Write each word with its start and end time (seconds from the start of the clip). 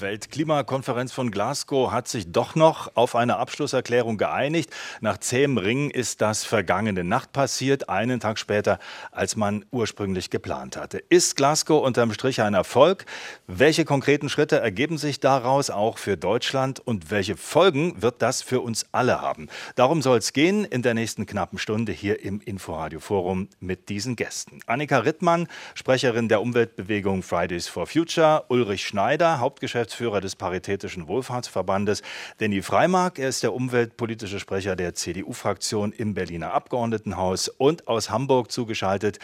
Weltklimakonferenz 0.00 1.12
von 1.12 1.30
Glasgow 1.30 1.90
hat 1.90 2.08
sich 2.08 2.30
doch 2.30 2.54
noch 2.54 2.94
auf 2.96 3.16
eine 3.16 3.36
Abschlusserklärung 3.38 4.18
geeinigt. 4.18 4.70
Nach 5.00 5.18
zähem 5.18 5.56
Ringen 5.56 5.90
ist 5.90 6.20
das 6.20 6.44
vergangene 6.44 7.02
Nacht 7.02 7.32
passiert, 7.32 7.88
einen 7.88 8.20
Tag 8.20 8.38
später, 8.38 8.78
als 9.10 9.36
man 9.36 9.64
ursprünglich 9.70 10.30
geplant 10.30 10.76
hatte. 10.76 10.98
Ist 11.08 11.36
Glasgow 11.36 11.82
unterm 11.84 12.12
Strich 12.12 12.42
ein 12.42 12.54
Erfolg? 12.54 13.06
Welche 13.46 13.84
konkreten 13.84 14.28
Schritte 14.28 14.58
ergeben 14.58 14.98
sich 14.98 15.20
daraus 15.20 15.70
auch 15.70 15.98
für 15.98 16.16
Deutschland 16.16 16.80
und 16.80 17.10
welche 17.10 17.36
Folgen 17.36 18.02
wird 18.02 18.20
das 18.20 18.42
für 18.42 18.60
uns 18.60 18.86
alle 18.92 19.20
haben? 19.20 19.48
Darum 19.76 20.02
soll 20.02 20.18
es 20.18 20.32
gehen 20.32 20.64
in 20.64 20.82
der 20.82 20.94
nächsten 20.94 21.26
knappen 21.26 21.58
Stunde 21.58 21.92
hier 21.92 22.22
im 22.22 22.40
Inforadio 22.40 23.00
Forum 23.00 23.48
mit 23.60 23.88
diesen 23.88 24.16
Gästen. 24.16 24.60
Annika 24.66 24.98
Rittmann, 24.98 25.48
Sprecherin 25.74 26.28
der 26.28 26.42
Umweltbewegung 26.42 27.22
Fridays 27.22 27.68
for 27.68 27.86
Future, 27.86 28.44
Ulrich 28.48 28.86
Schneider, 28.86 29.40
Hauptgeschäftsführer 29.40 29.86
Geschäftsführer 29.96 30.20
des 30.20 30.36
Paritätischen 30.36 31.08
Wohlfahrtsverbandes. 31.08 32.02
Danny 32.36 32.60
Freimark, 32.60 33.18
er 33.18 33.30
ist 33.30 33.42
der 33.42 33.54
umweltpolitische 33.54 34.38
Sprecher 34.38 34.76
der 34.76 34.94
CDU-Fraktion 34.94 35.92
im 35.92 36.12
Berliner 36.12 36.52
Abgeordnetenhaus 36.52 37.48
und 37.48 37.88
aus 37.88 38.10
Hamburg 38.10 38.52
zugeschaltet 38.52 39.18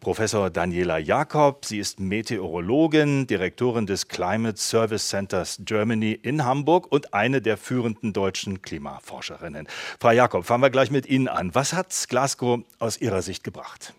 Professor 0.00 0.48
Daniela 0.48 0.96
Jakob. 0.96 1.66
Sie 1.66 1.78
ist 1.78 2.00
Meteorologin, 2.00 3.26
Direktorin 3.26 3.84
des 3.84 4.08
Climate 4.08 4.56
Service 4.56 5.08
Centers 5.08 5.60
Germany 5.62 6.12
in 6.12 6.44
Hamburg 6.44 6.90
und 6.90 7.12
eine 7.12 7.42
der 7.42 7.58
führenden 7.58 8.14
deutschen 8.14 8.62
Klimaforscherinnen. 8.62 9.68
Frau 10.00 10.10
Jakob, 10.10 10.46
fangen 10.46 10.62
wir 10.62 10.70
gleich 10.70 10.90
mit 10.90 11.06
Ihnen 11.06 11.28
an. 11.28 11.54
Was 11.54 11.74
hat 11.74 11.92
Glasgow 12.08 12.60
aus 12.78 12.98
Ihrer 12.98 13.20
Sicht 13.20 13.44
gebracht? 13.44 13.92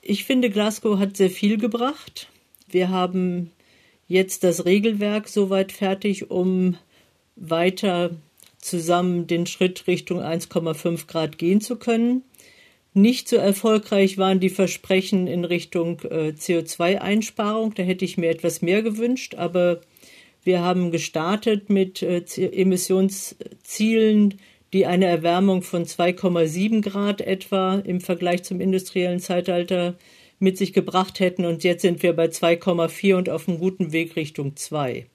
Ich 0.00 0.24
finde, 0.24 0.48
Glasgow 0.48 1.00
hat 1.00 1.16
sehr 1.16 1.30
viel 1.30 1.58
gebracht. 1.58 2.28
Wir 2.68 2.90
haben 2.90 3.50
jetzt 4.12 4.44
das 4.44 4.64
Regelwerk 4.64 5.28
soweit 5.28 5.72
fertig, 5.72 6.30
um 6.30 6.76
weiter 7.34 8.10
zusammen 8.58 9.26
den 9.26 9.46
Schritt 9.46 9.86
Richtung 9.86 10.20
1,5 10.20 11.06
Grad 11.06 11.38
gehen 11.38 11.60
zu 11.60 11.76
können. 11.76 12.22
Nicht 12.94 13.28
so 13.28 13.36
erfolgreich 13.36 14.18
waren 14.18 14.38
die 14.38 14.50
Versprechen 14.50 15.26
in 15.26 15.44
Richtung 15.46 16.00
äh, 16.00 16.34
CO2-Einsparung. 16.36 17.74
Da 17.74 17.82
hätte 17.82 18.04
ich 18.04 18.18
mir 18.18 18.28
etwas 18.28 18.60
mehr 18.60 18.82
gewünscht, 18.82 19.34
aber 19.34 19.80
wir 20.44 20.60
haben 20.60 20.90
gestartet 20.90 21.70
mit 21.70 22.02
äh, 22.02 22.22
Emissionszielen, 22.36 24.34
die 24.74 24.86
eine 24.86 25.06
Erwärmung 25.06 25.62
von 25.62 25.84
2,7 25.84 26.82
Grad 26.82 27.22
etwa 27.22 27.76
im 27.76 28.00
Vergleich 28.00 28.42
zum 28.42 28.60
industriellen 28.60 29.20
Zeitalter 29.20 29.94
mit 30.42 30.58
sich 30.58 30.72
gebracht 30.72 31.20
hätten. 31.20 31.46
Und 31.46 31.64
jetzt 31.64 31.82
sind 31.82 32.02
wir 32.02 32.14
bei 32.14 32.26
2,4 32.26 33.14
und 33.14 33.30
auf 33.30 33.48
einem 33.48 33.58
guten 33.58 33.92
Weg 33.92 34.16
Richtung 34.16 34.56
2. 34.56 35.06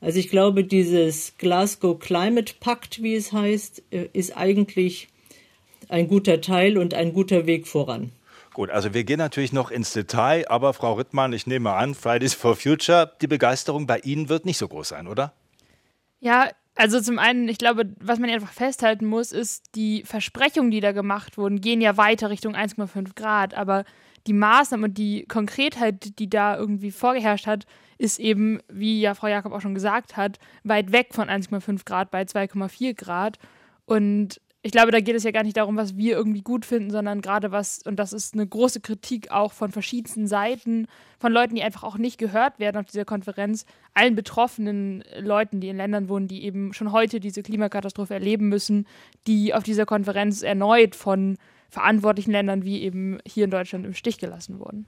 Also 0.00 0.18
ich 0.18 0.28
glaube, 0.28 0.64
dieses 0.64 1.36
Glasgow 1.38 1.98
Climate 1.98 2.54
Pact, 2.60 3.02
wie 3.02 3.14
es 3.14 3.32
heißt, 3.32 3.82
äh, 3.90 4.08
ist 4.12 4.36
eigentlich 4.36 5.08
ein 5.88 6.08
guter 6.08 6.40
Teil 6.40 6.78
und 6.78 6.94
ein 6.94 7.12
guter 7.12 7.46
Weg 7.46 7.66
voran. 7.66 8.12
Gut, 8.52 8.68
also 8.70 8.92
wir 8.92 9.04
gehen 9.04 9.18
natürlich 9.18 9.52
noch 9.52 9.70
ins 9.70 9.92
Detail, 9.92 10.46
aber 10.48 10.74
Frau 10.74 10.94
Rittmann, 10.94 11.32
ich 11.32 11.46
nehme 11.46 11.72
an, 11.72 11.94
Fridays 11.94 12.34
for 12.34 12.54
Future, 12.54 13.12
die 13.22 13.26
Begeisterung 13.26 13.86
bei 13.86 13.98
Ihnen 14.00 14.28
wird 14.28 14.44
nicht 14.44 14.58
so 14.58 14.68
groß 14.68 14.88
sein, 14.88 15.06
oder? 15.06 15.32
Ja, 16.20 16.50
also 16.74 17.00
zum 17.00 17.18
einen, 17.18 17.48
ich 17.48 17.58
glaube, 17.58 17.94
was 18.00 18.18
man 18.18 18.28
einfach 18.28 18.52
festhalten 18.52 19.06
muss, 19.06 19.32
ist, 19.32 19.74
die 19.74 20.02
Versprechungen, 20.04 20.70
die 20.70 20.80
da 20.80 20.92
gemacht 20.92 21.38
wurden, 21.38 21.60
gehen 21.60 21.80
ja 21.80 21.96
weiter 21.96 22.28
Richtung 22.28 22.54
1,5 22.54 23.14
Grad, 23.14 23.54
aber 23.54 23.84
die 24.26 24.32
Maßnahmen 24.32 24.84
und 24.84 24.98
die 24.98 25.24
Konkretheit, 25.26 26.18
die 26.18 26.30
da 26.30 26.56
irgendwie 26.56 26.90
vorgeherrscht 26.90 27.46
hat, 27.46 27.66
ist 27.98 28.18
eben, 28.18 28.60
wie 28.68 29.00
ja 29.00 29.14
Frau 29.14 29.28
Jakob 29.28 29.52
auch 29.52 29.60
schon 29.60 29.74
gesagt 29.74 30.16
hat, 30.16 30.38
weit 30.64 30.92
weg 30.92 31.08
von 31.12 31.28
1,5 31.28 31.84
Grad 31.84 32.10
bei 32.10 32.22
2,4 32.22 32.94
Grad. 32.94 33.38
Und 33.84 34.40
ich 34.64 34.70
glaube, 34.70 34.92
da 34.92 35.00
geht 35.00 35.16
es 35.16 35.24
ja 35.24 35.32
gar 35.32 35.42
nicht 35.42 35.56
darum, 35.56 35.76
was 35.76 35.96
wir 35.96 36.16
irgendwie 36.16 36.42
gut 36.42 36.64
finden, 36.64 36.90
sondern 36.90 37.20
gerade 37.20 37.50
was, 37.50 37.80
und 37.84 37.96
das 37.96 38.12
ist 38.12 38.34
eine 38.34 38.46
große 38.46 38.80
Kritik 38.80 39.32
auch 39.32 39.52
von 39.52 39.72
verschiedensten 39.72 40.28
Seiten, 40.28 40.86
von 41.18 41.32
Leuten, 41.32 41.56
die 41.56 41.64
einfach 41.64 41.82
auch 41.82 41.98
nicht 41.98 42.16
gehört 42.16 42.60
werden 42.60 42.78
auf 42.78 42.86
dieser 42.86 43.04
Konferenz, 43.04 43.66
allen 43.92 44.14
betroffenen 44.14 45.02
Leuten, 45.18 45.60
die 45.60 45.68
in 45.68 45.78
Ländern 45.78 46.08
wohnen, 46.08 46.28
die 46.28 46.44
eben 46.44 46.72
schon 46.72 46.92
heute 46.92 47.18
diese 47.18 47.42
Klimakatastrophe 47.42 48.14
erleben 48.14 48.48
müssen, 48.48 48.86
die 49.26 49.52
auf 49.52 49.64
dieser 49.64 49.84
Konferenz 49.84 50.42
erneut 50.42 50.94
von 50.94 51.38
verantwortlichen 51.72 52.32
Ländern 52.32 52.64
wie 52.64 52.82
eben 52.82 53.18
hier 53.26 53.46
in 53.46 53.50
Deutschland 53.50 53.86
im 53.86 53.94
Stich 53.94 54.18
gelassen 54.18 54.60
wurden. 54.60 54.84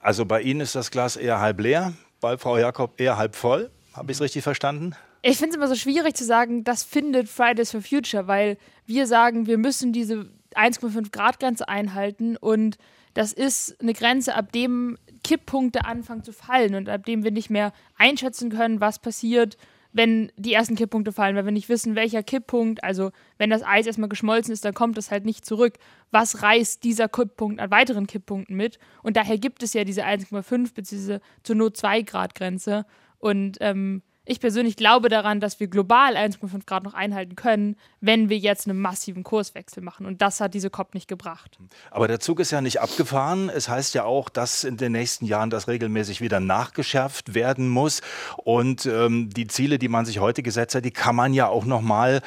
Also 0.00 0.26
bei 0.26 0.42
Ihnen 0.42 0.60
ist 0.60 0.74
das 0.74 0.90
Glas 0.90 1.16
eher 1.16 1.40
halb 1.40 1.60
leer, 1.60 1.94
bei 2.20 2.36
Frau 2.36 2.58
Jakob 2.58 3.00
eher 3.00 3.16
halb 3.16 3.34
voll. 3.34 3.70
Habe 3.94 4.12
ich 4.12 4.18
es 4.18 4.22
richtig 4.22 4.42
verstanden? 4.42 4.94
Ich 5.22 5.38
finde 5.38 5.52
es 5.52 5.56
immer 5.56 5.68
so 5.68 5.74
schwierig 5.74 6.14
zu 6.14 6.24
sagen, 6.24 6.62
das 6.62 6.84
findet 6.84 7.30
Fridays 7.30 7.70
for 7.70 7.80
Future, 7.80 8.26
weil 8.26 8.58
wir 8.84 9.06
sagen, 9.06 9.46
wir 9.46 9.56
müssen 9.56 9.94
diese 9.94 10.26
1,5 10.54 11.10
Grad 11.10 11.40
Grenze 11.40 11.68
einhalten 11.68 12.36
und 12.36 12.76
das 13.14 13.32
ist 13.32 13.80
eine 13.80 13.94
Grenze, 13.94 14.34
ab 14.34 14.52
dem 14.52 14.98
Kipppunkte 15.22 15.86
anfangen 15.86 16.22
zu 16.22 16.34
fallen 16.34 16.74
und 16.74 16.90
ab 16.90 17.06
dem 17.06 17.24
wir 17.24 17.30
nicht 17.30 17.48
mehr 17.48 17.72
einschätzen 17.96 18.50
können, 18.50 18.82
was 18.82 18.98
passiert 18.98 19.56
wenn 19.94 20.32
die 20.36 20.52
ersten 20.52 20.74
Kipppunkte 20.74 21.12
fallen, 21.12 21.36
weil 21.36 21.44
wir 21.44 21.52
nicht 21.52 21.68
wissen, 21.68 21.94
welcher 21.94 22.24
Kipppunkt, 22.24 22.82
also 22.82 23.12
wenn 23.38 23.48
das 23.48 23.62
Eis 23.62 23.86
erstmal 23.86 24.08
geschmolzen 24.08 24.52
ist, 24.52 24.64
dann 24.64 24.74
kommt 24.74 24.98
es 24.98 25.12
halt 25.12 25.24
nicht 25.24 25.46
zurück. 25.46 25.74
Was 26.10 26.42
reißt 26.42 26.82
dieser 26.82 27.08
Kipppunkt 27.08 27.60
an 27.60 27.70
weiteren 27.70 28.08
Kipppunkten 28.08 28.56
mit? 28.56 28.80
Und 29.04 29.16
daher 29.16 29.38
gibt 29.38 29.62
es 29.62 29.72
ja 29.72 29.84
diese 29.84 30.04
1,5 30.04 30.74
bzw. 30.74 31.20
zur 31.44 31.56
Not 31.56 31.76
2 31.76 32.02
Grad 32.02 32.34
Grenze. 32.34 32.86
Und 33.18 33.58
ähm, 33.60 34.02
ich 34.24 34.40
persönlich 34.40 34.76
glaube 34.76 35.08
daran, 35.08 35.40
dass 35.40 35.60
wir 35.60 35.66
global 35.66 36.16
1,5 36.16 36.66
Grad 36.66 36.84
noch 36.84 36.94
einhalten 36.94 37.36
können, 37.36 37.76
wenn 38.00 38.28
wir 38.28 38.38
jetzt 38.38 38.66
einen 38.66 38.78
massiven 38.80 39.22
Kurswechsel 39.22 39.82
machen. 39.82 40.06
Und 40.06 40.22
das 40.22 40.40
hat 40.40 40.54
diese 40.54 40.70
COP 40.70 40.94
nicht 40.94 41.08
gebracht. 41.08 41.58
Aber 41.90 42.08
der 42.08 42.20
Zug 42.20 42.40
ist 42.40 42.50
ja 42.50 42.60
nicht 42.60 42.80
abgefahren. 42.80 43.50
Es 43.50 43.68
heißt 43.68 43.94
ja 43.94 44.04
auch, 44.04 44.30
dass 44.30 44.64
in 44.64 44.76
den 44.76 44.92
nächsten 44.92 45.26
Jahren 45.26 45.50
das 45.50 45.68
regelmäßig 45.68 46.20
wieder 46.20 46.40
nachgeschärft 46.40 47.34
werden 47.34 47.68
muss. 47.68 48.00
Und 48.38 48.86
ähm, 48.86 49.28
die 49.30 49.46
Ziele, 49.46 49.78
die 49.78 49.88
man 49.88 50.06
sich 50.06 50.20
heute 50.20 50.42
gesetzt 50.42 50.74
hat, 50.74 50.84
die 50.84 50.90
kann 50.90 51.16
man 51.16 51.34
ja 51.34 51.48
auch 51.48 51.66
noch 51.66 51.82
mal 51.82 52.22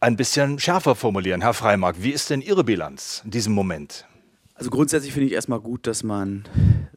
ein 0.00 0.16
bisschen 0.16 0.58
schärfer 0.58 0.94
formulieren. 0.94 1.42
Herr 1.42 1.54
Freimark, 1.54 1.96
wie 1.98 2.10
ist 2.10 2.30
denn 2.30 2.40
Ihre 2.40 2.64
Bilanz 2.64 3.22
in 3.24 3.30
diesem 3.30 3.52
Moment? 3.52 4.06
Also 4.56 4.70
grundsätzlich 4.70 5.12
finde 5.12 5.26
ich 5.26 5.32
erstmal 5.32 5.60
gut, 5.60 5.88
dass 5.88 6.04
man 6.04 6.44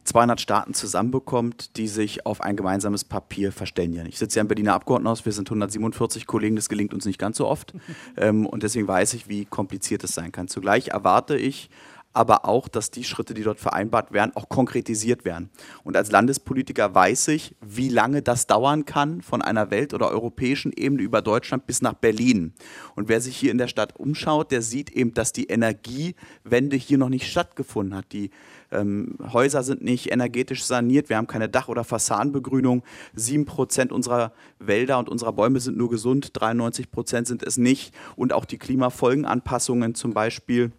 200 0.03 0.39
Staaten 0.39 0.73
zusammenbekommt, 0.75 1.75
die 1.77 1.87
sich 1.87 2.23
auf 2.25 2.41
ein 2.41 2.55
gemeinsames 2.55 3.03
Papier 3.03 3.51
verständigen. 3.51 4.05
Ich 4.05 4.19
sitze 4.19 4.37
ja 4.37 4.41
im 4.41 4.47
Berliner 4.47 4.75
Abgeordnetenhaus, 4.75 5.25
wir 5.25 5.31
sind 5.31 5.49
147 5.49 6.27
Kollegen, 6.27 6.55
das 6.55 6.69
gelingt 6.69 6.93
uns 6.93 7.05
nicht 7.05 7.19
ganz 7.19 7.37
so 7.37 7.47
oft. 7.47 7.73
Ähm, 8.19 8.47
und 8.47 8.63
deswegen 8.63 8.87
weiß 8.87 9.13
ich, 9.13 9.27
wie 9.27 9.45
kompliziert 9.45 10.03
es 10.03 10.13
sein 10.13 10.31
kann. 10.31 10.47
Zugleich 10.47 10.87
erwarte 10.87 11.37
ich 11.37 11.69
aber 12.17 12.45
auch, 12.45 12.67
dass 12.67 12.89
die 12.89 13.03
Schritte, 13.03 13.35
die 13.35 13.43
dort 13.43 13.59
vereinbart 13.59 14.11
werden, 14.11 14.31
auch 14.35 14.49
konkretisiert 14.49 15.23
werden. 15.23 15.51
Und 15.83 15.95
als 15.95 16.11
Landespolitiker 16.11 16.95
weiß 16.95 17.27
ich, 17.27 17.55
wie 17.61 17.89
lange 17.89 18.23
das 18.23 18.47
dauern 18.47 18.85
kann 18.85 19.21
von 19.21 19.43
einer 19.43 19.69
welt- 19.69 19.93
oder 19.93 20.09
europäischen 20.09 20.73
Ebene 20.73 21.03
über 21.03 21.21
Deutschland 21.21 21.67
bis 21.67 21.83
nach 21.83 21.93
Berlin. 21.93 22.53
Und 22.95 23.07
wer 23.07 23.21
sich 23.21 23.37
hier 23.37 23.51
in 23.51 23.59
der 23.59 23.67
Stadt 23.67 23.99
umschaut, 23.99 24.51
der 24.51 24.63
sieht 24.63 24.89
eben, 24.89 25.13
dass 25.13 25.31
die 25.31 25.45
Energiewende 25.45 26.75
hier 26.75 26.97
noch 26.97 27.09
nicht 27.09 27.29
stattgefunden 27.29 27.95
hat. 27.95 28.11
Die 28.13 28.31
ähm, 28.71 29.15
Häuser 29.31 29.61
sind 29.61 29.83
nicht 29.83 30.11
energetisch 30.11 30.63
saniert, 30.63 31.09
wir 31.09 31.17
haben 31.17 31.27
keine 31.27 31.49
Dach- 31.49 31.67
oder 31.67 31.83
Fassadenbegrünung. 31.83 32.81
Sieben 33.13 33.45
Prozent 33.45 33.91
unserer 33.91 34.33
Wälder 34.57 34.97
und 34.97 35.07
unserer 35.07 35.33
Bäume 35.33 35.59
sind 35.59 35.77
nur 35.77 35.91
gesund, 35.91 36.31
93 36.33 36.89
Prozent 36.89 37.27
sind 37.27 37.43
es 37.43 37.57
nicht. 37.57 37.93
Und 38.15 38.33
auch 38.33 38.45
die 38.45 38.57
Klimafolgenanpassungen 38.57 39.93
zum 39.93 40.15
Beispiel 40.15 40.71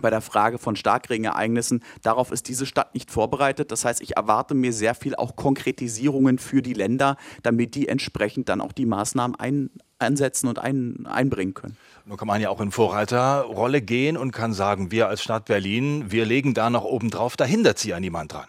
bei 0.00 0.10
der 0.10 0.20
Frage 0.20 0.58
von 0.58 0.76
Starkregenereignissen. 0.76 1.82
Darauf 2.02 2.30
ist 2.32 2.48
diese 2.48 2.66
Stadt 2.66 2.94
nicht 2.94 3.10
vorbereitet. 3.10 3.72
Das 3.72 3.84
heißt, 3.84 4.00
ich 4.00 4.16
erwarte 4.16 4.54
mir 4.54 4.72
sehr 4.72 4.94
viel 4.94 5.14
auch 5.14 5.36
Konkretisierungen 5.36 6.38
für 6.38 6.62
die 6.62 6.74
Länder, 6.74 7.16
damit 7.42 7.74
die 7.74 7.88
entsprechend 7.88 8.48
dann 8.48 8.60
auch 8.60 8.72
die 8.72 8.86
Maßnahmen 8.86 9.36
ein, 9.36 9.70
einsetzen 9.98 10.48
und 10.48 10.58
ein, 10.58 11.06
einbringen 11.06 11.54
können. 11.54 11.76
Nun 12.06 12.16
kann 12.16 12.28
man 12.28 12.40
ja 12.40 12.50
auch 12.50 12.60
in 12.60 12.70
Vorreiterrolle 12.70 13.82
gehen 13.82 14.16
und 14.16 14.32
kann 14.32 14.52
sagen, 14.52 14.90
wir 14.90 15.08
als 15.08 15.22
Stadt 15.22 15.44
Berlin, 15.46 16.10
wir 16.10 16.24
legen 16.24 16.54
da 16.54 16.70
noch 16.70 16.84
oben 16.84 17.10
drauf, 17.10 17.36
da 17.36 17.44
hindert 17.44 17.78
sie 17.78 17.90
ja 17.90 18.00
niemand 18.00 18.32
dran. 18.32 18.46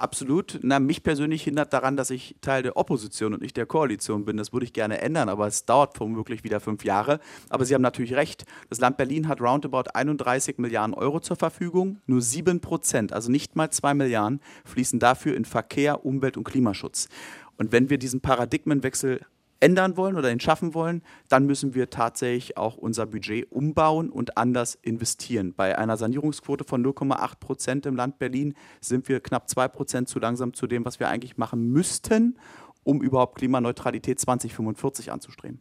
Absolut. 0.00 0.58
Na, 0.62 0.80
mich 0.80 1.02
persönlich 1.02 1.42
hindert 1.42 1.74
daran, 1.74 1.94
dass 1.94 2.08
ich 2.08 2.34
Teil 2.40 2.62
der 2.62 2.78
Opposition 2.78 3.34
und 3.34 3.42
nicht 3.42 3.58
der 3.58 3.66
Koalition 3.66 4.24
bin. 4.24 4.38
Das 4.38 4.50
würde 4.50 4.64
ich 4.64 4.72
gerne 4.72 5.02
ändern, 5.02 5.28
aber 5.28 5.46
es 5.46 5.66
dauert 5.66 6.00
womöglich 6.00 6.42
wieder 6.42 6.58
fünf 6.58 6.86
Jahre. 6.86 7.20
Aber 7.50 7.66
Sie 7.66 7.74
haben 7.74 7.82
natürlich 7.82 8.14
recht. 8.14 8.46
Das 8.70 8.80
Land 8.80 8.96
Berlin 8.96 9.28
hat 9.28 9.42
roundabout 9.42 9.90
31 9.92 10.56
Milliarden 10.56 10.94
Euro 10.94 11.20
zur 11.20 11.36
Verfügung. 11.36 11.98
Nur 12.06 12.22
sieben 12.22 12.60
Prozent, 12.60 13.12
also 13.12 13.30
nicht 13.30 13.56
mal 13.56 13.68
zwei 13.68 13.92
Milliarden, 13.92 14.40
fließen 14.64 14.98
dafür 14.98 15.36
in 15.36 15.44
Verkehr, 15.44 16.06
Umwelt 16.06 16.38
und 16.38 16.44
Klimaschutz. 16.44 17.10
Und 17.58 17.70
wenn 17.70 17.90
wir 17.90 17.98
diesen 17.98 18.22
Paradigmenwechsel 18.22 19.20
ändern 19.60 19.96
wollen 19.96 20.16
oder 20.16 20.32
ihn 20.32 20.40
schaffen 20.40 20.74
wollen, 20.74 21.02
dann 21.28 21.46
müssen 21.46 21.74
wir 21.74 21.90
tatsächlich 21.90 22.56
auch 22.56 22.76
unser 22.76 23.06
Budget 23.06 23.50
umbauen 23.52 24.10
und 24.10 24.36
anders 24.36 24.74
investieren. 24.74 25.54
Bei 25.54 25.78
einer 25.78 25.96
Sanierungsquote 25.96 26.64
von 26.64 26.84
0,8 26.84 27.38
Prozent 27.38 27.86
im 27.86 27.94
Land 27.94 28.18
Berlin 28.18 28.54
sind 28.80 29.08
wir 29.08 29.20
knapp 29.20 29.48
2 29.48 29.68
Prozent 29.68 30.08
zu 30.08 30.18
langsam 30.18 30.54
zu 30.54 30.66
dem, 30.66 30.84
was 30.84 30.98
wir 30.98 31.08
eigentlich 31.08 31.36
machen 31.36 31.70
müssten, 31.70 32.38
um 32.82 33.02
überhaupt 33.02 33.36
Klimaneutralität 33.36 34.18
2045 34.18 35.12
anzustreben. 35.12 35.60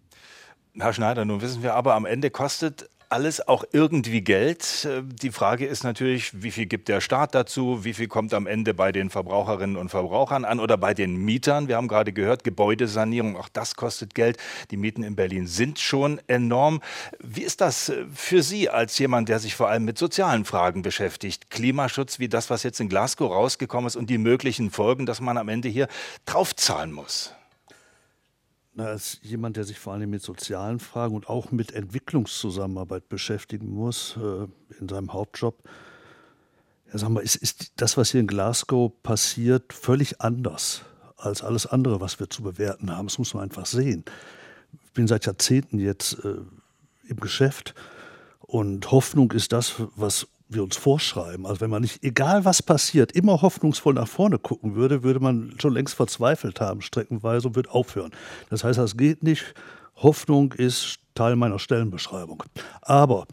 Herr 0.75 0.94
Schneider, 0.94 1.25
nun 1.25 1.42
wissen 1.42 1.62
wir 1.62 1.75
aber, 1.75 1.95
am 1.95 2.06
Ende 2.06 2.31
kostet 2.31 2.90
alles 3.09 3.47
auch 3.47 3.63
irgendwie 3.71 4.21
Geld. 4.21 4.85
Äh, 4.85 5.01
die 5.03 5.31
Frage 5.31 5.65
ist 5.65 5.83
natürlich, 5.83 6.41
wie 6.41 6.51
viel 6.51 6.67
gibt 6.67 6.88
der 6.88 7.01
Staat 7.01 7.35
dazu? 7.35 7.83
Wie 7.83 7.94
viel 7.94 8.07
kommt 8.07 8.33
am 8.33 8.47
Ende 8.47 8.73
bei 8.73 8.91
den 8.91 9.09
Verbraucherinnen 9.09 9.75
und 9.75 9.89
Verbrauchern 9.89 10.45
an 10.45 10.59
oder 10.59 10.77
bei 10.77 10.94
den 10.94 11.17
Mietern? 11.17 11.67
Wir 11.67 11.77
haben 11.77 11.88
gerade 11.88 12.13
gehört, 12.13 12.44
Gebäudesanierung, 12.44 13.35
auch 13.35 13.50
das 13.50 13.75
kostet 13.75 14.15
Geld. 14.15 14.38
Die 14.71 14.77
Mieten 14.77 15.03
in 15.03 15.15
Berlin 15.15 15.47
sind 15.47 15.79
schon 15.79 16.21
enorm. 16.27 16.81
Wie 17.19 17.41
ist 17.41 17.61
das 17.61 17.89
äh, 17.89 18.06
für 18.13 18.44
Sie 18.44 18.69
als 18.69 18.97
jemand, 19.00 19.29
der 19.29 19.39
sich 19.39 19.56
vor 19.56 19.69
allem 19.69 19.85
mit 19.85 19.97
sozialen 19.97 20.45
Fragen 20.45 20.81
beschäftigt? 20.83 21.50
Klimaschutz 21.50 22.19
wie 22.19 22.29
das, 22.29 22.50
was 22.50 22.63
jetzt 22.63 22.79
in 22.79 22.89
Glasgow 22.89 23.31
rausgekommen 23.31 23.88
ist 23.88 23.95
und 23.95 24.09
die 24.09 24.17
möglichen 24.17 24.69
Folgen, 24.71 25.06
dass 25.06 25.19
man 25.19 25.38
am 25.38 25.50
Ende 25.50 25.67
hier 25.67 25.88
draufzahlen 26.25 26.91
muss? 26.91 27.33
Als 28.80 29.20
jemand, 29.22 29.58
der 29.58 29.64
sich 29.64 29.80
vor 29.80 29.94
allem 29.94 30.10
mit 30.10 30.22
sozialen 30.22 30.80
Fragen 30.80 31.16
und 31.16 31.30
auch 31.30 31.52
mit 31.52 31.72
Entwicklungszusammenarbeit 31.72 33.10
beschäftigen 33.10 33.70
muss, 33.70 34.18
äh, 34.18 34.48
in 34.80 34.90
seinem 34.90 35.14
Hauptjob, 35.14 35.64
ja, 36.92 36.98
sag 36.98 37.10
mal, 37.10 37.22
ist, 37.22 37.36
ist 37.36 37.74
das, 37.78 37.98
was 37.98 38.12
hier 38.12 38.22
in 38.22 38.28
Glasgow 38.28 38.92
passiert, 39.04 39.74
völlig 39.74 40.22
anders 40.22 40.84
als 41.18 41.44
alles 41.44 41.66
andere, 41.66 42.02
was 42.02 42.20
wir 42.20 42.30
zu 42.30 42.44
bewerten 42.44 42.96
haben. 42.96 43.08
Das 43.08 43.18
muss 43.18 43.34
man 43.34 43.44
einfach 43.44 43.66
sehen. 43.66 44.06
Ich 44.86 44.94
bin 44.94 45.08
seit 45.08 45.26
Jahrzehnten 45.26 45.80
jetzt 45.80 46.24
äh, 46.24 46.36
im 47.08 47.20
Geschäft 47.20 47.76
und 48.40 48.92
Hoffnung 48.92 49.31
ist 49.31 49.52
das, 49.52 49.76
was 49.96 50.28
wir 50.50 50.63
uns 50.63 50.75
vorschreiben. 50.75 51.46
Also 51.46 51.62
wenn 51.62 51.69
man 51.69 51.84
nicht, 51.84 52.04
egal 52.04 52.44
was 52.44 52.62
passiert, 52.62 53.12
immer 53.12 53.42
hoffnungsvoll 53.42 53.94
nach 53.94 54.07
vorne 54.07 54.40
gucken 54.40 54.75
würde, 54.75 55.04
würde 55.04 55.19
man 55.19 55.54
schon 55.62 55.74
längst 55.74 55.94
verzweifelt 55.94 56.60
haben, 56.60 56.81
streckenweise 56.81 57.48
und 57.48 57.56
würde 57.56 57.72
aufhören. 57.72 58.12
Das 58.50 58.63
heißt, 58.63 58.80
das 58.80 58.98
geht 58.98 59.24
nicht. 59.24 59.54
Hoffnung 59.96 60.54
ist 60.54 60.98
Teil 61.13 61.36
meiner 61.36 61.60
Stellenbeschreibung. 61.60 62.44
Aber, 62.81 63.25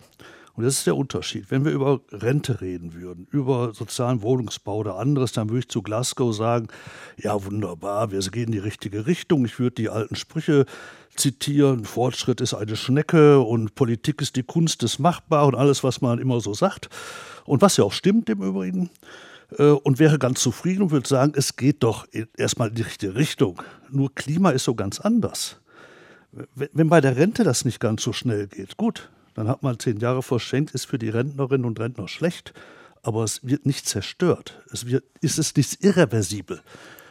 und 0.57 0.65
das 0.65 0.79
ist 0.79 0.87
der 0.87 0.97
Unterschied, 0.97 1.51
wenn 1.51 1.67
wir 1.67 1.73
über 1.73 2.01
Rente 2.11 2.63
reden 2.63 2.95
würden, 2.95 3.27
über 3.31 3.75
sozialen 3.75 4.23
Wohnungsbau 4.23 4.79
oder 4.79 4.97
anderes, 4.97 5.33
dann 5.33 5.51
würde 5.51 5.61
ich 5.61 5.69
zu 5.69 5.83
Glasgow 5.83 6.35
sagen, 6.35 6.69
ja 7.19 7.45
wunderbar, 7.45 8.11
wir 8.11 8.21
gehen 8.21 8.47
in 8.47 8.53
die 8.53 8.59
richtige 8.59 9.07
Richtung. 9.07 9.45
Ich 9.45 9.59
würde 9.59 9.75
die 9.75 9.91
alten 9.91 10.17
Sprüche 10.17 10.65
zitieren, 11.15 11.85
Fortschritt 11.85 12.41
ist 12.41 12.55
eine 12.55 12.77
Schnecke 12.77 13.41
und 13.41 13.75
Politik 13.75 14.23
ist 14.23 14.37
die 14.37 14.43
Kunst 14.43 14.81
des 14.81 14.99
Machbaren 14.99 15.55
und 15.55 15.61
alles, 15.61 15.85
was 15.85 16.01
man 16.01 16.19
immer 16.19 16.41
so 16.41 16.55
sagt. 16.55 16.89
Und 17.45 17.61
was 17.61 17.77
ja 17.77 17.85
auch 17.85 17.93
stimmt 17.93 18.31
im 18.31 18.43
Übrigen. 18.43 18.91
Äh, 19.59 19.65
und 19.65 19.99
wäre 19.99 20.19
ganz 20.19 20.41
zufrieden 20.41 20.83
und 20.83 20.91
würde 20.91 21.09
sagen, 21.09 21.33
es 21.37 21.57
geht 21.57 21.83
doch 21.83 22.07
erstmal 22.37 22.69
in 22.69 22.75
die 22.77 22.83
richtige 22.83 23.15
Richtung. 23.15 23.63
Nur 23.91 24.15
Klima 24.15 24.51
ist 24.51 24.65
so 24.65 24.75
ganz 24.75 25.01
anders. 25.01 25.61
Wenn 26.55 26.89
bei 26.89 27.01
der 27.01 27.17
Rente 27.17 27.45
das 27.45 27.65
nicht 27.65 27.81
ganz 27.81 28.03
so 28.03 28.13
schnell 28.13 28.47
geht, 28.47 28.77
gut, 28.77 29.11
dann 29.37 29.49
hat 29.49 29.63
man 29.63 29.79
zehn 29.79 29.99
Jahre 29.99 30.23
verschenkt, 30.23 30.73
ist 30.73 30.87
für 30.87 30.99
die 30.99 31.11
Rentnerinnen 31.11 31.67
und 31.67 31.79
Rentner 31.79 32.09
schlecht, 32.09 32.55
aber 33.03 33.23
es 33.23 33.47
wird 33.47 33.67
nicht 33.67 33.87
zerstört. 33.87 34.63
Es 34.73 34.87
wird, 34.87 35.05
ist 35.21 35.39
es 35.39 35.55
nicht 35.55 35.85
irreversibel. 35.85 36.63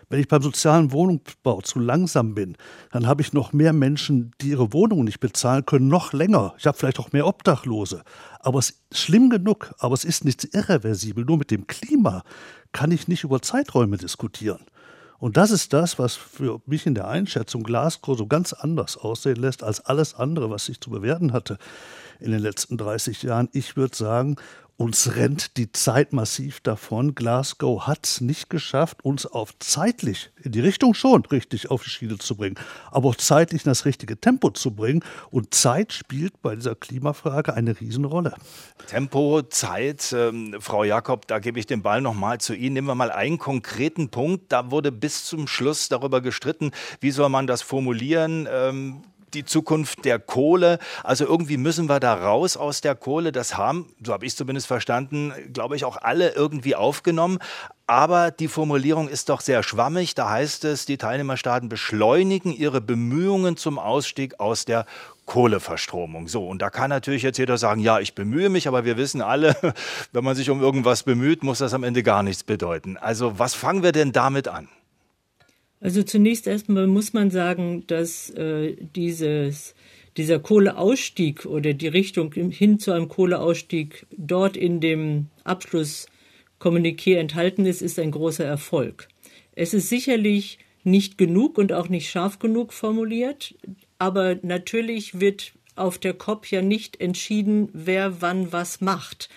Wenn 0.10 0.20
ich 0.20 0.28
beim 0.28 0.42
sozialen 0.42 0.92
Wohnungsbau 0.92 1.62
zu 1.62 1.80
langsam 1.80 2.36
bin, 2.36 2.58
dann 2.92 3.08
habe 3.08 3.22
ich 3.22 3.34
noch 3.34 3.54
mehr 3.54 3.74
Menschen, 3.74 4.32
die 4.42 4.50
ihre 4.50 4.74
Wohnungen 4.74 5.06
nicht 5.06 5.20
bezahlen 5.20 5.66
können, 5.66 5.88
noch 5.88 6.14
länger. 6.14 6.54
Ich 6.58 6.66
habe 6.66 6.78
vielleicht 6.78 7.00
auch 7.00 7.12
mehr 7.12 7.28
Obdachlose. 7.28 8.04
Aber 8.40 8.60
es 8.60 8.72
ist 8.72 8.98
schlimm 8.98 9.30
genug, 9.30 9.74
aber 9.80 9.94
es 9.94 10.04
ist 10.04 10.26
nicht 10.26 10.54
irreversibel. 10.54 11.26
Nur 11.26 11.38
mit 11.38 11.52
dem 11.52 11.66
Klima 11.68 12.24
kann 12.72 12.92
ich 12.92 13.08
nicht 13.08 13.24
über 13.24 13.42
Zeiträume 13.42 13.98
diskutieren. 13.98 14.66
Und 15.18 15.38
das 15.38 15.52
ist 15.52 15.74
das, 15.74 15.98
was 15.98 16.16
für 16.16 16.62
mich 16.66 16.86
in 16.86 16.96
der 16.96 17.08
Einschätzung 17.08 17.64
Glasgow 17.64 18.18
so 18.18 18.28
ganz 18.28 18.54
anders 18.54 18.98
aussehen 18.98 19.38
lässt 19.38 19.64
als 19.64 19.86
alles 19.86 20.16
andere, 20.16 20.50
was 20.50 20.68
ich 20.70 20.82
zu 20.82 20.90
bewerten 20.90 21.34
hatte 21.34 21.58
in 22.20 22.32
den 22.32 22.42
letzten 22.42 22.78
30 22.78 23.24
Jahren. 23.24 23.50
Ich 23.52 23.76
würde 23.78 23.96
sagen, 23.96 24.36
uns 24.78 25.16
rennt 25.16 25.56
die 25.56 25.72
Zeit 25.72 26.12
massiv 26.12 26.60
davon. 26.60 27.16
Glasgow 27.16 27.88
hat 27.88 28.06
es 28.06 28.20
nicht 28.20 28.50
geschafft, 28.50 29.06
uns 29.06 29.26
auf 29.26 29.58
zeitlich, 29.60 30.32
in 30.44 30.52
die 30.52 30.60
Richtung 30.60 30.94
schon 30.94 31.26
richtig 31.26 31.72
auf 31.72 31.84
die 31.84 31.90
Schiene 31.90 32.18
zu 32.18 32.36
bringen, 32.36 32.56
aber 32.92 33.10
auch 33.10 33.16
zeitlich 33.16 33.66
in 33.66 33.72
das 33.72 33.86
richtige 33.86 34.20
Tempo 34.20 34.50
zu 34.50 34.72
bringen. 34.72 35.02
Und 35.32 35.54
Zeit 35.54 35.94
spielt 35.94 36.42
bei 36.42 36.56
dieser 36.56 36.76
Klimafrage 36.76 37.54
eine 37.54 37.80
Riesenrolle. 37.80 38.36
Tempo, 38.88 39.44
Zeit, 39.44 40.14
ähm, 40.14 40.58
Frau 40.60 40.84
Jakob, 40.84 41.26
da 41.28 41.40
gebe 41.40 41.58
ich 41.58 41.68
den 41.68 41.82
Ball 41.82 42.02
nochmal 42.02 42.40
zu 42.40 42.54
Ihnen. 42.54 42.74
Nehmen 42.74 42.88
wir 42.88 42.96
mal 42.96 43.12
einen 43.12 43.38
konkreten 43.38 44.10
Punkt. 44.10 44.52
Da 44.52 44.72
wurde 44.72 44.92
bis 44.92 45.24
zum 45.24 45.48
Schluss 45.48 45.88
darüber 45.88 46.20
gestritten, 46.20 46.72
wie 47.00 47.12
soll 47.12 47.30
man 47.30 47.48
das 47.48 47.62
formulieren. 47.62 48.46
Ähm, 48.52 49.04
die 49.36 49.46
Zukunft 49.46 50.06
der 50.06 50.20
Kohle. 50.20 50.80
Also 51.04 51.26
irgendwie 51.26 51.58
müssen 51.58 51.88
wir 51.88 52.00
da 52.00 52.14
raus 52.14 52.58
aus 52.58 52.82
der 52.82 52.96
Kohle. 52.96 53.32
Das 53.32 53.58
haben, 53.58 53.94
so 54.04 54.14
habe 54.14 54.26
ich 54.26 54.32
es 54.32 54.38
zumindest 54.38 54.68
verstanden, 54.68 55.34
glaube 55.54 55.76
ich, 55.76 55.86
auch 55.86 55.98
alle 55.98 56.32
irgendwie 56.32 56.76
aufgenommen. 56.76 57.40
Aber 57.88 58.32
die 58.32 58.48
Formulierung 58.48 59.08
ist 59.08 59.30
doch 59.30 59.42
sehr 59.42 59.62
schwammig. 59.62 60.16
Da 60.16 60.30
heißt 60.30 60.66
es, 60.66 60.86
die 60.86 60.98
Teilnehmerstaaten 60.98 61.70
beschleunigen 61.70 62.52
ihre 62.52 62.82
Bemühungen 62.82 63.58
zum 63.58 63.78
Ausstieg 63.78 64.40
aus 64.40 64.66
der 64.66 64.86
Kohleverstromung. 65.26 66.28
So, 66.28 66.48
und 66.48 66.62
da 66.62 66.70
kann 66.70 66.90
natürlich 66.90 67.24
jetzt 67.24 67.38
jeder 67.38 67.58
sagen, 67.58 67.82
ja, 67.82 68.00
ich 68.00 68.16
bemühe 68.16 68.50
mich, 68.50 68.68
aber 68.68 68.86
wir 68.86 68.98
wissen 68.98 69.22
alle, 69.22 69.56
wenn 70.12 70.24
man 70.24 70.36
sich 70.36 70.50
um 70.50 70.62
irgendwas 70.62 71.04
bemüht, 71.04 71.44
muss 71.44 71.60
das 71.60 71.74
am 71.74 71.84
Ende 71.84 72.04
gar 72.04 72.24
nichts 72.24 72.44
bedeuten. 72.44 72.98
Also 72.98 73.38
was 73.38 73.54
fangen 73.54 73.84
wir 73.84 73.92
denn 73.92 74.12
damit 74.12 74.48
an? 74.48 74.68
Also 75.86 76.02
zunächst 76.02 76.48
erstmal 76.48 76.88
muss 76.88 77.14
man 77.14 77.30
sagen, 77.30 77.84
dass 77.86 78.32
äh, 78.32 78.76
dieses, 78.96 79.76
dieser 80.18 80.40
Kohleausstieg 80.40 81.46
oder 81.46 81.76
die 81.76 81.88
Richtung 81.88 82.34
hin 82.34 82.80
zu 82.80 82.92
einem 82.92 83.08
Kohleausstieg 83.08 84.08
dort 84.18 84.58
in 84.58 84.80
dem 84.80 85.28
Abschlusskommuniqué 85.44 87.18
enthalten 87.18 87.68
ist, 87.68 87.84
ist 87.84 88.00
ein 88.00 88.10
großer 88.10 88.46
Erfolg. 88.46 89.10
Es 89.54 89.76
ist 89.76 89.90
sicherlich 89.90 90.58
nicht 90.84 91.20
genug 91.20 91.60
und 91.60 91.72
auch 91.72 91.88
nicht 91.88 92.10
scharf 92.10 92.40
genug 92.40 92.74
formuliert, 92.74 93.54
aber 94.00 94.40
natürlich 94.42 95.20
wird 95.20 95.54
auf 95.76 96.00
der 96.00 96.16
COP 96.16 96.50
ja 96.50 96.64
nicht 96.64 97.00
entschieden, 97.00 97.70
wer 97.74 98.24
wann 98.24 98.52
was 98.52 98.82
macht. 98.82 99.30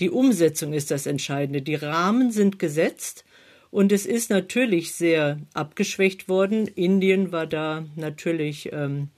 Die 0.00 0.10
Umsetzung 0.10 0.74
ist 0.74 0.90
das 0.90 1.06
Entscheidende. 1.06 1.62
Die 1.62 1.76
Rahmen 1.76 2.30
sind 2.30 2.58
gesetzt 2.58 3.24
und 3.74 3.90
es 3.90 4.06
ist 4.06 4.30
natürlich 4.30 4.92
sehr 4.92 5.40
abgeschwächt 5.52 6.28
worden. 6.28 6.68
Indien 6.68 7.32
war 7.32 7.48
da 7.48 7.84
natürlich 7.96 8.72
ähm, 8.72 9.08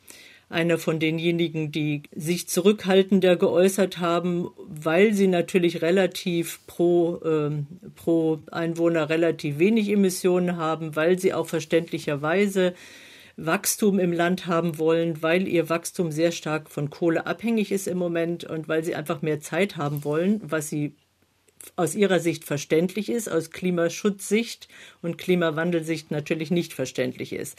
einer 0.48 0.78
von 0.78 0.98
denjenigen, 0.98 1.72
die 1.72 2.04
sich 2.14 2.48
zurückhaltender 2.48 3.36
geäußert 3.36 3.98
haben, 3.98 4.48
weil 4.66 5.12
sie 5.12 5.26
natürlich 5.26 5.82
relativ 5.82 6.60
pro, 6.66 7.20
ähm, 7.22 7.66
pro 7.96 8.38
Einwohner 8.50 9.10
relativ 9.10 9.58
wenig 9.58 9.90
Emissionen 9.90 10.56
haben, 10.56 10.96
weil 10.96 11.18
sie 11.18 11.34
auch 11.34 11.48
verständlicherweise 11.48 12.72
Wachstum 13.36 13.98
im 13.98 14.14
Land 14.14 14.46
haben 14.46 14.78
wollen, 14.78 15.22
weil 15.22 15.46
ihr 15.46 15.68
Wachstum 15.68 16.10
sehr 16.10 16.32
stark 16.32 16.70
von 16.70 16.88
Kohle 16.88 17.26
abhängig 17.26 17.72
ist 17.72 17.86
im 17.86 17.98
Moment 17.98 18.44
und 18.44 18.68
weil 18.68 18.82
sie 18.82 18.94
einfach 18.94 19.20
mehr 19.20 19.40
Zeit 19.40 19.76
haben 19.76 20.02
wollen, 20.02 20.40
was 20.42 20.70
sie 20.70 20.94
aus 21.76 21.94
ihrer 21.94 22.20
Sicht 22.20 22.44
verständlich 22.44 23.08
ist, 23.08 23.28
aus 23.28 23.50
Klimaschutzsicht 23.50 24.68
und 25.02 25.18
Klimawandelsicht 25.18 26.10
natürlich 26.10 26.50
nicht 26.50 26.72
verständlich 26.72 27.32
ist. 27.32 27.58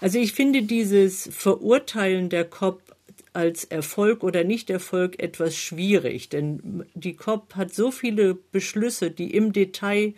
Also 0.00 0.18
ich 0.18 0.32
finde 0.32 0.62
dieses 0.62 1.28
Verurteilen 1.32 2.28
der 2.28 2.44
COP 2.44 2.82
als 3.32 3.64
Erfolg 3.64 4.24
oder 4.24 4.44
Nicht-Erfolg 4.44 5.22
etwas 5.22 5.56
schwierig, 5.56 6.28
denn 6.28 6.84
die 6.94 7.14
COP 7.14 7.54
hat 7.54 7.74
so 7.74 7.90
viele 7.90 8.34
Beschlüsse, 8.34 9.10
die 9.10 9.34
im 9.34 9.52
Detail 9.52 10.14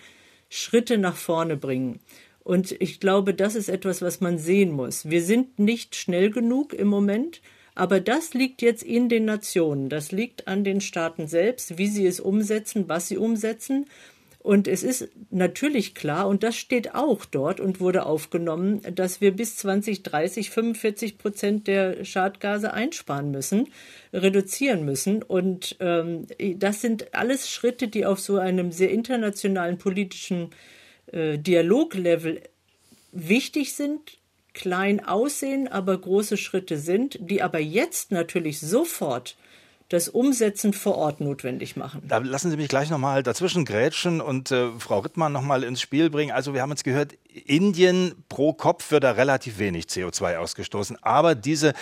Schritte 0.48 0.98
nach 0.98 1.16
vorne 1.16 1.56
bringen. 1.56 2.00
Und 2.48 2.74
ich 2.80 3.00
glaube, 3.00 3.34
das 3.34 3.54
ist 3.54 3.68
etwas, 3.68 4.02
was 4.02 4.20
man 4.20 4.38
sehen 4.38 4.70
muss. 4.70 5.10
Wir 5.10 5.22
sind 5.22 5.58
nicht 5.58 5.96
schnell 5.96 6.30
genug 6.30 6.72
im 6.72 6.88
Moment. 6.88 7.42
Aber 7.78 8.00
das 8.00 8.34
liegt 8.34 8.60
jetzt 8.60 8.82
in 8.82 9.08
den 9.08 9.24
Nationen, 9.24 9.88
das 9.88 10.10
liegt 10.10 10.48
an 10.48 10.64
den 10.64 10.80
Staaten 10.80 11.28
selbst, 11.28 11.78
wie 11.78 11.86
sie 11.86 12.06
es 12.06 12.18
umsetzen, 12.18 12.88
was 12.88 13.06
sie 13.06 13.16
umsetzen. 13.16 13.86
Und 14.40 14.66
es 14.66 14.82
ist 14.82 15.08
natürlich 15.30 15.94
klar, 15.94 16.26
und 16.26 16.42
das 16.42 16.56
steht 16.56 16.96
auch 16.96 17.24
dort 17.24 17.60
und 17.60 17.78
wurde 17.78 18.04
aufgenommen, 18.04 18.82
dass 18.96 19.20
wir 19.20 19.30
bis 19.30 19.56
2030 19.58 20.50
45 20.50 21.18
Prozent 21.18 21.68
der 21.68 22.04
Schadgase 22.04 22.72
einsparen 22.72 23.30
müssen, 23.30 23.68
reduzieren 24.12 24.84
müssen. 24.84 25.22
Und 25.22 25.76
ähm, 25.78 26.26
das 26.56 26.80
sind 26.80 27.14
alles 27.14 27.48
Schritte, 27.48 27.86
die 27.86 28.04
auf 28.04 28.18
so 28.18 28.38
einem 28.38 28.72
sehr 28.72 28.90
internationalen 28.90 29.78
politischen 29.78 30.50
äh, 31.12 31.38
Dialoglevel 31.38 32.42
wichtig 33.12 33.74
sind, 33.74 34.17
klein 34.58 35.04
aussehen, 35.04 35.68
aber 35.68 35.96
große 35.96 36.36
Schritte 36.36 36.78
sind, 36.78 37.16
die 37.20 37.42
aber 37.42 37.60
jetzt 37.60 38.10
natürlich 38.10 38.58
sofort 38.58 39.36
das 39.88 40.08
Umsetzen 40.08 40.72
vor 40.72 40.96
Ort 40.96 41.20
notwendig 41.20 41.76
machen. 41.76 42.02
Da 42.06 42.18
lassen 42.18 42.50
Sie 42.50 42.56
mich 42.56 42.68
gleich 42.68 42.90
nochmal 42.90 43.22
dazwischen 43.22 43.64
grätschen 43.64 44.20
und 44.20 44.50
äh, 44.50 44.70
Frau 44.78 44.98
Rittmann 44.98 45.32
nochmal 45.32 45.62
ins 45.62 45.80
Spiel 45.80 46.10
bringen. 46.10 46.32
Also 46.32 46.52
wir 46.54 46.60
haben 46.60 46.70
jetzt 46.70 46.84
gehört, 46.84 47.14
Indien 47.46 48.14
pro 48.28 48.52
Kopf 48.52 48.90
wird 48.90 49.04
da 49.04 49.12
relativ 49.12 49.58
wenig 49.58 49.86
CO2 49.86 50.38
ausgestoßen. 50.38 50.98
Aber 51.02 51.34
diese 51.36 51.72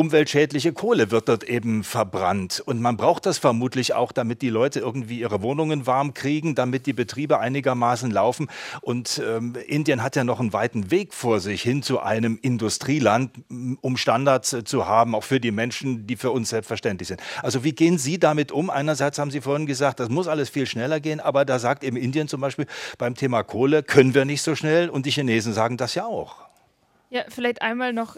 umweltschädliche 0.00 0.72
Kohle 0.72 1.10
wird 1.10 1.28
dort 1.28 1.44
eben 1.44 1.84
verbrannt. 1.84 2.62
Und 2.64 2.80
man 2.80 2.96
braucht 2.96 3.26
das 3.26 3.36
vermutlich 3.36 3.92
auch, 3.92 4.12
damit 4.12 4.40
die 4.40 4.48
Leute 4.48 4.80
irgendwie 4.80 5.20
ihre 5.20 5.42
Wohnungen 5.42 5.86
warm 5.86 6.14
kriegen, 6.14 6.54
damit 6.54 6.86
die 6.86 6.94
Betriebe 6.94 7.38
einigermaßen 7.38 8.10
laufen. 8.10 8.48
Und 8.80 9.20
ähm, 9.22 9.54
Indien 9.66 10.02
hat 10.02 10.16
ja 10.16 10.24
noch 10.24 10.40
einen 10.40 10.54
weiten 10.54 10.90
Weg 10.90 11.12
vor 11.12 11.38
sich 11.40 11.60
hin 11.60 11.82
zu 11.82 12.00
einem 12.00 12.38
Industrieland, 12.40 13.30
um 13.82 13.98
Standards 13.98 14.54
äh, 14.54 14.64
zu 14.64 14.86
haben, 14.86 15.14
auch 15.14 15.24
für 15.24 15.38
die 15.38 15.50
Menschen, 15.50 16.06
die 16.06 16.16
für 16.16 16.30
uns 16.30 16.48
selbstverständlich 16.48 17.08
sind. 17.08 17.20
Also 17.42 17.62
wie 17.62 17.72
gehen 17.72 17.98
Sie 17.98 18.18
damit 18.18 18.52
um? 18.52 18.70
Einerseits 18.70 19.18
haben 19.18 19.30
Sie 19.30 19.42
vorhin 19.42 19.66
gesagt, 19.66 20.00
das 20.00 20.08
muss 20.08 20.28
alles 20.28 20.48
viel 20.48 20.64
schneller 20.64 21.00
gehen, 21.00 21.20
aber 21.20 21.44
da 21.44 21.58
sagt 21.58 21.84
eben 21.84 21.98
Indien 21.98 22.26
zum 22.26 22.40
Beispiel 22.40 22.66
beim 22.96 23.16
Thema 23.16 23.42
Kohle, 23.42 23.82
können 23.82 24.14
wir 24.14 24.24
nicht 24.24 24.40
so 24.40 24.54
schnell 24.54 24.88
und 24.88 25.04
die 25.04 25.10
Chinesen 25.10 25.52
sagen 25.52 25.76
das 25.76 25.94
ja 25.94 26.06
auch. 26.06 26.36
Ja, 27.10 27.24
vielleicht 27.28 27.60
einmal 27.60 27.92
noch 27.92 28.16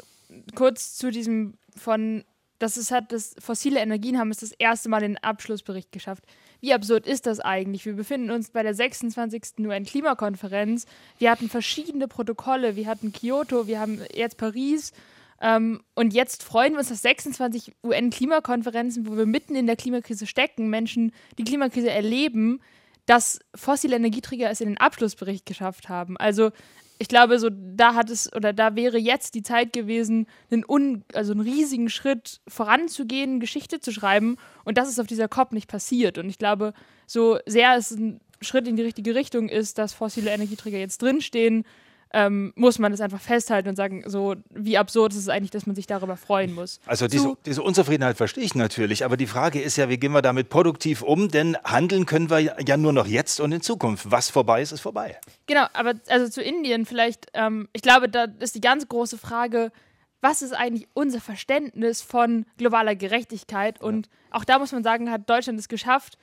kurz 0.54 0.94
zu 0.96 1.10
diesem 1.10 1.54
von, 1.76 2.24
dass 2.58 2.76
es 2.76 2.90
hat, 2.90 3.12
dass 3.12 3.34
fossile 3.38 3.80
Energien 3.80 4.18
haben 4.18 4.30
es 4.30 4.38
das 4.38 4.52
erste 4.52 4.88
Mal 4.88 5.00
den 5.00 5.18
Abschlussbericht 5.18 5.92
geschafft. 5.92 6.24
Wie 6.60 6.72
absurd 6.72 7.06
ist 7.06 7.26
das 7.26 7.40
eigentlich? 7.40 7.84
Wir 7.84 7.94
befinden 7.94 8.30
uns 8.30 8.50
bei 8.50 8.62
der 8.62 8.74
26. 8.74 9.58
UN-Klimakonferenz. 9.58 10.86
Wir 11.18 11.30
hatten 11.30 11.48
verschiedene 11.48 12.06
Protokolle. 12.06 12.76
Wir 12.76 12.86
hatten 12.86 13.12
Kyoto, 13.12 13.66
wir 13.66 13.80
haben 13.80 14.00
jetzt 14.14 14.36
Paris. 14.36 14.92
Ähm, 15.40 15.82
und 15.96 16.14
jetzt 16.14 16.44
freuen 16.44 16.74
wir 16.74 16.78
uns, 16.78 16.88
dass 16.88 17.02
26 17.02 17.72
UN-Klimakonferenzen, 17.82 19.08
wo 19.08 19.16
wir 19.16 19.26
mitten 19.26 19.56
in 19.56 19.66
der 19.66 19.74
Klimakrise 19.74 20.26
stecken, 20.26 20.70
Menschen 20.70 21.12
die 21.36 21.44
Klimakrise 21.44 21.90
erleben, 21.90 22.60
dass 23.06 23.40
fossile 23.54 23.96
Energieträger 23.96 24.48
es 24.48 24.60
in 24.60 24.68
den 24.68 24.78
Abschlussbericht 24.78 25.44
geschafft 25.44 25.88
haben. 25.88 26.16
Also 26.16 26.52
ich 27.02 27.08
glaube, 27.08 27.40
so 27.40 27.48
da 27.50 27.94
hat 27.94 28.10
es 28.10 28.32
oder 28.32 28.52
da 28.52 28.76
wäre 28.76 28.96
jetzt 28.96 29.34
die 29.34 29.42
Zeit 29.42 29.72
gewesen, 29.72 30.28
einen, 30.52 30.64
un, 30.66 31.02
also 31.14 31.32
einen 31.32 31.40
riesigen 31.40 31.90
Schritt 31.90 32.40
voranzugehen, 32.46 33.40
Geschichte 33.40 33.80
zu 33.80 33.90
schreiben. 33.90 34.36
Und 34.64 34.78
das 34.78 34.88
ist 34.88 35.00
auf 35.00 35.08
dieser 35.08 35.26
COP 35.26 35.52
nicht 35.52 35.68
passiert. 35.68 36.16
Und 36.16 36.28
ich 36.28 36.38
glaube, 36.38 36.74
so 37.08 37.40
sehr 37.44 37.76
es 37.76 37.90
ein 37.90 38.20
Schritt 38.40 38.68
in 38.68 38.76
die 38.76 38.84
richtige 38.84 39.16
Richtung 39.16 39.48
ist, 39.48 39.78
dass 39.78 39.92
fossile 39.92 40.30
Energieträger 40.30 40.78
jetzt 40.78 41.02
drinstehen, 41.02 41.64
ähm, 42.12 42.52
muss 42.56 42.78
man 42.78 42.92
das 42.92 43.00
einfach 43.00 43.20
festhalten 43.20 43.68
und 43.68 43.76
sagen, 43.76 44.04
so 44.06 44.36
wie 44.50 44.76
absurd 44.76 45.12
ist 45.12 45.18
es 45.18 45.28
eigentlich, 45.28 45.50
dass 45.50 45.66
man 45.66 45.74
sich 45.74 45.86
darüber 45.86 46.16
freuen 46.16 46.54
muss. 46.54 46.80
Also 46.86 47.08
diese, 47.08 47.36
diese, 47.46 47.62
Unzufriedenheit 47.62 48.16
verstehe 48.16 48.44
ich 48.44 48.54
natürlich, 48.54 49.04
aber 49.04 49.16
die 49.16 49.26
Frage 49.26 49.60
ist 49.60 49.76
ja, 49.76 49.88
wie 49.88 49.98
gehen 49.98 50.12
wir 50.12 50.22
damit 50.22 50.48
produktiv 50.48 51.02
um? 51.02 51.28
Denn 51.28 51.56
handeln 51.64 52.06
können 52.06 52.28
wir 52.28 52.40
ja 52.40 52.76
nur 52.76 52.92
noch 52.92 53.06
jetzt 53.06 53.40
und 53.40 53.52
in 53.52 53.62
Zukunft. 53.62 54.10
Was 54.10 54.30
vorbei 54.30 54.62
ist, 54.62 54.72
ist 54.72 54.80
vorbei. 54.80 55.18
Genau, 55.46 55.66
aber 55.72 55.94
also 56.08 56.28
zu 56.28 56.42
Indien 56.42 56.86
vielleicht, 56.86 57.26
ähm, 57.34 57.68
ich 57.72 57.82
glaube, 57.82 58.08
da 58.08 58.26
ist 58.40 58.54
die 58.54 58.60
ganz 58.60 58.88
große 58.88 59.16
Frage, 59.16 59.72
was 60.20 60.42
ist 60.42 60.52
eigentlich 60.52 60.88
unser 60.94 61.20
Verständnis 61.20 62.00
von 62.00 62.46
globaler 62.56 62.94
Gerechtigkeit? 62.94 63.80
Und 63.80 64.06
ja. 64.06 64.12
auch 64.38 64.44
da 64.44 64.58
muss 64.58 64.72
man 64.72 64.84
sagen, 64.84 65.10
hat 65.10 65.28
Deutschland 65.28 65.58
es 65.58 65.68
geschafft, 65.68 66.16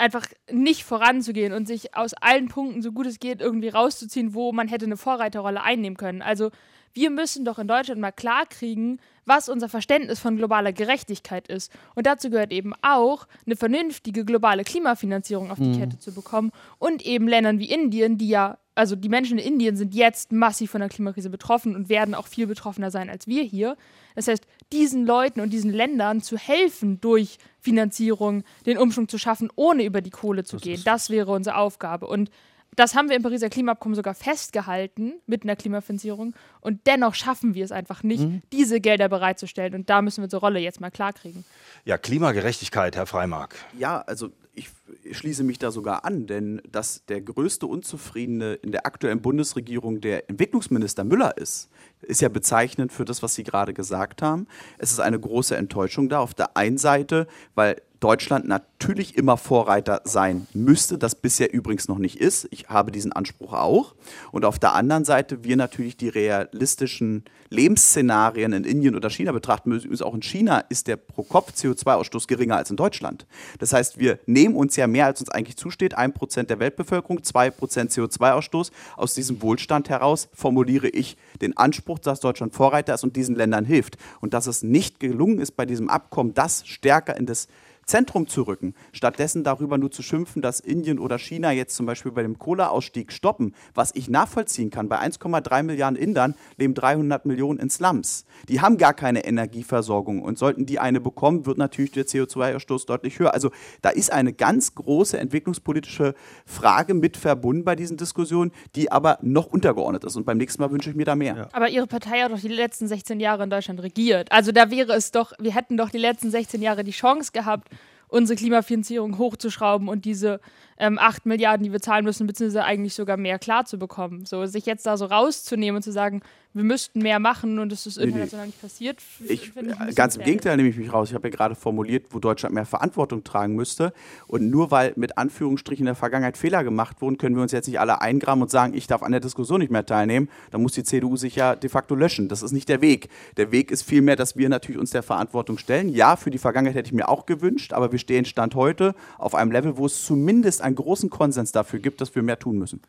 einfach 0.00 0.26
nicht 0.50 0.84
voranzugehen 0.84 1.52
und 1.52 1.66
sich 1.66 1.94
aus 1.94 2.14
allen 2.14 2.48
Punkten, 2.48 2.82
so 2.82 2.92
gut 2.92 3.06
es 3.06 3.20
geht, 3.20 3.40
irgendwie 3.40 3.68
rauszuziehen, 3.68 4.34
wo 4.34 4.52
man 4.52 4.68
hätte 4.68 4.86
eine 4.86 4.96
Vorreiterrolle 4.96 5.62
einnehmen 5.62 5.96
können. 5.96 6.22
Also 6.22 6.50
wir 6.92 7.10
müssen 7.10 7.44
doch 7.44 7.58
in 7.58 7.68
Deutschland 7.68 8.00
mal 8.00 8.12
klarkriegen, 8.12 9.00
was 9.24 9.48
unser 9.48 9.68
Verständnis 9.68 10.18
von 10.18 10.36
globaler 10.36 10.72
Gerechtigkeit 10.72 11.46
ist. 11.48 11.72
Und 11.94 12.06
dazu 12.06 12.30
gehört 12.30 12.52
eben 12.52 12.72
auch, 12.82 13.28
eine 13.46 13.56
vernünftige 13.56 14.24
globale 14.24 14.64
Klimafinanzierung 14.64 15.50
auf 15.50 15.58
die 15.58 15.68
mhm. 15.68 15.78
Kette 15.78 15.98
zu 15.98 16.12
bekommen 16.12 16.50
und 16.78 17.06
eben 17.06 17.28
Ländern 17.28 17.58
wie 17.58 17.70
Indien, 17.70 18.18
die 18.18 18.28
ja, 18.28 18.58
also 18.74 18.96
die 18.96 19.08
Menschen 19.08 19.38
in 19.38 19.52
Indien 19.52 19.76
sind 19.76 19.94
jetzt 19.94 20.32
massiv 20.32 20.72
von 20.72 20.80
der 20.80 20.88
Klimakrise 20.88 21.30
betroffen 21.30 21.76
und 21.76 21.88
werden 21.88 22.14
auch 22.14 22.26
viel 22.26 22.46
betroffener 22.46 22.90
sein 22.90 23.08
als 23.08 23.26
wir 23.26 23.42
hier. 23.42 23.76
Das 24.16 24.26
heißt, 24.26 24.44
diesen 24.72 25.06
Leuten 25.06 25.40
und 25.40 25.52
diesen 25.52 25.72
Ländern 25.72 26.22
zu 26.22 26.36
helfen, 26.36 27.00
durch 27.00 27.38
Finanzierung 27.60 28.42
den 28.66 28.78
Umschwung 28.78 29.08
zu 29.08 29.18
schaffen, 29.18 29.50
ohne 29.54 29.84
über 29.84 30.00
die 30.00 30.10
Kohle 30.10 30.44
zu 30.44 30.56
das 30.56 30.62
gehen, 30.62 30.82
das 30.84 31.10
wäre 31.10 31.30
unsere 31.30 31.56
Aufgabe. 31.56 32.06
Und 32.06 32.30
das 32.76 32.94
haben 32.94 33.08
wir 33.08 33.16
im 33.16 33.22
Pariser 33.22 33.50
Klimaabkommen 33.50 33.96
sogar 33.96 34.14
festgehalten 34.14 35.14
mit 35.26 35.42
einer 35.42 35.56
Klimafinanzierung 35.56 36.34
und 36.60 36.86
dennoch 36.86 37.14
schaffen 37.14 37.54
wir 37.54 37.64
es 37.64 37.72
einfach 37.72 38.02
nicht, 38.02 38.22
mhm. 38.22 38.42
diese 38.52 38.80
Gelder 38.80 39.08
bereitzustellen 39.08 39.74
und 39.74 39.90
da 39.90 40.02
müssen 40.02 40.18
wir 40.18 40.24
unsere 40.24 40.40
Rolle 40.40 40.60
jetzt 40.60 40.80
mal 40.80 40.90
klarkriegen. 40.90 41.44
Ja, 41.84 41.98
Klimagerechtigkeit, 41.98 42.96
Herr 42.96 43.06
Freimark. 43.06 43.56
Ja, 43.78 44.00
also 44.02 44.30
ich 44.54 44.68
schließe 45.12 45.44
mich 45.44 45.58
da 45.58 45.70
sogar 45.70 46.04
an, 46.04 46.26
denn 46.26 46.60
dass 46.70 47.04
der 47.06 47.20
größte 47.20 47.66
Unzufriedene 47.66 48.54
in 48.54 48.72
der 48.72 48.86
aktuellen 48.86 49.22
Bundesregierung 49.22 50.00
der 50.00 50.28
Entwicklungsminister 50.28 51.04
Müller 51.04 51.36
ist, 51.38 51.70
ist 52.02 52.20
ja 52.20 52.28
bezeichnend 52.28 52.92
für 52.92 53.04
das, 53.04 53.22
was 53.22 53.34
Sie 53.34 53.44
gerade 53.44 53.74
gesagt 53.74 54.22
haben. 54.22 54.46
Es 54.78 54.92
ist 54.92 55.00
eine 55.00 55.18
große 55.18 55.56
Enttäuschung 55.56 56.08
da 56.08 56.20
auf 56.20 56.34
der 56.34 56.56
einen 56.56 56.78
Seite, 56.78 57.26
weil 57.54 57.80
Deutschland 58.00 58.48
natürlich 58.48 59.16
immer 59.16 59.36
Vorreiter 59.36 60.00
sein 60.04 60.46
müsste, 60.54 60.96
das 60.96 61.14
bisher 61.14 61.52
übrigens 61.52 61.86
noch 61.86 61.98
nicht 61.98 62.18
ist. 62.18 62.48
Ich 62.50 62.70
habe 62.70 62.90
diesen 62.90 63.12
Anspruch 63.12 63.52
auch. 63.52 63.94
Und 64.32 64.46
auf 64.46 64.58
der 64.58 64.72
anderen 64.72 65.04
Seite 65.04 65.44
wir 65.44 65.56
natürlich 65.56 65.98
die 65.98 66.08
realistischen 66.08 67.24
Lebensszenarien 67.50 68.54
in 68.54 68.64
Indien 68.64 68.96
oder 68.96 69.10
China 69.10 69.32
betrachten 69.32 69.68
müssen. 69.68 69.90
Auch 70.02 70.14
in 70.14 70.22
China 70.22 70.60
ist 70.70 70.86
der 70.86 70.96
Pro-Kopf-CO2-Ausstoß 70.96 72.26
geringer 72.26 72.56
als 72.56 72.70
in 72.70 72.76
Deutschland. 72.76 73.26
Das 73.58 73.74
heißt, 73.74 73.98
wir 73.98 74.18
nehmen 74.24 74.56
uns 74.56 74.76
ja 74.76 74.86
mehr, 74.86 75.04
als 75.06 75.20
uns 75.20 75.30
eigentlich 75.30 75.56
zusteht, 75.56 75.94
ein 75.94 76.14
Prozent 76.14 76.48
der 76.48 76.58
Weltbevölkerung, 76.58 77.22
zwei 77.22 77.50
Prozent 77.50 77.90
CO2-Ausstoß. 77.90 78.70
Aus 78.96 79.14
diesem 79.14 79.42
Wohlstand 79.42 79.90
heraus 79.90 80.28
formuliere 80.32 80.88
ich 80.88 81.18
den 81.42 81.56
Anspruch, 81.56 81.98
dass 81.98 82.20
Deutschland 82.20 82.54
Vorreiter 82.54 82.94
ist 82.94 83.04
und 83.04 83.16
diesen 83.16 83.34
Ländern 83.34 83.66
hilft. 83.66 83.98
Und 84.20 84.32
dass 84.32 84.46
es 84.46 84.62
nicht 84.62 85.00
gelungen 85.00 85.38
ist, 85.38 85.52
bei 85.52 85.66
diesem 85.66 85.90
Abkommen 85.90 86.32
das 86.32 86.66
stärker 86.66 87.16
in 87.16 87.26
das 87.26 87.48
Zentrum 87.90 88.28
zu 88.28 88.42
rücken, 88.42 88.74
stattdessen 88.92 89.42
darüber 89.42 89.76
nur 89.76 89.90
zu 89.90 90.02
schimpfen, 90.02 90.42
dass 90.42 90.60
Indien 90.60 91.00
oder 91.00 91.18
China 91.18 91.50
jetzt 91.50 91.74
zum 91.74 91.86
Beispiel 91.86 92.12
bei 92.12 92.22
dem 92.22 92.38
Kohleausstieg 92.38 93.12
stoppen, 93.12 93.52
was 93.74 93.92
ich 93.96 94.08
nachvollziehen 94.08 94.70
kann. 94.70 94.88
Bei 94.88 95.00
1,3 95.00 95.64
Milliarden 95.64 95.98
Indern 95.98 96.36
leben 96.56 96.74
300 96.74 97.26
Millionen 97.26 97.58
in 97.58 97.68
Slums. 97.68 98.26
Die 98.48 98.60
haben 98.60 98.78
gar 98.78 98.94
keine 98.94 99.24
Energieversorgung 99.24 100.22
und 100.22 100.38
sollten 100.38 100.66
die 100.66 100.78
eine 100.78 101.00
bekommen, 101.00 101.46
wird 101.46 101.58
natürlich 101.58 101.90
der 101.90 102.06
CO2-Ausstoß 102.06 102.86
deutlich 102.86 103.18
höher. 103.18 103.34
Also 103.34 103.50
da 103.82 103.90
ist 103.90 104.12
eine 104.12 104.32
ganz 104.32 104.76
große 104.76 105.18
entwicklungspolitische 105.18 106.14
Frage 106.46 106.94
mit 106.94 107.16
verbunden 107.16 107.64
bei 107.64 107.74
diesen 107.74 107.96
Diskussionen, 107.96 108.52
die 108.76 108.92
aber 108.92 109.18
noch 109.20 109.46
untergeordnet 109.46 110.04
ist. 110.04 110.14
Und 110.14 110.26
beim 110.26 110.38
nächsten 110.38 110.62
Mal 110.62 110.70
wünsche 110.70 110.90
ich 110.90 110.94
mir 110.94 111.06
da 111.06 111.16
mehr. 111.16 111.36
Ja. 111.36 111.48
Aber 111.50 111.68
Ihre 111.68 111.88
Partei 111.88 112.20
hat 112.20 112.30
doch 112.30 112.38
die 112.38 112.46
letzten 112.46 112.86
16 112.86 113.18
Jahre 113.18 113.42
in 113.42 113.50
Deutschland 113.50 113.82
regiert. 113.82 114.30
Also 114.30 114.52
da 114.52 114.70
wäre 114.70 114.92
es 114.92 115.10
doch, 115.10 115.32
wir 115.40 115.56
hätten 115.56 115.76
doch 115.76 115.90
die 115.90 115.98
letzten 115.98 116.30
16 116.30 116.62
Jahre 116.62 116.84
die 116.84 116.92
Chance 116.92 117.32
gehabt, 117.32 117.68
unsere 118.10 118.36
Klimafinanzierung 118.36 119.18
hochzuschrauben 119.18 119.88
und 119.88 120.04
diese 120.04 120.40
ähm, 120.78 120.98
8 120.98 121.26
Milliarden, 121.26 121.64
die 121.64 121.72
wir 121.72 121.80
zahlen 121.80 122.04
müssen, 122.04 122.26
beziehungsweise 122.26 122.64
eigentlich 122.64 122.94
sogar 122.94 123.16
mehr 123.16 123.38
klar 123.38 123.64
zu 123.64 123.78
bekommen. 123.78 124.26
So, 124.26 124.44
sich 124.46 124.66
jetzt 124.66 124.86
da 124.86 124.96
so 124.96 125.06
rauszunehmen 125.06 125.76
und 125.76 125.82
zu 125.82 125.92
sagen, 125.92 126.22
wir 126.52 126.64
müssten 126.64 127.00
mehr 127.00 127.20
machen 127.20 127.60
und 127.60 127.72
es 127.72 127.86
ist 127.86 127.96
international 127.96 128.46
nee, 128.46 128.46
nee. 128.46 128.46
nicht 128.46 128.60
passiert. 128.60 128.98
Ich, 129.24 129.52
ich 129.88 129.94
ganz 129.94 130.16
im 130.16 130.24
Gegenteil 130.24 130.56
nehme 130.56 130.68
ich 130.68 130.76
mich 130.76 130.92
raus. 130.92 131.08
Ich 131.08 131.14
habe 131.14 131.28
ja 131.28 131.34
gerade 131.34 131.54
formuliert, 131.54 132.06
wo 132.10 132.18
Deutschland 132.18 132.54
mehr 132.54 132.66
Verantwortung 132.66 133.22
tragen 133.22 133.54
müsste. 133.54 133.92
Und 134.26 134.50
nur 134.50 134.72
weil 134.72 134.92
mit 134.96 135.16
Anführungsstrichen 135.16 135.82
in 135.82 135.86
der 135.86 135.94
Vergangenheit 135.94 136.36
Fehler 136.36 136.64
gemacht 136.64 137.00
wurden, 137.00 137.18
können 137.18 137.36
wir 137.36 137.42
uns 137.42 137.52
jetzt 137.52 137.68
nicht 137.68 137.78
alle 137.78 138.00
eingraben 138.00 138.42
und 138.42 138.50
sagen, 138.50 138.74
ich 138.74 138.88
darf 138.88 139.04
an 139.04 139.12
der 139.12 139.20
Diskussion 139.20 139.60
nicht 139.60 139.70
mehr 139.70 139.86
teilnehmen. 139.86 140.28
Dann 140.50 140.60
muss 140.60 140.72
die 140.72 140.82
CDU 140.82 141.16
sich 141.16 141.36
ja 141.36 141.54
de 141.54 141.70
facto 141.70 141.94
löschen. 141.94 142.28
Das 142.28 142.42
ist 142.42 142.50
nicht 142.50 142.68
der 142.68 142.80
Weg. 142.80 143.10
Der 143.36 143.52
Weg 143.52 143.70
ist 143.70 143.82
vielmehr, 143.82 144.16
dass 144.16 144.36
wir 144.36 144.48
natürlich 144.48 144.80
uns 144.80 144.90
der 144.90 145.04
Verantwortung 145.04 145.56
stellen. 145.56 145.88
Ja, 145.88 146.16
für 146.16 146.32
die 146.32 146.38
Vergangenheit 146.38 146.74
hätte 146.74 146.88
ich 146.88 146.92
mir 146.92 147.08
auch 147.08 147.26
gewünscht, 147.26 147.72
aber 147.72 147.92
wir 147.92 148.00
stehen 148.00 148.24
Stand 148.24 148.56
heute 148.56 148.96
auf 149.18 149.36
einem 149.36 149.52
Level, 149.52 149.76
wo 149.76 149.86
es 149.86 150.04
zumindest 150.04 150.62
einen 150.62 150.74
großen 150.74 151.10
Konsens 151.10 151.52
dafür 151.52 151.78
gibt, 151.78 152.00
dass 152.00 152.12
wir 152.16 152.22
mehr 152.24 152.40
tun 152.40 152.58
müssen. 152.58 152.80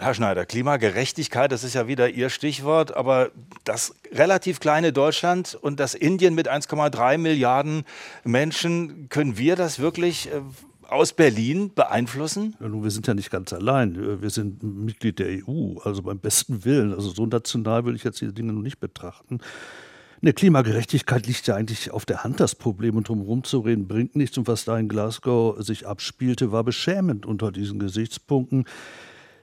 Herr 0.00 0.14
Schneider, 0.14 0.46
Klimagerechtigkeit, 0.46 1.52
das 1.52 1.62
ist 1.62 1.74
ja 1.74 1.86
wieder 1.86 2.08
Ihr 2.08 2.30
Stichwort, 2.30 2.96
aber 2.96 3.30
das 3.64 3.94
relativ 4.10 4.58
kleine 4.58 4.94
Deutschland 4.94 5.58
und 5.60 5.78
das 5.78 5.94
Indien 5.94 6.34
mit 6.34 6.50
1,3 6.50 7.18
Milliarden 7.18 7.84
Menschen, 8.24 9.10
können 9.10 9.36
wir 9.36 9.56
das 9.56 9.78
wirklich 9.78 10.32
äh, 10.32 10.40
aus 10.88 11.12
Berlin 11.12 11.72
beeinflussen? 11.74 12.56
Ja, 12.60 12.68
nun, 12.68 12.82
wir 12.82 12.90
sind 12.90 13.06
ja 13.08 13.12
nicht 13.14 13.30
ganz 13.30 13.52
allein. 13.52 14.22
Wir 14.22 14.30
sind 14.30 14.62
Mitglied 14.62 15.18
der 15.18 15.46
EU, 15.46 15.78
also 15.84 16.02
beim 16.02 16.18
besten 16.18 16.64
Willen. 16.64 16.94
Also 16.94 17.10
so 17.10 17.26
national 17.26 17.84
will 17.84 17.94
ich 17.94 18.02
jetzt 18.02 18.22
diese 18.22 18.32
Dinge 18.32 18.54
noch 18.54 18.62
nicht 18.62 18.80
betrachten. 18.80 19.40
Eine 20.22 20.32
Klimagerechtigkeit 20.32 21.26
liegt 21.26 21.46
ja 21.46 21.56
eigentlich 21.56 21.90
auf 21.90 22.06
der 22.06 22.24
Hand, 22.24 22.40
das 22.40 22.54
Problem. 22.54 22.96
Und 22.96 23.08
drum 23.08 23.20
rumzureden 23.20 23.86
bringt 23.86 24.16
nichts. 24.16 24.38
Und 24.38 24.48
was 24.48 24.64
da 24.64 24.78
in 24.78 24.88
Glasgow 24.88 25.62
sich 25.62 25.86
abspielte, 25.86 26.52
war 26.52 26.64
beschämend 26.64 27.26
unter 27.26 27.52
diesen 27.52 27.78
Gesichtspunkten. 27.78 28.64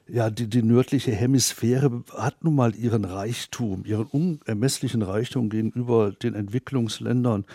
Ja, 0.09 0.29
die, 0.29 0.47
die 0.47 0.63
nördliche 0.63 1.11
Hemisphäre 1.11 2.03
hat 2.13 2.43
nun 2.43 2.55
mal 2.55 2.75
ihren 2.75 3.05
Reichtum, 3.05 3.83
ihren 3.85 4.05
unermesslichen 4.05 5.01
Reichtum 5.01 5.49
gegenüber 5.49 6.11
den 6.11 6.33
Entwicklungsländern 6.33 7.45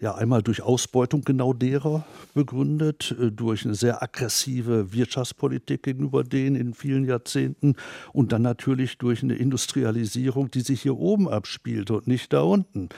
ja 0.00 0.14
einmal 0.14 0.42
durch 0.42 0.62
Ausbeutung 0.62 1.22
genau 1.22 1.52
derer 1.52 2.06
begründet, 2.34 3.14
äh, 3.20 3.30
durch 3.30 3.64
eine 3.64 3.74
sehr 3.74 4.02
aggressive 4.02 4.92
Wirtschaftspolitik 4.92 5.82
gegenüber 5.82 6.24
denen 6.24 6.56
in 6.56 6.74
vielen 6.74 7.04
Jahrzehnten 7.04 7.76
und 8.12 8.32
dann 8.32 8.42
natürlich 8.42 8.98
durch 8.98 9.22
eine 9.22 9.34
Industrialisierung, 9.34 10.50
die 10.50 10.62
sich 10.62 10.82
hier 10.82 10.96
oben 10.96 11.28
abspielt 11.28 11.90
und 11.90 12.06
nicht 12.06 12.32
da 12.32 12.40
unten. 12.42 12.88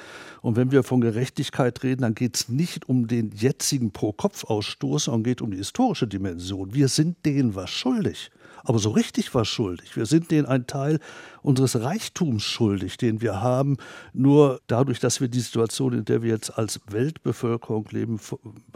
Und 0.42 0.56
wenn 0.56 0.70
wir 0.70 0.84
von 0.84 1.00
Gerechtigkeit 1.00 1.82
reden, 1.82 2.02
dann 2.02 2.14
geht 2.14 2.36
es 2.36 2.48
nicht 2.48 2.88
um 2.88 3.08
den 3.08 3.32
jetzigen 3.32 3.90
Pro-Kopf-Ausstoß, 3.90 5.04
sondern 5.04 5.24
geht 5.24 5.42
um 5.42 5.50
die 5.50 5.58
historische 5.58 6.06
Dimension. 6.06 6.72
Wir 6.72 6.88
sind 6.88 7.26
denen 7.26 7.54
was 7.54 7.70
schuldig 7.70 8.30
aber 8.64 8.78
so 8.78 8.90
richtig 8.90 9.34
was 9.34 9.48
schuldig. 9.48 9.96
Wir 9.96 10.06
sind 10.06 10.30
denen 10.30 10.46
einen 10.46 10.66
Teil 10.66 11.00
unseres 11.42 11.80
Reichtums 11.80 12.42
schuldig, 12.42 12.96
den 12.96 13.20
wir 13.20 13.40
haben, 13.40 13.76
nur 14.12 14.60
dadurch, 14.66 15.00
dass 15.00 15.20
wir 15.20 15.28
die 15.28 15.40
Situation, 15.40 15.92
in 15.92 16.04
der 16.04 16.22
wir 16.22 16.30
jetzt 16.30 16.50
als 16.50 16.80
Weltbevölkerung 16.88 17.88
leben, 17.90 18.20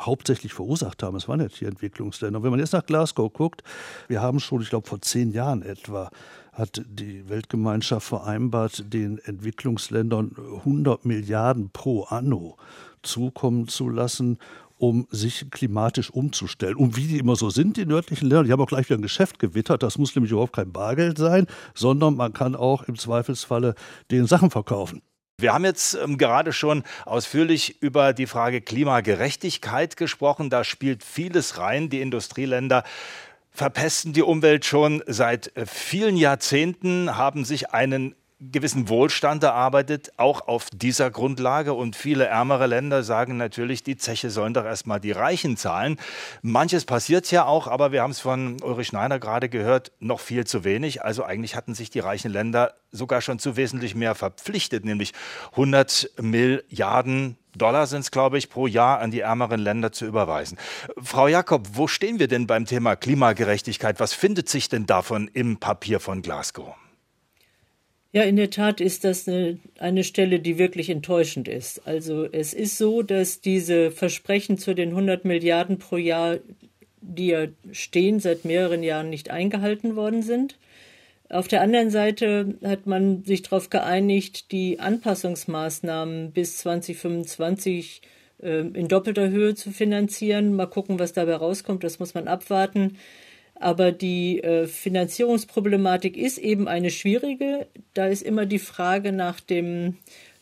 hauptsächlich 0.00 0.52
verursacht 0.52 1.02
haben. 1.02 1.16
Es 1.16 1.28
waren 1.28 1.40
ja 1.40 1.48
die 1.48 1.64
Entwicklungsländer. 1.64 2.42
Wenn 2.42 2.50
man 2.50 2.60
jetzt 2.60 2.72
nach 2.72 2.86
Glasgow 2.86 3.32
guckt, 3.32 3.62
wir 4.08 4.20
haben 4.20 4.40
schon, 4.40 4.62
ich 4.62 4.70
glaube, 4.70 4.88
vor 4.88 5.00
zehn 5.00 5.30
Jahren 5.32 5.62
etwa 5.62 6.10
hat 6.52 6.82
die 6.88 7.28
Weltgemeinschaft 7.28 8.06
vereinbart, 8.06 8.92
den 8.92 9.18
Entwicklungsländern 9.18 10.34
100 10.64 11.04
Milliarden 11.04 11.68
pro 11.70 12.04
anno 12.04 12.56
zukommen 13.02 13.68
zu 13.68 13.88
lassen, 13.88 14.38
um 14.78 15.06
sich 15.10 15.50
klimatisch 15.50 16.10
umzustellen. 16.10 16.76
Und 16.76 16.96
wie 16.96 17.06
die 17.06 17.18
immer 17.18 17.36
so 17.36 17.50
sind, 17.50 17.76
die 17.76 17.86
nördlichen 17.86 18.28
Länder, 18.28 18.44
die 18.44 18.52
haben 18.52 18.60
auch 18.60 18.68
gleich 18.68 18.88
wieder 18.88 18.98
ein 18.98 19.02
Geschäft 19.02 19.38
gewittert. 19.38 19.82
Das 19.82 19.98
muss 19.98 20.14
nämlich 20.14 20.32
überhaupt 20.32 20.54
kein 20.54 20.72
Bargeld 20.72 21.18
sein, 21.18 21.46
sondern 21.74 22.16
man 22.16 22.32
kann 22.32 22.54
auch 22.54 22.84
im 22.84 22.98
Zweifelsfalle 22.98 23.74
den 24.10 24.26
Sachen 24.26 24.50
verkaufen. 24.50 25.02
Wir 25.38 25.52
haben 25.52 25.66
jetzt 25.66 25.94
ähm, 25.94 26.16
gerade 26.16 26.54
schon 26.54 26.82
ausführlich 27.04 27.82
über 27.82 28.14
die 28.14 28.26
Frage 28.26 28.62
Klimagerechtigkeit 28.62 29.98
gesprochen. 29.98 30.48
Da 30.48 30.64
spielt 30.64 31.04
vieles 31.04 31.58
rein. 31.58 31.90
Die 31.90 32.00
Industrieländer 32.00 32.84
verpesten 33.50 34.14
die 34.14 34.22
Umwelt 34.22 34.64
schon 34.64 35.02
seit 35.06 35.54
äh, 35.56 35.66
vielen 35.66 36.16
Jahrzehnten, 36.16 37.18
haben 37.18 37.44
sich 37.44 37.70
einen 37.70 38.14
gewissen 38.38 38.88
Wohlstand 38.88 39.42
erarbeitet, 39.42 40.12
auch 40.18 40.46
auf 40.46 40.68
dieser 40.70 41.10
Grundlage. 41.10 41.72
Und 41.72 41.96
viele 41.96 42.26
ärmere 42.26 42.66
Länder 42.66 43.02
sagen 43.02 43.36
natürlich, 43.36 43.82
die 43.82 43.96
Zeche 43.96 44.30
sollen 44.30 44.54
doch 44.54 44.64
erstmal 44.64 45.00
die 45.00 45.12
Reichen 45.12 45.56
zahlen. 45.56 45.98
Manches 46.42 46.84
passiert 46.84 47.30
ja 47.30 47.46
auch, 47.46 47.66
aber 47.66 47.92
wir 47.92 48.02
haben 48.02 48.10
es 48.10 48.20
von 48.20 48.60
Ulrich 48.62 48.88
Schneider 48.88 49.18
gerade 49.18 49.48
gehört, 49.48 49.92
noch 50.00 50.20
viel 50.20 50.46
zu 50.46 50.64
wenig. 50.64 51.02
Also 51.02 51.24
eigentlich 51.24 51.56
hatten 51.56 51.74
sich 51.74 51.88
die 51.88 52.00
reichen 52.00 52.30
Länder 52.30 52.74
sogar 52.92 53.20
schon 53.20 53.38
zu 53.38 53.56
wesentlich 53.56 53.94
mehr 53.94 54.14
verpflichtet, 54.14 54.84
nämlich 54.84 55.12
100 55.52 56.10
Milliarden 56.20 57.38
Dollar 57.56 57.86
sind 57.86 58.00
es, 58.00 58.10
glaube 58.10 58.36
ich, 58.36 58.50
pro 58.50 58.66
Jahr 58.66 59.00
an 59.00 59.10
die 59.10 59.20
ärmeren 59.20 59.60
Länder 59.60 59.90
zu 59.90 60.04
überweisen. 60.04 60.58
Frau 61.02 61.26
Jakob, 61.26 61.68
wo 61.72 61.86
stehen 61.86 62.18
wir 62.18 62.28
denn 62.28 62.46
beim 62.46 62.66
Thema 62.66 62.96
Klimagerechtigkeit? 62.96 63.98
Was 63.98 64.12
findet 64.12 64.50
sich 64.50 64.68
denn 64.68 64.84
davon 64.84 65.28
im 65.28 65.56
Papier 65.56 65.98
von 65.98 66.20
Glasgow? 66.20 66.74
Ja, 68.16 68.22
in 68.22 68.36
der 68.36 68.48
Tat 68.48 68.80
ist 68.80 69.04
das 69.04 69.28
eine, 69.28 69.58
eine 69.78 70.02
Stelle, 70.02 70.40
die 70.40 70.56
wirklich 70.56 70.88
enttäuschend 70.88 71.48
ist. 71.48 71.86
Also 71.86 72.24
es 72.24 72.54
ist 72.54 72.78
so, 72.78 73.02
dass 73.02 73.42
diese 73.42 73.90
Versprechen 73.90 74.56
zu 74.56 74.74
den 74.74 74.88
100 74.88 75.26
Milliarden 75.26 75.78
pro 75.78 75.98
Jahr, 75.98 76.38
die 77.02 77.26
ja 77.26 77.48
stehen, 77.72 78.18
seit 78.18 78.46
mehreren 78.46 78.82
Jahren 78.82 79.10
nicht 79.10 79.28
eingehalten 79.28 79.96
worden 79.96 80.22
sind. 80.22 80.56
Auf 81.28 81.46
der 81.46 81.60
anderen 81.60 81.90
Seite 81.90 82.54
hat 82.64 82.86
man 82.86 83.22
sich 83.24 83.42
darauf 83.42 83.68
geeinigt, 83.68 84.50
die 84.50 84.80
Anpassungsmaßnahmen 84.80 86.32
bis 86.32 86.56
2025 86.56 88.00
äh, 88.42 88.60
in 88.60 88.88
doppelter 88.88 89.28
Höhe 89.28 89.54
zu 89.54 89.72
finanzieren. 89.72 90.56
Mal 90.56 90.68
gucken, 90.68 90.98
was 90.98 91.12
dabei 91.12 91.34
rauskommt. 91.34 91.84
Das 91.84 91.98
muss 91.98 92.14
man 92.14 92.28
abwarten. 92.28 92.96
Aber 93.58 93.92
die 93.92 94.42
äh, 94.42 94.66
Finanzierungsproblematik 94.66 96.16
ist 96.16 96.38
eben 96.38 96.68
eine 96.68 96.90
schwierige. 96.90 97.66
Da 97.94 98.06
ist 98.06 98.22
immer 98.22 98.46
die 98.46 98.58
Frage 98.58 99.12
nach 99.12 99.40
dem 99.40 99.96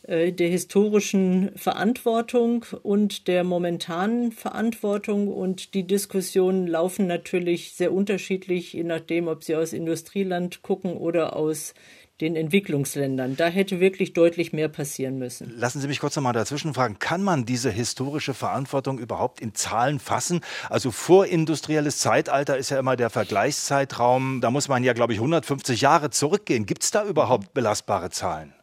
äh, 0.07 0.33
der 0.33 0.49
historischen 0.49 1.53
Verantwortung 1.57 2.67
und 2.83 3.27
der 3.27 3.43
momentanen 3.43 4.33
Verantwortung. 4.33 5.29
Und 5.29 5.75
die 5.75 5.87
Diskussionen 5.87 6.67
laufen 6.67 7.07
natürlich 7.07 7.73
sehr 7.73 7.93
unterschiedlich, 7.93 8.73
je 8.75 8.85
nachdem, 8.85 9.29
ob 9.29 9.45
sie 9.45 9.57
aus 9.57 9.73
Industrieland 9.73 10.63
gucken 10.63 10.97
oder 10.97 11.37
aus 11.37 11.75
den 12.21 12.37
Entwicklungsländern. 12.37 13.37
Da 13.37 13.47
hätte 13.47 13.81
wirklich 13.81 14.13
deutlich 14.13 14.53
mehr 14.53 14.69
passieren 14.69 15.19
müssen. 15.19 15.53
Lassen 15.57 15.81
Sie 15.81 15.89
mich 15.89 15.99
kurz 15.99 16.15
noch 16.17 16.23
mal 16.23 16.33
dazwischen 16.33 16.75
fragen. 16.75 16.99
Kann 16.99 17.23
man 17.23 17.45
diese 17.45 17.71
historische 17.71 18.35
Verantwortung 18.35 18.99
überhaupt 18.99 19.41
in 19.41 19.55
Zahlen 19.55 19.99
fassen? 19.99 20.41
Also 20.71 20.91
vorindustrielles 20.91 21.99
Zeitalter 21.99 22.57
ist 22.57 22.71
ja 22.71 22.79
immer 22.79 22.97
der 22.97 23.11
Vergleichszeitraum. 23.11 24.41
Da 24.41 24.51
muss 24.51 24.69
man 24.69 24.85
ja, 24.85 24.93
glaube 24.93 25.13
ich, 25.13 25.19
150 25.19 25.81
Jahre 25.81 26.11
zurückgehen. 26.11 26.67
Gibt 26.67 26.85
es 26.85 26.91
da 26.91 27.05
überhaupt 27.05 27.53
belastbare 27.53 28.11
Zahlen? 28.11 28.55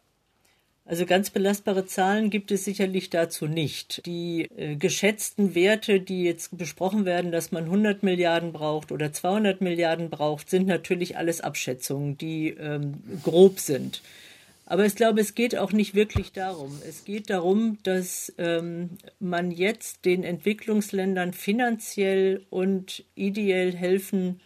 Also 0.92 1.06
ganz 1.06 1.30
belastbare 1.30 1.86
Zahlen 1.86 2.28
gibt 2.28 2.50
es 2.50 2.66
sicherlich 2.66 3.08
dazu 3.08 3.46
nicht. 3.46 4.04
Die 4.04 4.46
äh, 4.54 4.76
geschätzten 4.76 5.54
Werte, 5.54 6.00
die 6.00 6.24
jetzt 6.24 6.58
besprochen 6.58 7.06
werden, 7.06 7.32
dass 7.32 7.50
man 7.50 7.64
100 7.64 8.02
Milliarden 8.02 8.52
braucht 8.52 8.92
oder 8.92 9.10
200 9.10 9.62
Milliarden 9.62 10.10
braucht, 10.10 10.50
sind 10.50 10.66
natürlich 10.66 11.16
alles 11.16 11.40
Abschätzungen, 11.40 12.18
die 12.18 12.50
ähm, 12.50 13.02
grob 13.22 13.58
sind. 13.58 14.02
Aber 14.66 14.84
ich 14.84 14.94
glaube, 14.94 15.22
es 15.22 15.34
geht 15.34 15.56
auch 15.56 15.72
nicht 15.72 15.94
wirklich 15.94 16.32
darum. 16.32 16.78
Es 16.86 17.06
geht 17.06 17.30
darum, 17.30 17.78
dass 17.84 18.30
ähm, 18.36 18.90
man 19.18 19.50
jetzt 19.50 20.04
den 20.04 20.24
Entwicklungsländern 20.24 21.32
finanziell 21.32 22.44
und 22.50 23.02
ideell 23.14 23.74
helfen 23.74 24.40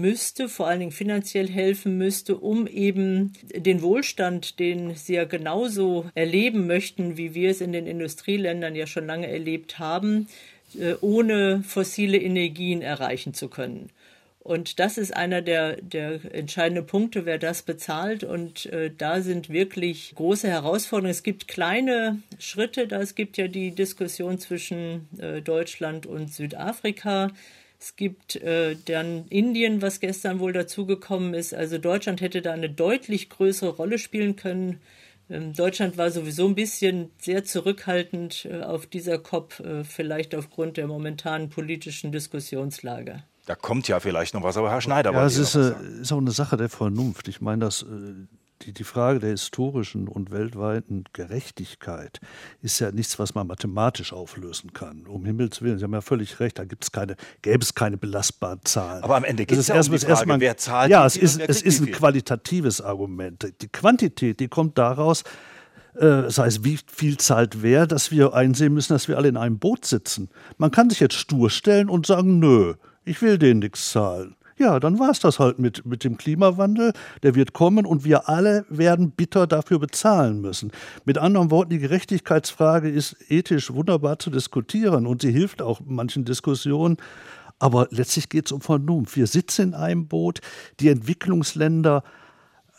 müsste, 0.00 0.48
vor 0.48 0.66
allen 0.66 0.80
Dingen 0.80 0.92
finanziell 0.92 1.48
helfen 1.48 1.96
müsste, 1.98 2.36
um 2.36 2.66
eben 2.66 3.32
den 3.54 3.82
Wohlstand, 3.82 4.58
den 4.58 4.94
sie 4.94 5.14
ja 5.14 5.24
genauso 5.24 6.10
erleben 6.14 6.66
möchten, 6.66 7.16
wie 7.16 7.34
wir 7.34 7.50
es 7.50 7.60
in 7.60 7.72
den 7.72 7.86
Industrieländern 7.86 8.74
ja 8.74 8.86
schon 8.86 9.06
lange 9.06 9.28
erlebt 9.28 9.78
haben, 9.78 10.28
äh, 10.78 10.94
ohne 11.00 11.62
fossile 11.66 12.18
Energien 12.18 12.82
erreichen 12.82 13.34
zu 13.34 13.48
können. 13.48 13.90
Und 14.44 14.78
das 14.78 14.98
ist 14.98 15.16
einer 15.16 15.40
der, 15.40 15.76
der 15.80 16.20
entscheidenden 16.34 16.84
Punkte, 16.84 17.24
wer 17.24 17.38
das 17.38 17.62
bezahlt. 17.62 18.24
Und 18.24 18.66
äh, 18.66 18.90
da 18.96 19.22
sind 19.22 19.48
wirklich 19.48 20.12
große 20.16 20.46
Herausforderungen. 20.46 21.10
Es 21.10 21.22
gibt 21.22 21.48
kleine 21.48 22.18
Schritte. 22.38 22.86
Da 22.86 23.00
es 23.00 23.14
gibt 23.14 23.38
ja 23.38 23.48
die 23.48 23.70
Diskussion 23.70 24.38
zwischen 24.38 25.08
äh, 25.18 25.40
Deutschland 25.40 26.04
und 26.04 26.30
Südafrika. 26.30 27.30
Es 27.84 27.96
gibt 27.96 28.36
äh, 28.36 28.76
dann 28.86 29.26
Indien, 29.28 29.82
was 29.82 30.00
gestern 30.00 30.38
wohl 30.40 30.54
dazugekommen 30.54 31.34
ist. 31.34 31.52
Also 31.52 31.76
Deutschland 31.76 32.22
hätte 32.22 32.40
da 32.40 32.54
eine 32.54 32.70
deutlich 32.70 33.28
größere 33.28 33.68
Rolle 33.76 33.98
spielen 33.98 34.36
können. 34.36 34.80
Ähm, 35.28 35.52
Deutschland 35.52 35.98
war 35.98 36.10
sowieso 36.10 36.48
ein 36.48 36.54
bisschen 36.54 37.10
sehr 37.18 37.44
zurückhaltend 37.44 38.48
äh, 38.50 38.62
auf 38.62 38.86
dieser 38.86 39.18
COP, 39.18 39.60
äh, 39.60 39.84
vielleicht 39.84 40.34
aufgrund 40.34 40.78
der 40.78 40.86
momentanen 40.86 41.50
politischen 41.50 42.10
Diskussionslage. 42.10 43.22
Da 43.44 43.54
kommt 43.54 43.86
ja 43.86 44.00
vielleicht 44.00 44.32
noch 44.32 44.42
was, 44.42 44.56
aber 44.56 44.70
Herr 44.70 44.80
Schneider 44.80 45.12
ja, 45.12 45.26
es 45.26 45.36
ist, 45.36 45.54
äh, 45.54 45.74
ist, 46.00 46.10
auch 46.10 46.16
eine 46.16 46.30
Sache 46.30 46.56
der 46.56 46.70
Vernunft. 46.70 47.28
Ich 47.28 47.42
meine, 47.42 47.66
das 47.66 47.82
äh, 47.82 48.14
die, 48.64 48.72
die 48.72 48.84
Frage 48.84 49.18
der 49.18 49.30
historischen 49.30 50.08
und 50.08 50.30
weltweiten 50.30 51.04
Gerechtigkeit 51.12 52.20
ist 52.62 52.78
ja 52.80 52.90
nichts, 52.90 53.18
was 53.18 53.34
man 53.34 53.46
mathematisch 53.46 54.12
auflösen 54.12 54.72
kann. 54.72 55.06
Um 55.06 55.24
Himmels 55.24 55.62
Willen, 55.62 55.78
Sie 55.78 55.84
haben 55.84 55.92
ja 55.92 56.00
völlig 56.00 56.40
recht, 56.40 56.58
da 56.58 56.64
gibt's 56.64 56.92
keine, 56.92 57.16
gäbe 57.42 57.62
es 57.62 57.74
keine 57.74 57.96
belastbaren 57.96 58.60
Zahlen. 58.64 59.02
Aber 59.02 59.16
am 59.16 59.24
Ende 59.24 59.46
geht 59.46 59.58
es 59.58 59.68
ja 59.68 59.76
um 59.76 59.82
die 59.82 59.98
Frage, 59.98 60.06
erstmal, 60.06 60.40
wer 60.40 60.56
zahlt. 60.56 60.90
Ja, 60.90 61.04
es 61.06 61.16
ist, 61.16 61.40
es 61.40 61.62
ist 61.62 61.80
ein 61.80 61.90
qualitatives 61.90 62.80
Argument. 62.80 63.52
Die 63.60 63.68
Quantität, 63.68 64.40
die 64.40 64.48
kommt 64.48 64.78
daraus, 64.78 65.24
äh, 65.94 66.00
das 66.00 66.38
heißt, 66.38 66.64
wie 66.64 66.78
viel 66.86 67.18
zahlt 67.18 67.62
wer, 67.62 67.86
dass 67.86 68.10
wir 68.10 68.34
einsehen 68.34 68.72
müssen, 68.74 68.92
dass 68.92 69.08
wir 69.08 69.16
alle 69.16 69.28
in 69.28 69.36
einem 69.36 69.58
Boot 69.58 69.84
sitzen. 69.84 70.28
Man 70.58 70.70
kann 70.70 70.90
sich 70.90 71.00
jetzt 71.00 71.14
stur 71.14 71.50
stellen 71.50 71.88
und 71.88 72.06
sagen, 72.06 72.38
nö, 72.38 72.74
ich 73.04 73.20
will 73.22 73.38
denen 73.38 73.60
nichts 73.60 73.90
zahlen. 73.92 74.36
Ja, 74.56 74.78
dann 74.78 74.98
war 75.00 75.10
es 75.10 75.18
das 75.18 75.40
halt 75.40 75.58
mit, 75.58 75.84
mit 75.84 76.04
dem 76.04 76.16
Klimawandel. 76.16 76.92
Der 77.22 77.34
wird 77.34 77.52
kommen 77.54 77.86
und 77.86 78.04
wir 78.04 78.28
alle 78.28 78.64
werden 78.68 79.10
bitter 79.10 79.46
dafür 79.46 79.80
bezahlen 79.80 80.40
müssen. 80.40 80.70
Mit 81.04 81.18
anderen 81.18 81.50
Worten, 81.50 81.70
die 81.70 81.78
Gerechtigkeitsfrage 81.78 82.88
ist 82.88 83.16
ethisch 83.28 83.72
wunderbar 83.72 84.18
zu 84.18 84.30
diskutieren 84.30 85.06
und 85.06 85.22
sie 85.22 85.32
hilft 85.32 85.60
auch 85.60 85.80
manchen 85.84 86.24
Diskussionen. 86.24 86.98
Aber 87.58 87.88
letztlich 87.90 88.28
geht 88.28 88.46
es 88.46 88.52
um 88.52 88.60
Vernunft. 88.60 89.16
Wir 89.16 89.26
sitzen 89.26 89.68
in 89.68 89.74
einem 89.74 90.06
Boot. 90.06 90.40
Die 90.80 90.88
Entwicklungsländer 90.88 92.04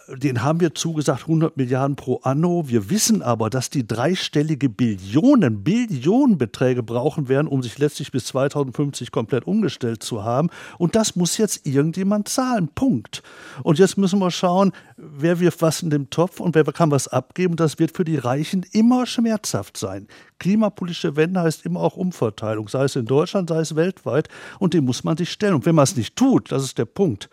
den 0.07 0.43
haben 0.43 0.59
wir 0.59 0.75
zugesagt 0.75 1.21
100 1.21 1.57
Milliarden 1.57 1.95
pro 1.95 2.19
anno. 2.23 2.67
Wir 2.67 2.89
wissen 2.89 3.21
aber, 3.21 3.49
dass 3.49 3.69
die 3.69 3.87
dreistellige 3.87 4.69
Billionen, 4.69 5.63
Billionenbeträge 5.63 6.83
brauchen 6.83 7.27
werden, 7.27 7.47
um 7.47 7.63
sich 7.63 7.77
letztlich 7.79 8.11
bis 8.11 8.25
2050 8.25 9.11
komplett 9.11 9.47
umgestellt 9.47 10.03
zu 10.03 10.23
haben. 10.23 10.49
Und 10.77 10.95
das 10.95 11.15
muss 11.15 11.37
jetzt 11.37 11.65
irgendjemand 11.65 12.27
zahlen. 12.27 12.69
Punkt. 12.73 13.23
Und 13.63 13.79
jetzt 13.79 13.97
müssen 13.97 14.19
wir 14.19 14.31
schauen, 14.31 14.73
wer 14.97 15.39
wirft 15.39 15.61
was 15.61 15.81
in 15.81 15.89
den 15.89 16.09
Topf 16.09 16.39
und 16.39 16.53
wer 16.53 16.63
kann 16.65 16.91
was 16.91 17.07
abgeben. 17.07 17.55
Das 17.55 17.79
wird 17.79 17.95
für 17.97 18.05
die 18.05 18.17
Reichen 18.17 18.65
immer 18.71 19.07
schmerzhaft 19.07 19.77
sein. 19.77 20.07
Klimapolitische 20.37 21.15
Wende 21.15 21.41
heißt 21.41 21.65
immer 21.65 21.79
auch 21.79 21.97
Umverteilung, 21.97 22.67
sei 22.67 22.83
es 22.83 22.95
in 22.95 23.05
Deutschland, 23.05 23.49
sei 23.49 23.61
es 23.61 23.75
weltweit. 23.75 24.29
Und 24.59 24.73
dem 24.75 24.85
muss 24.85 25.03
man 25.03 25.17
sich 25.17 25.31
stellen. 25.31 25.55
Und 25.55 25.65
wenn 25.65 25.75
man 25.75 25.83
es 25.83 25.95
nicht 25.95 26.15
tut, 26.15 26.51
das 26.51 26.63
ist 26.63 26.77
der 26.77 26.85
Punkt, 26.85 27.29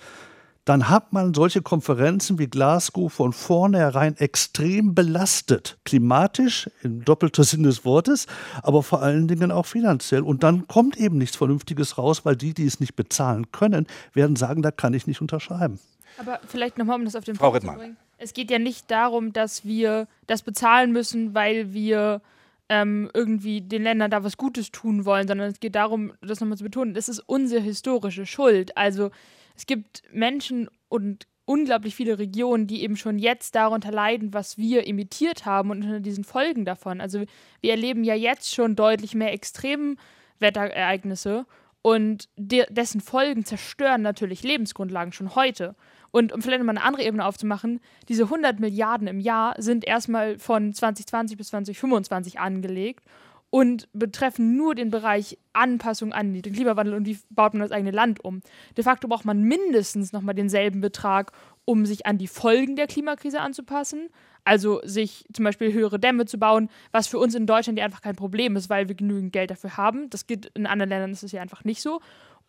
dann 0.65 0.89
hat 0.89 1.13
man 1.13 1.35
solche 1.35 1.61
Konferenzen 1.61 2.39
wie 2.39 2.47
Glasgow 2.47 3.13
von 3.13 3.33
vornherein 3.33 4.17
extrem 4.17 4.95
belastet. 4.95 5.79
Klimatisch, 5.85 6.71
im 6.83 7.05
doppelten 7.05 7.43
Sinn 7.45 7.65
des 7.65 7.85
Wortes, 7.85 8.27
aber 8.63 8.83
vor 8.83 9.03
allen 9.03 9.27
Dingen 9.27 9.51
auch 9.51 9.67
finanziell. 9.67 10.23
Und 10.23 10.45
dann 10.45 10.69
kommt 10.69 10.97
eben 10.97 11.19
nichts 11.19 11.37
Vernünftiges 11.37 11.99
raus, 11.99 12.25
weil 12.25 12.37
die, 12.37 12.55
die 12.55 12.67
es 12.67 12.79
nicht 12.79 12.95
bezahlen 12.95 13.51
können, 13.51 13.87
werden 14.13 14.37
sagen, 14.37 14.63
da 14.63 14.71
kann 14.71 14.95
ich 14.95 15.07
nicht 15.07 15.21
unterschreiben. 15.21 15.81
Aber 16.19 16.41
vielleicht 16.47 16.79
nochmal, 16.79 16.99
um 16.99 17.05
das 17.05 17.17
auf 17.17 17.25
den 17.25 17.35
Frau 17.35 17.51
Punkt 17.51 17.67
zu 17.67 17.73
bringen. 17.73 17.97
Es 18.19 18.35
geht 18.35 18.51
ja 18.51 18.61
nicht 18.61 18.89
darum, 18.91 19.33
dass 19.33 19.65
wir 19.65 20.07
das 20.29 20.43
bezahlen 20.43 20.93
müssen, 20.93 21.35
weil 21.35 21.73
wir 21.73 22.21
ähm, 22.69 23.11
irgendwie 23.13 23.61
den 23.61 23.83
Ländern 23.83 24.13
da 24.13 24.23
was 24.23 24.37
Gutes 24.37 24.71
tun 24.71 25.05
wollen, 25.05 25.27
sondern 25.27 25.51
es 25.51 25.59
geht 25.59 25.75
darum, 25.75 26.13
das 26.21 26.41
nochmal 26.41 26.57
zu 26.57 26.65
betonen, 26.65 26.95
das 26.95 27.09
ist 27.09 27.19
unsere 27.19 27.61
historische 27.61 28.27
Schuld. 28.27 28.77
Also 28.77 29.11
es 29.63 29.67
gibt 29.67 30.03
Menschen 30.13 30.69
und 30.89 31.29
unglaublich 31.45 31.95
viele 31.95 32.19
Regionen, 32.19 32.67
die 32.67 32.83
eben 32.83 32.97
schon 32.97 33.21
jetzt 33.21 33.55
darunter 33.55 33.93
leiden, 33.93 34.35
was 34.35 34.59
wir 34.59 34.89
imitiert 34.89 35.47
haben 35.47 35.71
und 35.71 35.85
unter 35.85 36.01
diesen 36.01 36.25
Folgen 36.25 36.65
davon. 36.65 37.01
Also 37.01 37.23
wir 37.61 37.71
erleben 37.71 38.03
ja 38.03 38.17
jetzt 38.17 38.53
schon 38.53 38.75
deutlich 38.75 39.15
mehr 39.15 39.33
Extremwetterereignisse 39.33 41.47
und 41.81 42.29
de 42.35 42.67
dessen 42.71 43.01
Folgen 43.01 43.45
zerstören 43.45 44.03
natürlich 44.03 44.43
Lebensgrundlagen 44.43 45.13
schon 45.13 45.37
heute. 45.37 45.77
Und 46.11 46.33
um 46.33 46.43
vielleicht 46.43 46.65
mal 46.65 46.71
eine 46.71 46.83
andere 46.83 47.05
Ebene 47.05 47.25
aufzumachen, 47.25 47.79
diese 48.09 48.25
100 48.25 48.59
Milliarden 48.59 49.07
im 49.07 49.21
Jahr 49.21 49.55
sind 49.59 49.85
erstmal 49.85 50.41
von 50.41 50.75
2020 50.75 51.37
bis 51.37 51.51
2025 51.51 52.41
angelegt 52.41 53.05
und 53.55 53.87
betreffen 53.93 54.57
nur 54.57 54.75
den 54.75 54.89
Bereich 54.89 55.37
Anpassung 55.53 56.15
an 56.15 56.33
den 56.33 56.55
Klimawandel 56.55 56.95
und 56.95 57.05
wie 57.05 57.19
baut 57.29 57.53
man 57.53 57.61
das 57.61 57.71
eigene 57.71 57.91
Land 57.91 58.25
um. 58.25 58.41
De 58.79 58.83
facto 58.83 59.09
braucht 59.09 59.27
man 59.27 59.43
mindestens 59.43 60.11
nochmal 60.11 60.35
denselben 60.35 60.81
Betrag, 60.81 61.33
um 61.67 61.85
sich 61.85 62.07
an 62.07 62.17
die 62.17 62.29
Folgen 62.29 62.77
der 62.77 62.87
Klimakrise 62.87 63.41
anzupassen. 63.41 64.09
Also 64.43 64.81
sich 64.85 65.27
zum 65.35 65.45
Beispiel 65.45 65.71
höhere 65.71 66.01
Dämme 66.01 66.25
zu 66.25 66.39
bauen, 66.39 66.71
was 66.93 67.09
für 67.09 67.19
uns 67.19 67.35
in 67.35 67.47
Deutschland 67.47 67.79
ja 67.79 67.85
einfach 67.85 68.01
kein 68.01 68.17
Problem 68.17 68.57
ist, 68.57 68.71
weil 68.71 68.89
wir 68.89 68.95
genügend 68.95 69.35
Geld 69.35 69.51
dafür 69.51 69.77
haben. 69.77 70.09
Das 70.09 70.27
geht 70.27 70.47
in 70.55 70.67
anderen 70.67 70.89
Ländern 70.89 71.13
ist 71.13 71.23
es 71.23 71.33
ja 71.33 71.43
einfach 71.43 71.63
nicht 71.63 71.83
so. 71.83 72.01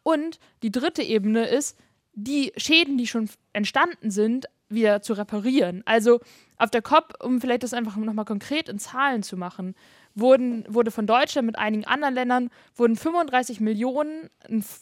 Und 0.04 0.40
die 0.64 0.72
dritte 0.72 1.04
Ebene 1.04 1.46
ist, 1.46 1.78
die 2.14 2.54
Schäden, 2.56 2.98
die 2.98 3.08
schon 3.08 3.30
entstanden 3.52 4.10
sind, 4.10 4.46
wieder 4.70 5.02
zu 5.02 5.14
reparieren. 5.14 5.84
Also 5.86 6.22
auf 6.58 6.70
der 6.70 6.82
COP, 6.82 7.16
um 7.22 7.42
vielleicht 7.42 7.64
das 7.64 7.74
einfach 7.74 7.98
nochmal 7.98 8.26
konkret 8.26 8.70
in 8.70 8.80
Zahlen 8.80 9.22
zu 9.22 9.38
machen, 9.38 9.76
wurden, 10.16 10.66
wurde 10.68 10.92
von 10.92 11.08
Deutschland 11.08 11.46
mit 11.46 11.58
einigen 11.58 11.86
anderen 11.86 12.14
Ländern, 12.14 12.50
wurden 12.76 12.96
35 12.96 13.60
Millionen, 13.60 14.30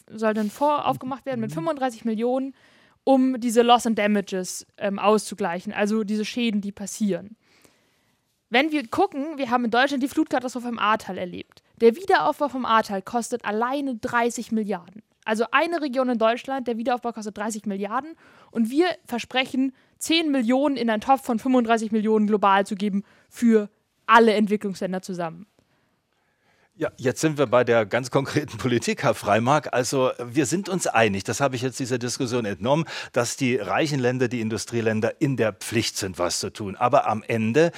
sollte 0.10 0.42
ein 0.42 0.50
Fonds 0.50 0.86
aufgemacht 0.86 1.26
werden 1.26 1.40
mit 1.40 1.54
35 1.54 2.06
Millionen, 2.06 2.54
um 3.04 3.40
diese 3.40 3.62
Loss 3.62 3.88
and 3.88 3.98
Damages 3.98 4.68
ähm, 4.78 5.00
auszugleichen, 5.00 5.74
also 5.74 6.04
diese 6.04 6.26
Schäden, 6.26 6.62
die 6.62 6.72
passieren. 6.72 7.36
Wenn 8.50 8.72
wir 8.72 8.86
gucken, 8.88 9.38
wir 9.38 9.50
haben 9.50 9.66
in 9.66 9.72
Deutschland 9.72 10.04
die 10.04 10.10
Flutkatastrophe 10.10 10.68
im 10.68 10.78
Ahrtal 10.78 11.18
erlebt. 11.18 11.64
Der 11.78 11.96
Wiederaufbau 11.96 12.50
vom 12.50 12.66
Ahrtal 12.66 13.02
kostet 13.02 13.46
alleine 13.46 13.96
30 13.96 14.52
Milliarden. 14.52 15.04
Also 15.24 15.46
eine 15.52 15.82
Region 15.82 16.10
in 16.10 16.18
Deutschland, 16.18 16.68
der 16.68 16.78
Wiederaufbau 16.78 17.14
kostet 17.14 17.38
30 17.38 17.66
Milliarden 17.66 18.16
und 18.52 18.70
wir 18.70 18.88
versprechen 19.06 19.74
10 20.00 20.32
Millionen 20.32 20.76
in 20.76 20.90
einen 20.90 21.02
Topf 21.02 21.24
von 21.24 21.40
35 21.40 21.92
Millionen 21.92 22.28
global 22.28 22.66
zu 22.66 22.76
geben 22.76 23.04
für 23.30 23.70
alle 24.06 24.34
Entwicklungsländer 24.34 25.02
zusammen. 25.02 25.48
Ja, 26.76 26.90
jetzt 26.98 27.22
sind 27.22 27.38
wir 27.38 27.48
bei 27.48 27.64
der 27.64 27.86
ganz 27.86 28.10
konkreten 28.10 28.58
Politik, 28.58 29.04
Herr 29.04 29.14
Freimark. 29.14 29.74
Also 29.74 30.12
wir 30.24 30.46
sind 30.46 30.70
uns 30.70 30.88
einig, 30.88 31.24
das 31.24 31.42
habe 31.42 31.56
ich 31.56 31.62
jetzt 31.62 31.80
dieser 31.80 32.00
Diskussion 32.00 32.46
entnommen, 32.46 32.86
dass 33.12 33.36
die 33.36 33.58
reichen 33.58 34.00
Länder, 34.00 34.30
die 34.30 34.42
Industrieländer 34.42 35.22
in 35.22 35.38
der 35.38 35.54
Pflicht 35.54 35.98
sind, 35.98 36.18
was 36.18 36.40
zu 36.40 36.52
tun. 36.52 36.76
Aber 36.76 37.08
am 37.08 37.24
Ende 37.28 37.72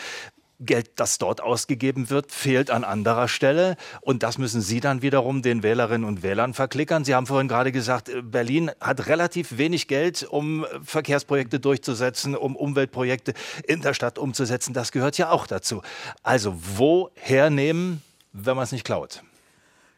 Geld, 0.65 0.91
das 0.95 1.17
dort 1.17 1.41
ausgegeben 1.41 2.09
wird, 2.09 2.31
fehlt 2.31 2.71
an 2.71 2.83
anderer 2.83 3.27
Stelle. 3.27 3.75
Und 4.01 4.23
das 4.23 4.37
müssen 4.37 4.61
Sie 4.61 4.79
dann 4.79 5.01
wiederum 5.01 5.41
den 5.41 5.63
Wählerinnen 5.63 6.07
und 6.07 6.23
Wählern 6.23 6.53
verklickern. 6.53 7.05
Sie 7.05 7.15
haben 7.15 7.27
vorhin 7.27 7.47
gerade 7.47 7.71
gesagt, 7.71 8.09
äh, 8.09 8.21
Berlin 8.21 8.71
hat 8.79 9.07
relativ 9.07 9.57
wenig 9.57 9.87
Geld, 9.87 10.23
um 10.23 10.65
Verkehrsprojekte 10.83 11.59
durchzusetzen, 11.59 12.35
um 12.35 12.55
Umweltprojekte 12.55 13.33
in 13.67 13.81
der 13.81 13.93
Stadt 13.93 14.17
umzusetzen. 14.17 14.73
Das 14.73 14.91
gehört 14.91 15.17
ja 15.17 15.31
auch 15.31 15.47
dazu. 15.47 15.81
Also 16.23 16.55
woher 16.77 17.49
nehmen, 17.49 18.01
wenn 18.31 18.55
man 18.55 18.63
es 18.63 18.71
nicht 18.71 18.85
klaut? 18.85 19.21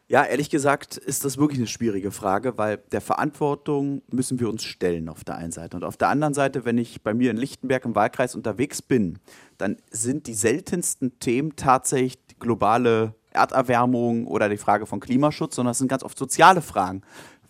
Ja, 0.08 0.22
ehrlich 0.24 0.50
gesagt 0.50 0.96
ist 0.96 1.24
das 1.24 1.36
wirklich 1.36 1.58
eine 1.58 1.66
schwierige 1.66 2.12
Frage, 2.12 2.56
weil 2.58 2.78
der 2.92 3.00
Verantwortung 3.00 4.02
müssen 4.08 4.38
wir 4.38 4.48
uns 4.48 4.62
stellen 4.62 5.08
auf 5.08 5.24
der 5.24 5.34
einen 5.34 5.50
Seite. 5.50 5.76
Und 5.76 5.82
auf 5.82 5.96
der 5.96 6.08
anderen 6.08 6.32
Seite, 6.32 6.64
wenn 6.64 6.78
ich 6.78 7.02
bei 7.02 7.12
mir 7.12 7.32
in 7.32 7.36
Lichtenberg 7.36 7.84
im 7.84 7.96
Wahlkreis 7.96 8.36
unterwegs 8.36 8.82
bin, 8.82 9.18
dann 9.58 9.78
sind 9.90 10.28
die 10.28 10.34
seltensten 10.34 11.18
Themen 11.18 11.56
tatsächlich 11.56 12.18
globale 12.38 13.14
Erderwärmung 13.30 14.28
oder 14.28 14.48
die 14.48 14.58
Frage 14.58 14.86
von 14.86 15.00
Klimaschutz, 15.00 15.56
sondern 15.56 15.72
es 15.72 15.78
sind 15.78 15.88
ganz 15.88 16.04
oft 16.04 16.16
soziale 16.16 16.62
Fragen 16.62 17.02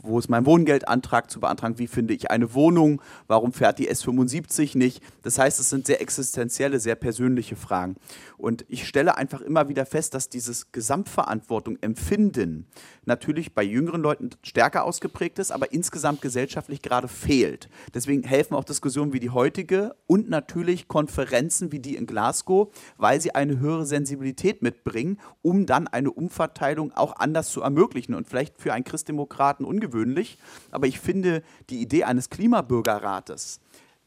wo 0.06 0.18
ist 0.18 0.28
mein 0.28 0.46
Wohngeldantrag 0.46 1.30
zu 1.30 1.40
beantragen, 1.40 1.78
wie 1.78 1.86
finde 1.86 2.14
ich 2.14 2.30
eine 2.30 2.54
Wohnung, 2.54 3.02
warum 3.26 3.52
fährt 3.52 3.78
die 3.78 3.90
S75 3.90 4.76
nicht. 4.76 5.02
Das 5.22 5.38
heißt, 5.38 5.60
es 5.60 5.70
sind 5.70 5.86
sehr 5.86 6.00
existenzielle, 6.00 6.80
sehr 6.80 6.94
persönliche 6.94 7.56
Fragen. 7.56 7.96
Und 8.38 8.64
ich 8.68 8.86
stelle 8.86 9.16
einfach 9.16 9.40
immer 9.40 9.68
wieder 9.68 9.86
fest, 9.86 10.14
dass 10.14 10.28
dieses 10.28 10.72
Gesamtverantwortung 10.72 11.78
empfinden 11.80 12.66
natürlich 13.06 13.54
bei 13.54 13.62
jüngeren 13.62 14.02
Leuten 14.02 14.30
stärker 14.42 14.84
ausgeprägt 14.84 15.38
ist, 15.38 15.52
aber 15.52 15.72
insgesamt 15.72 16.20
gesellschaftlich 16.20 16.82
gerade 16.82 17.08
fehlt. 17.08 17.68
Deswegen 17.94 18.24
helfen 18.24 18.54
auch 18.54 18.64
Diskussionen 18.64 19.12
wie 19.12 19.20
die 19.20 19.30
heutige 19.30 19.94
und 20.06 20.28
natürlich 20.28 20.88
Konferenzen 20.88 21.72
wie 21.72 21.78
die 21.78 21.96
in 21.96 22.06
Glasgow, 22.06 22.68
weil 22.98 23.20
sie 23.20 23.34
eine 23.34 23.58
höhere 23.58 23.86
Sensibilität 23.86 24.62
mitbringen, 24.62 25.18
um 25.42 25.66
dann 25.66 25.88
eine 25.88 26.10
Umverteilung 26.10 26.92
auch 26.92 27.16
anders 27.16 27.50
zu 27.50 27.62
ermöglichen. 27.62 28.14
Und 28.14 28.28
vielleicht 28.28 28.60
für 28.60 28.72
einen 28.72 28.84
Christdemokraten 28.84 29.64
ungewöhnlich, 29.96 30.38
aber 30.70 30.86
ich 30.86 31.00
finde 31.00 31.42
die 31.70 31.80
Idee 31.80 32.04
eines 32.04 32.30
Klimabürgerrates, 32.30 33.60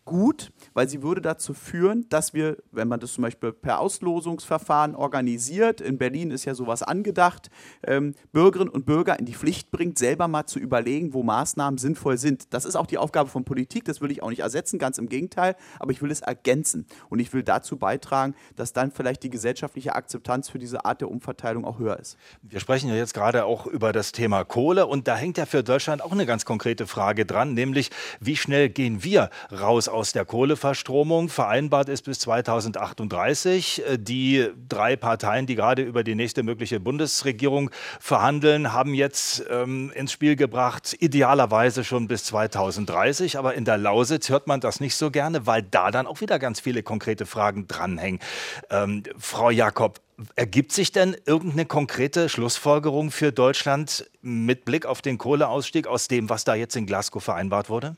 gut, 0.10 0.52
weil 0.74 0.89
sie 0.89 1.04
würde 1.04 1.22
dazu 1.22 1.54
führen, 1.54 2.06
dass 2.10 2.34
wir, 2.34 2.58
wenn 2.72 2.88
man 2.88 3.00
das 3.00 3.13
zum 3.13 3.22
Beispiel 3.22 3.54
per 3.54 3.80
Auslosungsverfahren 3.80 4.95
organisiert, 4.95 5.82
in 5.82 5.98
Berlin 5.98 6.32
ist 6.32 6.45
ja 6.45 6.56
sowas 6.56 6.82
angedacht, 6.82 7.50
ähm, 7.86 8.15
Bürgerinnen 8.32 8.72
und 8.72 8.86
Bürger 8.86 9.19
in 9.19 9.26
die 9.26 9.36
Pflicht 9.36 9.69
bringt, 9.72 10.00
selber 10.00 10.28
mal 10.28 10.48
zu 10.48 10.60
überlegen, 10.60 11.13
wo 11.13 11.22
Maßnahmen 11.22 11.78
sinnvoll 11.78 12.17
sind. 12.17 12.54
Das 12.54 12.65
ist 12.65 12.76
auch 12.76 12.88
die 12.88 12.98
Aufgabe 12.98 13.30
von 13.30 13.45
Politik, 13.45 13.86
das 13.86 14.02
will 14.02 14.10
ich 14.12 14.24
auch 14.24 14.30
nicht 14.30 14.39
ersetzen, 14.39 14.80
ganz 14.80 14.98
im 14.98 15.10
Gegenteil, 15.10 15.56
aber 15.80 15.91
ich 15.91 16.02
will 16.02 16.10
es 16.10 16.22
ergänzen 16.22 16.88
und 17.10 17.19
ich 17.19 17.32
will 17.32 17.43
dazu 17.43 17.78
beitragen, 17.78 18.34
dass 18.56 18.74
dann 18.74 18.91
vielleicht 18.91 19.22
die 19.22 19.30
gesellschaftliche 19.30 19.95
Akzeptanz 19.95 20.50
für 20.50 20.58
diese 20.58 20.86
Art 20.86 21.02
der 21.02 21.12
Umverteilung 21.12 21.65
auch 21.65 21.78
höher 21.78 22.00
ist. 22.00 22.17
Wir 22.41 22.60
sprechen 22.60 22.89
ja 22.89 22.95
jetzt 22.95 23.13
gerade 23.13 23.45
auch 23.45 23.67
über 23.67 23.93
das 23.93 24.12
Thema 24.12 24.43
Kohle 24.43 24.88
und 24.88 25.08
da 25.08 25.15
hängt 25.15 25.38
ja 25.38 25.45
für 25.45 25.63
Deutschland 25.63 26.02
auch 26.02 26.12
eine 26.12 26.26
ganz 26.26 26.45
konkrete 26.45 26.88
Frage 26.88 27.28
dran, 27.28 27.54
nämlich 27.54 27.91
wie 28.19 28.36
schnell 28.36 28.69
gehen 28.69 29.04
wir 29.04 29.30
raus 29.52 29.88
aus 29.88 29.99
aus 30.00 30.14
der 30.14 30.24
Kohleverstromung. 30.24 31.28
Vereinbart 31.28 31.90
ist 31.90 32.04
bis 32.04 32.20
2038. 32.20 33.84
Äh, 33.86 33.98
die 34.00 34.48
drei 34.70 34.96
Parteien, 34.96 35.46
die 35.46 35.56
gerade 35.56 35.82
über 35.82 36.06
die 36.06 36.16
nächste 36.16 36.42
mögliche 36.42 36.80
Bundesregierung 36.80 37.70
verhandeln, 38.00 38.72
haben 38.72 38.94
jetzt 38.94 39.44
ähm, 39.50 39.92
ins 39.94 40.14
Spiel 40.14 40.38
gebracht, 40.38 40.96
idealerweise 41.00 41.84
schon 41.84 42.08
bis 42.08 42.24
2030. 42.24 43.38
Aber 43.38 43.56
in 43.56 43.66
der 43.66 43.78
Lausitz 43.78 44.30
hört 44.30 44.48
man 44.48 44.62
das 44.62 44.80
nicht 44.80 44.96
so 44.96 45.12
gerne, 45.12 45.46
weil 45.46 45.64
da 45.64 45.92
dann 45.92 46.08
auch 46.08 46.22
wieder 46.22 46.40
ganz 46.40 46.62
viele 46.62 46.82
konkrete 46.82 47.26
Fragen 47.26 47.68
dranhängen. 47.68 48.22
Ähm, 48.70 49.04
Frau 49.18 49.50
Jakob, 49.50 50.00
Ergibt 50.36 50.74
sich 50.74 50.92
denn 50.92 51.16
irgendeine 51.26 51.66
konkrete 51.66 52.28
Schlussfolgerung 52.28 53.10
für 53.10 53.32
Deutschland 53.32 54.10
mit 54.22 54.66
Blick 54.66 54.86
auf 54.86 55.02
den 55.02 55.18
Kohleausstieg 55.18 55.88
aus 55.88 56.10
dem, 56.10 56.30
was 56.30 56.44
da 56.44 56.56
jetzt 56.56 56.76
in 56.76 56.86
Glasgow 56.86 57.24
vereinbart 57.24 57.70
wurde? 57.70 57.96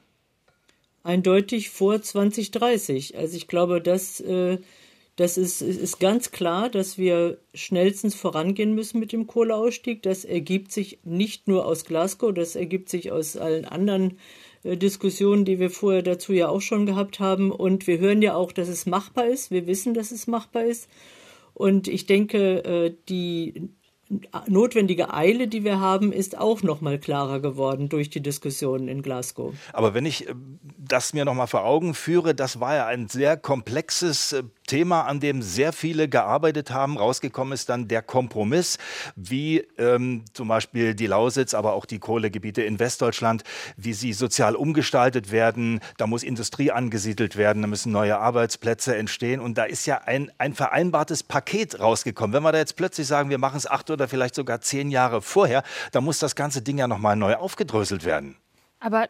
Eindeutig 1.04 1.70
vor 1.70 2.02
2030. 2.02 3.18
Also 3.18 3.38
ich 3.38 3.48
glaube, 3.48 3.82
das, 3.82 4.20
äh, 4.20 4.60
das 5.16 5.38
ist, 5.38 5.62
ist 5.62 6.00
ganz 6.00 6.32
klar, 6.32 6.70
dass 6.70 6.98
wir 6.98 7.40
schnellstens 7.54 8.16
vorangehen 8.16 8.74
müssen 8.74 9.00
mit 9.00 9.12
dem 9.12 9.28
Kohleausstieg. 9.28 10.02
Das 10.04 10.26
ergibt 10.26 10.72
sich 10.72 11.00
nicht 11.04 11.48
nur 11.48 11.66
aus 11.66 11.86
Glasgow, 11.86 12.34
das 12.34 12.56
ergibt 12.56 12.90
sich 12.90 13.12
aus 13.12 13.38
allen 13.38 13.66
anderen 13.66 14.20
äh, 14.64 14.78
Diskussionen, 14.78 15.46
die 15.46 15.60
wir 15.60 15.70
vorher 15.70 16.04
dazu 16.04 16.34
ja 16.34 16.50
auch 16.50 16.62
schon 16.62 16.86
gehabt 16.86 17.20
haben. 17.20 17.52
Und 17.52 17.88
wir 17.88 18.00
hören 18.00 18.22
ja 18.22 18.36
auch, 18.36 18.52
dass 18.52 18.68
es 18.68 18.86
machbar 18.86 19.28
ist. 19.28 19.52
Wir 19.52 19.68
wissen, 19.68 19.94
dass 19.94 20.12
es 20.12 20.28
machbar 20.28 20.66
ist. 20.66 20.90
Und 21.54 21.88
ich 21.88 22.06
denke, 22.06 22.64
äh, 22.64 22.96
die 23.10 23.70
notwendige 24.47 25.13
Eile, 25.13 25.47
die 25.47 25.63
wir 25.63 25.80
haben, 25.80 26.12
ist 26.12 26.38
auch 26.38 26.63
noch 26.63 26.82
mal 26.82 27.00
klarer 27.00 27.39
geworden 27.39 27.89
durch 27.89 28.10
die 28.10 28.21
Diskussionen 28.21 28.88
in 28.88 29.02
Glasgow. 29.02 29.54
Aber 29.74 29.93
wenn 29.93 30.06
ich 30.06 30.28
äh, 30.28 30.34
das 30.78 31.13
mir 31.13 31.26
noch 31.26 31.34
mal 31.34 31.47
vor 31.47 31.63
Augen 31.63 31.93
führe, 31.93 32.36
das 32.36 32.60
war 32.60 32.76
ja 32.76 32.88
ein 32.88 33.08
sehr 33.08 33.38
komplexes 33.38 34.34
äh, 34.34 34.43
Thema, 34.71 35.01
an 35.01 35.19
dem 35.19 35.41
sehr 35.41 35.73
viele 35.73 36.07
gearbeitet 36.07 36.71
haben. 36.71 36.97
Rausgekommen 36.97 37.51
ist 37.51 37.67
dann 37.67 37.89
der 37.89 38.01
Kompromiss, 38.01 38.77
wie 39.17 39.67
ähm, 39.77 40.23
zum 40.31 40.47
Beispiel 40.47 40.95
die 40.95 41.07
Lausitz, 41.07 41.53
aber 41.53 41.73
auch 41.73 41.86
die 41.86 41.99
Kohlegebiete 41.99 42.62
in 42.62 42.79
Westdeutschland, 42.79 43.43
wie 43.75 43.91
sie 43.91 44.13
sozial 44.13 44.55
umgestaltet 44.55 45.29
werden. 45.29 45.81
Da 45.97 46.07
muss 46.07 46.23
Industrie 46.23 46.71
angesiedelt 46.71 47.36
werden, 47.36 47.62
da 47.62 47.67
müssen 47.67 47.91
neue 47.91 48.17
Arbeitsplätze 48.17 48.95
entstehen. 48.95 49.41
Und 49.41 49.57
da 49.57 49.65
ist 49.65 49.86
ja 49.88 49.97
ein, 50.05 50.31
ein 50.38 50.53
vereinbartes 50.53 51.23
Paket 51.23 51.81
rausgekommen. 51.81 52.34
Wenn 52.34 52.43
wir 52.43 52.53
da 52.53 52.60
jetzt 52.60 52.77
plötzlich 52.77 53.07
sagen, 53.07 53.29
wir 53.29 53.39
machen 53.39 53.57
es 53.57 53.67
acht 53.67 53.89
oder 53.89 54.07
vielleicht 54.07 54.36
sogar 54.36 54.62
zehn 54.62 54.89
Jahre 54.89 55.21
vorher, 55.21 55.63
dann 55.91 56.05
muss 56.05 56.19
das 56.19 56.34
ganze 56.34 56.62
Ding 56.62 56.77
ja 56.77 56.88
nochmal 56.88 57.17
neu 57.17 57.36
aufgedröselt 57.36 58.05
werden. 58.05 58.38
Aber. 58.79 59.10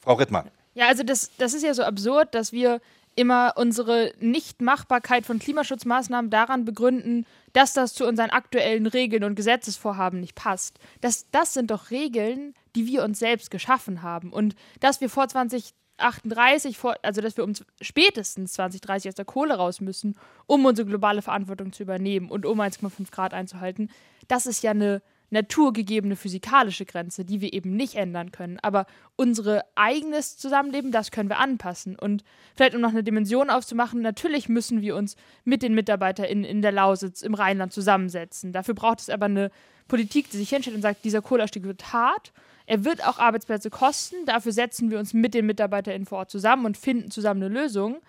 Frau 0.00 0.14
Rittmann. 0.14 0.50
Ja, 0.72 0.88
also 0.88 1.02
das, 1.02 1.30
das 1.36 1.52
ist 1.52 1.64
ja 1.64 1.74
so 1.74 1.82
absurd, 1.82 2.34
dass 2.34 2.50
wir 2.52 2.80
immer 3.14 3.54
unsere 3.56 4.12
Nichtmachbarkeit 4.20 5.26
von 5.26 5.38
Klimaschutzmaßnahmen 5.38 6.30
daran 6.30 6.64
begründen, 6.64 7.26
dass 7.52 7.72
das 7.72 7.94
zu 7.94 8.06
unseren 8.06 8.30
aktuellen 8.30 8.86
Regeln 8.86 9.24
und 9.24 9.34
Gesetzesvorhaben 9.34 10.20
nicht 10.20 10.34
passt. 10.34 10.78
Das, 11.00 11.30
das 11.30 11.54
sind 11.54 11.70
doch 11.70 11.90
Regeln, 11.90 12.54
die 12.74 12.86
wir 12.86 13.04
uns 13.04 13.18
selbst 13.18 13.50
geschaffen 13.50 14.02
haben. 14.02 14.32
Und 14.32 14.54
dass 14.80 15.00
wir 15.00 15.10
vor 15.10 15.28
2038, 15.28 16.78
vor, 16.78 16.96
also 17.02 17.20
dass 17.20 17.36
wir 17.36 17.44
um 17.44 17.52
spätestens 17.80 18.54
2030 18.54 19.10
aus 19.10 19.14
der 19.14 19.24
Kohle 19.24 19.54
raus 19.54 19.80
müssen, 19.80 20.16
um 20.46 20.64
unsere 20.64 20.88
globale 20.88 21.22
Verantwortung 21.22 21.72
zu 21.72 21.82
übernehmen 21.82 22.30
und 22.30 22.46
um 22.46 22.60
1,5 22.60 23.10
Grad 23.10 23.34
einzuhalten, 23.34 23.90
das 24.28 24.46
ist 24.46 24.62
ja 24.62 24.70
eine 24.70 25.02
naturgegebene 25.32 26.14
physikalische 26.14 26.84
Grenze, 26.84 27.24
die 27.24 27.40
wir 27.40 27.52
eben 27.54 27.74
nicht 27.74 27.94
ändern 27.94 28.32
können. 28.32 28.58
Aber 28.60 28.86
unser 29.16 29.64
eigenes 29.74 30.36
Zusammenleben, 30.36 30.92
das 30.92 31.10
können 31.10 31.30
wir 31.30 31.38
anpassen. 31.38 31.98
Und 31.98 32.22
vielleicht, 32.54 32.74
um 32.74 32.82
noch 32.82 32.90
eine 32.90 33.02
Dimension 33.02 33.48
aufzumachen, 33.48 34.02
natürlich 34.02 34.50
müssen 34.50 34.82
wir 34.82 34.94
uns 34.94 35.16
mit 35.44 35.62
den 35.62 35.74
MitarbeiterInnen 35.74 36.44
in 36.44 36.60
der 36.60 36.72
Lausitz, 36.72 37.22
im 37.22 37.32
Rheinland 37.32 37.72
zusammensetzen. 37.72 38.52
Dafür 38.52 38.74
braucht 38.74 39.00
es 39.00 39.08
aber 39.08 39.24
eine 39.24 39.50
Politik, 39.88 40.30
die 40.30 40.36
sich 40.36 40.50
hinstellt 40.50 40.76
und 40.76 40.82
sagt, 40.82 41.04
dieser 41.04 41.22
Kohleausstieg 41.22 41.64
wird 41.64 41.94
hart. 41.94 42.32
Er 42.66 42.84
wird 42.84 43.06
auch 43.06 43.18
Arbeitsplätze 43.18 43.70
kosten. 43.70 44.26
Dafür 44.26 44.52
setzen 44.52 44.90
wir 44.90 44.98
uns 44.98 45.14
mit 45.14 45.32
den 45.32 45.46
MitarbeiterInnen 45.46 46.06
vor 46.06 46.18
Ort 46.18 46.30
zusammen 46.30 46.66
und 46.66 46.76
finden 46.76 47.10
zusammen 47.10 47.42
eine 47.42 47.54
Lösung. 47.54 48.02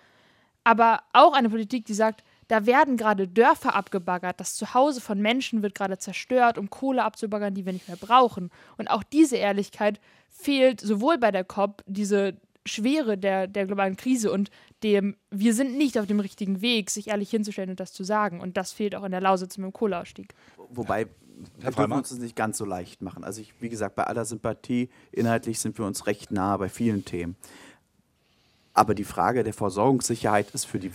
Aber 0.62 1.02
auch 1.14 1.32
eine 1.32 1.48
Politik, 1.48 1.86
die 1.86 1.94
sagt, 1.94 2.22
da 2.48 2.66
werden 2.66 2.96
gerade 2.96 3.28
Dörfer 3.28 3.74
abgebaggert, 3.74 4.40
das 4.40 4.54
Zuhause 4.54 5.00
von 5.00 5.20
Menschen 5.20 5.62
wird 5.62 5.74
gerade 5.74 5.98
zerstört, 5.98 6.58
um 6.58 6.70
Kohle 6.70 7.04
abzubaggern, 7.04 7.54
die 7.54 7.66
wir 7.66 7.72
nicht 7.72 7.88
mehr 7.88 7.96
brauchen. 7.96 8.50
Und 8.76 8.88
auch 8.88 9.02
diese 9.02 9.36
Ehrlichkeit 9.36 10.00
fehlt 10.28 10.80
sowohl 10.80 11.18
bei 11.18 11.30
der 11.30 11.44
COP, 11.44 11.82
diese 11.86 12.36
Schwere 12.66 13.18
der, 13.18 13.46
der 13.46 13.66
globalen 13.66 13.96
Krise 13.96 14.32
und 14.32 14.50
dem, 14.82 15.16
wir 15.30 15.54
sind 15.54 15.76
nicht 15.76 15.98
auf 15.98 16.06
dem 16.06 16.20
richtigen 16.20 16.60
Weg, 16.62 16.90
sich 16.90 17.08
ehrlich 17.08 17.30
hinzustellen 17.30 17.70
und 17.70 17.80
das 17.80 17.92
zu 17.92 18.04
sagen. 18.04 18.40
Und 18.40 18.56
das 18.56 18.72
fehlt 18.72 18.94
auch 18.94 19.04
in 19.04 19.10
der 19.10 19.20
Lausitz 19.20 19.58
mit 19.58 19.66
dem 19.66 19.72
Kohleausstieg. 19.72 20.34
Wobei 20.70 21.06
wir 21.58 21.70
dürfen 21.70 21.92
uns 21.92 22.10
das 22.10 22.18
nicht 22.18 22.36
ganz 22.36 22.58
so 22.58 22.64
leicht 22.64 23.02
machen. 23.02 23.24
Also 23.24 23.40
ich, 23.40 23.60
wie 23.60 23.68
gesagt, 23.68 23.96
bei 23.96 24.04
aller 24.04 24.24
Sympathie, 24.24 24.88
inhaltlich 25.12 25.58
sind 25.58 25.78
wir 25.78 25.84
uns 25.84 26.06
recht 26.06 26.30
nah 26.30 26.56
bei 26.56 26.68
vielen 26.68 27.04
Themen. 27.04 27.36
Aber 28.74 28.94
die 28.94 29.04
Frage 29.04 29.44
der 29.44 29.54
Versorgungssicherheit 29.54 30.50
ist 30.50 30.66
für 30.66 30.80
die 30.80 30.90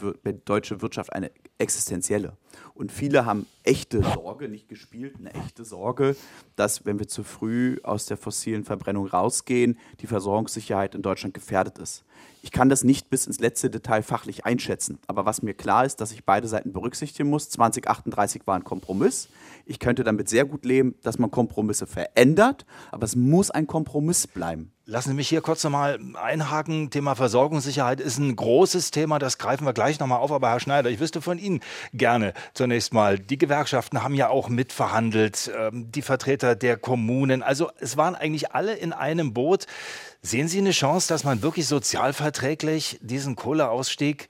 deutsche 0.46 0.82
Wirtschaft 0.82 1.14
eine 1.14 1.32
existenzielle. 1.58 2.34
Und 2.74 2.92
viele 2.92 3.26
haben 3.26 3.46
echte 3.64 4.02
Sorge, 4.02 4.50
nicht 4.50 4.70
gespielt, 4.70 5.16
eine 5.20 5.34
echte 5.34 5.66
Sorge, 5.66 6.16
dass, 6.56 6.86
wenn 6.86 7.00
wir 7.00 7.08
zu 7.08 7.24
früh 7.24 7.78
aus 7.84 8.06
der 8.06 8.18
fossilen 8.18 8.64
Verbrennung 8.64 9.08
rausgehen, 9.08 9.78
die 10.00 10.08
Versorgungssicherheit 10.08 10.96
in 10.96 11.02
Deutschland 11.02 11.34
gefährdet 11.34 11.78
ist. 11.78 12.04
Ich 12.42 12.52
kann 12.52 12.70
das 12.70 12.84
nicht 12.84 13.10
bis 13.10 13.28
ins 13.28 13.40
letzte 13.40 13.70
Detail 13.70 14.02
fachlich 14.02 14.46
einschätzen. 14.46 15.00
Aber 15.08 15.26
was 15.26 15.42
mir 15.42 15.54
klar 15.54 15.86
ist, 15.86 15.98
dass 15.98 16.12
ich 16.12 16.24
beide 16.24 16.48
Seiten 16.48 16.72
berücksichtigen 16.72 17.30
muss. 17.30 17.50
2038 17.50 18.44
war 18.46 18.56
ein 18.56 18.64
Kompromiss. 18.64 19.28
Ich 19.66 19.80
könnte 19.80 20.04
damit 20.06 20.30
sehr 20.30 20.46
gut 20.46 20.64
leben, 20.64 20.96
dass 21.04 21.20
man 21.20 21.32
Kompromisse 21.32 21.86
verändert. 21.86 22.66
Aber 22.92 23.04
es 23.04 23.16
muss 23.16 23.52
ein 23.52 23.68
Kompromiss 23.68 24.26
bleiben. 24.26 24.72
Lassen 24.86 25.10
Sie 25.10 25.16
mich 25.16 25.30
hier 25.30 25.42
kurz 25.42 25.64
nochmal 25.64 26.00
einhaken. 26.16 26.90
Thema 26.90 27.14
Versorgungssicherheit 27.14 28.00
ist 28.00 28.18
ein 28.18 28.36
großes 28.36 28.90
Thema. 28.90 29.20
Das 29.20 29.38
greifen 29.38 29.66
wir 29.66 29.74
gleich 29.74 30.00
nochmal 30.00 30.20
auf. 30.20 30.32
Aber 30.32 30.50
Herr 30.50 30.60
Schneider, 30.60 30.90
ich 30.90 31.00
wüsste 31.00 31.22
von 31.22 31.38
Ihnen 31.38 31.60
gerne 31.94 32.34
zunächst 32.54 32.94
mal, 32.94 33.20
die 33.20 33.38
Gewerkschaften 33.38 34.04
haben 34.04 34.16
ja 34.16 34.30
auch 34.30 34.50
mitverhandelt, 34.50 35.52
ähm, 35.58 35.92
die 35.92 36.02
Vertreter 36.02 36.56
der 36.56 36.78
Kommunen. 36.78 37.44
Also 37.44 37.70
es 37.80 37.98
waren 37.98 38.16
eigentlich 38.16 38.52
alle 38.52 38.74
in 38.76 38.94
einem 38.94 39.34
Boot. 39.34 39.66
Sehen 40.22 40.48
Sie 40.48 40.58
eine 40.58 40.72
Chance, 40.72 41.08
dass 41.08 41.24
man 41.24 41.42
wirklich 41.42 41.68
sozialverträglich 41.68 43.00
diesen 43.02 43.36
Kohleausstieg 43.36 44.28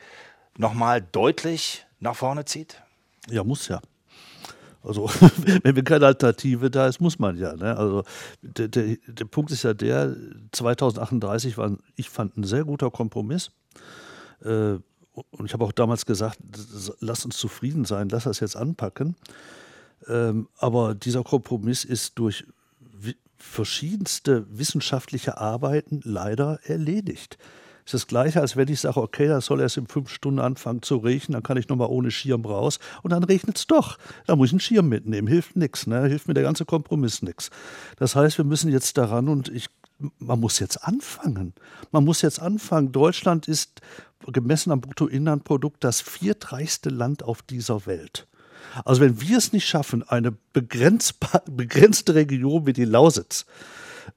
nochmal 0.57 1.01
deutlich 1.01 1.85
nach 1.99 2.15
vorne 2.15 2.45
zieht? 2.45 2.81
Ja, 3.29 3.43
muss 3.43 3.67
ja. 3.67 3.81
Also, 4.81 5.09
wenn 5.63 5.83
keine 5.83 6.05
Alternative 6.05 6.69
da 6.71 6.87
ist, 6.87 7.01
muss 7.01 7.19
man 7.19 7.37
ja. 7.37 7.53
Ne? 7.55 7.75
Also, 7.75 8.03
der, 8.41 8.69
der, 8.69 8.97
der, 9.07 9.25
Punkt 9.25 9.51
ist 9.51 9.63
ja 9.63 9.73
der: 9.73 10.15
2038 10.51 11.57
war, 11.57 11.77
ich 11.95 12.09
fand, 12.09 12.37
ein 12.37 12.43
sehr 12.43 12.63
guter 12.63 12.89
Kompromiss. 12.89 13.51
Äh, 14.43 14.75
und 15.31 15.45
ich 15.45 15.53
habe 15.53 15.65
auch 15.65 15.71
damals 15.71 16.05
gesagt, 16.05 16.39
lass 16.99 17.25
uns 17.25 17.37
zufrieden 17.37 17.85
sein, 17.85 18.09
lass 18.09 18.23
das 18.23 18.39
jetzt 18.39 18.55
anpacken. 18.55 19.15
Ähm, 20.07 20.47
aber 20.57 20.95
dieser 20.95 21.23
Kompromiss 21.23 21.85
ist 21.85 22.17
durch 22.19 22.45
verschiedenste 23.39 24.45
wissenschaftliche 24.49 25.37
Arbeiten 25.37 26.01
leider 26.03 26.59
erledigt. 26.63 27.37
Es 27.85 27.93
ist 27.95 28.03
das 28.03 28.07
Gleiche, 28.07 28.41
als 28.41 28.55
wenn 28.55 28.67
ich 28.67 28.81
sage, 28.81 29.01
okay, 29.01 29.27
das 29.27 29.45
soll 29.45 29.61
erst 29.61 29.77
in 29.77 29.87
fünf 29.87 30.09
Stunden 30.09 30.39
anfangen 30.39 30.83
zu 30.83 30.97
regnen, 30.97 31.33
dann 31.33 31.41
kann 31.41 31.57
ich 31.57 31.69
nochmal 31.69 31.87
ohne 31.87 32.11
Schirm 32.11 32.45
raus 32.45 32.77
und 33.01 33.11
dann 33.11 33.23
regnet 33.23 33.57
es 33.57 33.65
doch. 33.65 33.97
Da 34.27 34.35
muss 34.35 34.49
ich 34.49 34.53
einen 34.53 34.59
Schirm 34.59 34.89
mitnehmen, 34.89 35.27
hilft 35.27 35.55
nichts, 35.55 35.87
ne? 35.87 36.05
hilft 36.05 36.27
mir 36.27 36.35
der 36.35 36.43
ganze 36.43 36.65
Kompromiss 36.65 37.23
nichts. 37.23 37.49
Das 37.97 38.15
heißt, 38.15 38.37
wir 38.37 38.45
müssen 38.45 38.71
jetzt 38.71 38.97
daran 38.97 39.27
und 39.27 39.49
ich, 39.49 39.69
man 40.19 40.39
muss 40.39 40.59
jetzt 40.59 40.83
anfangen. 40.85 41.53
Man 41.91 42.03
muss 42.03 42.21
jetzt 42.21 42.39
anfangen. 42.39 42.91
Deutschland 42.91 43.47
ist 43.47 43.81
gemessen 44.27 44.71
am 44.71 44.81
Bruttoinlandprodukt 44.81 45.83
das 45.83 46.01
viertreichste 46.01 46.89
Land 46.89 47.23
auf 47.23 47.41
dieser 47.41 47.85
Welt. 47.85 48.27
Also 48.85 49.01
wenn 49.01 49.21
wir 49.21 49.37
es 49.37 49.53
nicht 49.53 49.67
schaffen, 49.67 50.03
eine 50.03 50.31
begrenzte 50.53 52.15
Region 52.15 52.65
wie 52.65 52.73
die 52.73 52.85
Lausitz 52.85 53.45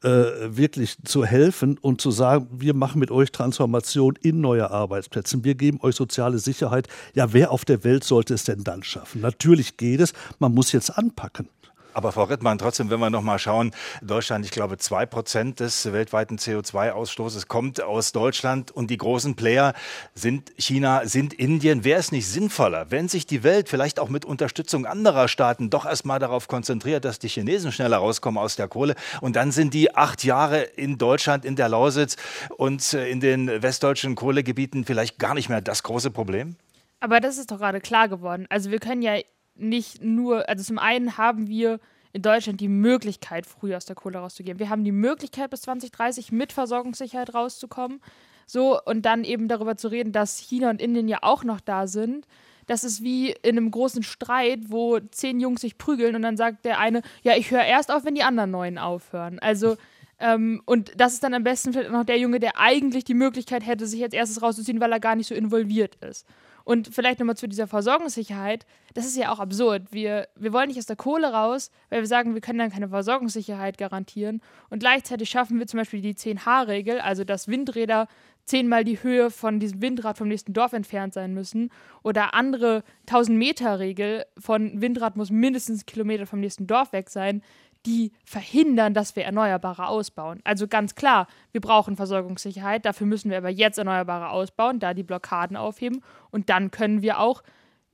äh, 0.02 0.08
wirklich 0.08 0.96
zu 1.04 1.24
helfen 1.24 1.78
und 1.78 2.00
zu 2.00 2.10
sagen, 2.10 2.48
wir 2.52 2.74
machen 2.74 2.98
mit 2.98 3.10
euch 3.10 3.30
Transformation 3.30 4.16
in 4.20 4.40
neue 4.40 4.70
Arbeitsplätze, 4.70 5.44
wir 5.44 5.54
geben 5.54 5.78
euch 5.82 5.94
soziale 5.94 6.38
Sicherheit, 6.38 6.88
ja, 7.14 7.32
wer 7.32 7.50
auf 7.50 7.64
der 7.64 7.84
Welt 7.84 8.04
sollte 8.04 8.34
es 8.34 8.44
denn 8.44 8.64
dann 8.64 8.82
schaffen? 8.82 9.20
Natürlich 9.20 9.76
geht 9.76 10.00
es, 10.00 10.12
man 10.38 10.54
muss 10.54 10.72
jetzt 10.72 10.90
anpacken. 10.90 11.48
Aber 11.94 12.12
Frau 12.12 12.24
Rittmann, 12.24 12.58
trotzdem, 12.58 12.90
wenn 12.90 13.00
wir 13.00 13.10
noch 13.10 13.22
mal 13.22 13.38
schauen, 13.38 13.72
Deutschland, 14.00 14.44
ich 14.44 14.50
glaube, 14.50 14.78
zwei 14.78 15.06
Prozent 15.06 15.60
des 15.60 15.92
weltweiten 15.92 16.38
CO2-Ausstoßes 16.38 17.48
kommt 17.48 17.82
aus 17.82 18.12
Deutschland 18.12 18.70
und 18.70 18.90
die 18.90 18.96
großen 18.96 19.36
Player 19.36 19.74
sind 20.14 20.52
China, 20.56 21.06
sind 21.06 21.34
Indien. 21.34 21.84
Wäre 21.84 22.00
es 22.00 22.12
nicht 22.12 22.26
sinnvoller, 22.26 22.90
wenn 22.90 23.08
sich 23.08 23.26
die 23.26 23.42
Welt 23.42 23.68
vielleicht 23.68 23.98
auch 23.98 24.08
mit 24.08 24.24
Unterstützung 24.24 24.86
anderer 24.86 25.28
Staaten 25.28 25.70
doch 25.70 25.84
erstmal 25.84 26.18
darauf 26.18 26.48
konzentriert, 26.48 27.04
dass 27.04 27.18
die 27.18 27.28
Chinesen 27.28 27.72
schneller 27.72 27.98
rauskommen 27.98 28.42
aus 28.42 28.56
der 28.56 28.68
Kohle 28.68 28.94
und 29.20 29.36
dann 29.36 29.52
sind 29.52 29.74
die 29.74 29.94
acht 29.94 30.24
Jahre 30.24 30.62
in 30.62 30.98
Deutschland, 30.98 31.44
in 31.44 31.56
der 31.56 31.68
Lausitz 31.68 32.16
und 32.56 32.94
äh, 32.94 33.08
in 33.08 33.20
den 33.20 33.62
westdeutschen 33.62 34.14
Kohlegebieten 34.14 34.84
vielleicht 34.84 35.18
gar 35.18 35.34
nicht 35.34 35.48
mehr 35.48 35.60
das 35.60 35.82
große 35.82 36.10
Problem? 36.10 36.56
Aber 37.00 37.18
das 37.18 37.36
ist 37.36 37.50
doch 37.50 37.58
gerade 37.58 37.80
klar 37.80 38.08
geworden. 38.08 38.46
Also 38.48 38.70
wir 38.70 38.78
können 38.78 39.02
ja 39.02 39.18
nicht 39.54 40.02
nur, 40.02 40.48
also 40.48 40.64
zum 40.64 40.78
einen 40.78 41.16
haben 41.16 41.48
wir 41.48 41.80
in 42.12 42.22
Deutschland 42.22 42.60
die 42.60 42.68
Möglichkeit, 42.68 43.46
früh 43.46 43.74
aus 43.74 43.86
der 43.86 43.96
Kohle 43.96 44.18
rauszugehen. 44.18 44.58
Wir 44.58 44.68
haben 44.68 44.84
die 44.84 44.92
Möglichkeit, 44.92 45.50
bis 45.50 45.62
2030 45.62 46.30
mit 46.30 46.52
Versorgungssicherheit 46.52 47.34
rauszukommen. 47.34 48.00
So, 48.46 48.80
und 48.82 49.02
dann 49.02 49.24
eben 49.24 49.48
darüber 49.48 49.76
zu 49.76 49.88
reden, 49.88 50.12
dass 50.12 50.38
China 50.38 50.70
und 50.70 50.80
Indien 50.80 51.08
ja 51.08 51.18
auch 51.22 51.44
noch 51.44 51.60
da 51.60 51.86
sind. 51.86 52.26
Das 52.66 52.84
ist 52.84 53.02
wie 53.02 53.30
in 53.30 53.56
einem 53.56 53.70
großen 53.70 54.02
Streit, 54.02 54.60
wo 54.68 55.00
zehn 55.00 55.40
Jungs 55.40 55.62
sich 55.62 55.78
prügeln 55.78 56.14
und 56.14 56.22
dann 56.22 56.36
sagt 56.36 56.64
der 56.64 56.78
eine, 56.78 57.02
ja, 57.22 57.36
ich 57.36 57.50
höre 57.50 57.64
erst 57.64 57.90
auf, 57.90 58.04
wenn 58.04 58.14
die 58.14 58.22
anderen 58.22 58.50
neun 58.50 58.78
aufhören. 58.78 59.38
Also, 59.38 59.76
ähm, 60.20 60.62
und 60.66 60.92
das 60.96 61.14
ist 61.14 61.24
dann 61.24 61.34
am 61.34 61.42
besten 61.42 61.72
vielleicht 61.72 61.90
noch 61.90 62.04
der 62.04 62.18
Junge, 62.18 62.40
der 62.40 62.58
eigentlich 62.58 63.04
die 63.04 63.14
Möglichkeit 63.14 63.66
hätte, 63.66 63.86
sich 63.86 64.02
als 64.02 64.14
erstes 64.14 64.42
rauszuziehen, 64.42 64.80
weil 64.80 64.92
er 64.92 65.00
gar 65.00 65.16
nicht 65.16 65.26
so 65.26 65.34
involviert 65.34 65.96
ist. 65.96 66.26
Und 66.64 66.88
vielleicht 66.94 67.18
nochmal 67.18 67.36
zu 67.36 67.48
dieser 67.48 67.66
Versorgungssicherheit. 67.66 68.66
Das 68.94 69.06
ist 69.06 69.16
ja 69.16 69.32
auch 69.32 69.40
absurd. 69.40 69.92
Wir, 69.92 70.28
wir 70.36 70.52
wollen 70.52 70.68
nicht 70.68 70.78
aus 70.78 70.86
der 70.86 70.96
Kohle 70.96 71.32
raus, 71.32 71.70
weil 71.90 72.00
wir 72.00 72.06
sagen, 72.06 72.34
wir 72.34 72.40
können 72.40 72.58
dann 72.58 72.70
keine 72.70 72.88
Versorgungssicherheit 72.88 73.78
garantieren. 73.78 74.40
Und 74.70 74.80
gleichzeitig 74.80 75.30
schaffen 75.30 75.58
wir 75.58 75.66
zum 75.66 75.78
Beispiel 75.78 76.00
die 76.00 76.14
10H-Regel, 76.14 77.00
also 77.00 77.24
dass 77.24 77.48
Windräder 77.48 78.08
zehnmal 78.44 78.84
die 78.84 79.02
Höhe 79.02 79.30
von 79.30 79.60
diesem 79.60 79.80
Windrad 79.82 80.18
vom 80.18 80.28
nächsten 80.28 80.52
Dorf 80.52 80.72
entfernt 80.72 81.14
sein 81.14 81.32
müssen. 81.32 81.70
Oder 82.02 82.34
andere 82.34 82.82
1000-Meter-Regel 83.08 84.24
von 84.38 84.80
Windrad 84.80 85.16
muss 85.16 85.30
mindestens 85.30 85.80
einen 85.80 85.86
Kilometer 85.86 86.26
vom 86.26 86.40
nächsten 86.40 86.66
Dorf 86.66 86.92
weg 86.92 87.08
sein 87.10 87.42
die 87.86 88.12
verhindern, 88.24 88.94
dass 88.94 89.16
wir 89.16 89.24
Erneuerbare 89.24 89.88
ausbauen. 89.88 90.40
Also 90.44 90.68
ganz 90.68 90.94
klar, 90.94 91.26
wir 91.50 91.60
brauchen 91.60 91.96
Versorgungssicherheit, 91.96 92.84
dafür 92.84 93.06
müssen 93.06 93.30
wir 93.30 93.38
aber 93.38 93.50
jetzt 93.50 93.78
Erneuerbare 93.78 94.30
ausbauen, 94.30 94.78
da 94.78 94.94
die 94.94 95.02
Blockaden 95.02 95.56
aufheben 95.56 96.02
und 96.30 96.48
dann 96.48 96.70
können 96.70 97.02
wir 97.02 97.18
auch 97.18 97.42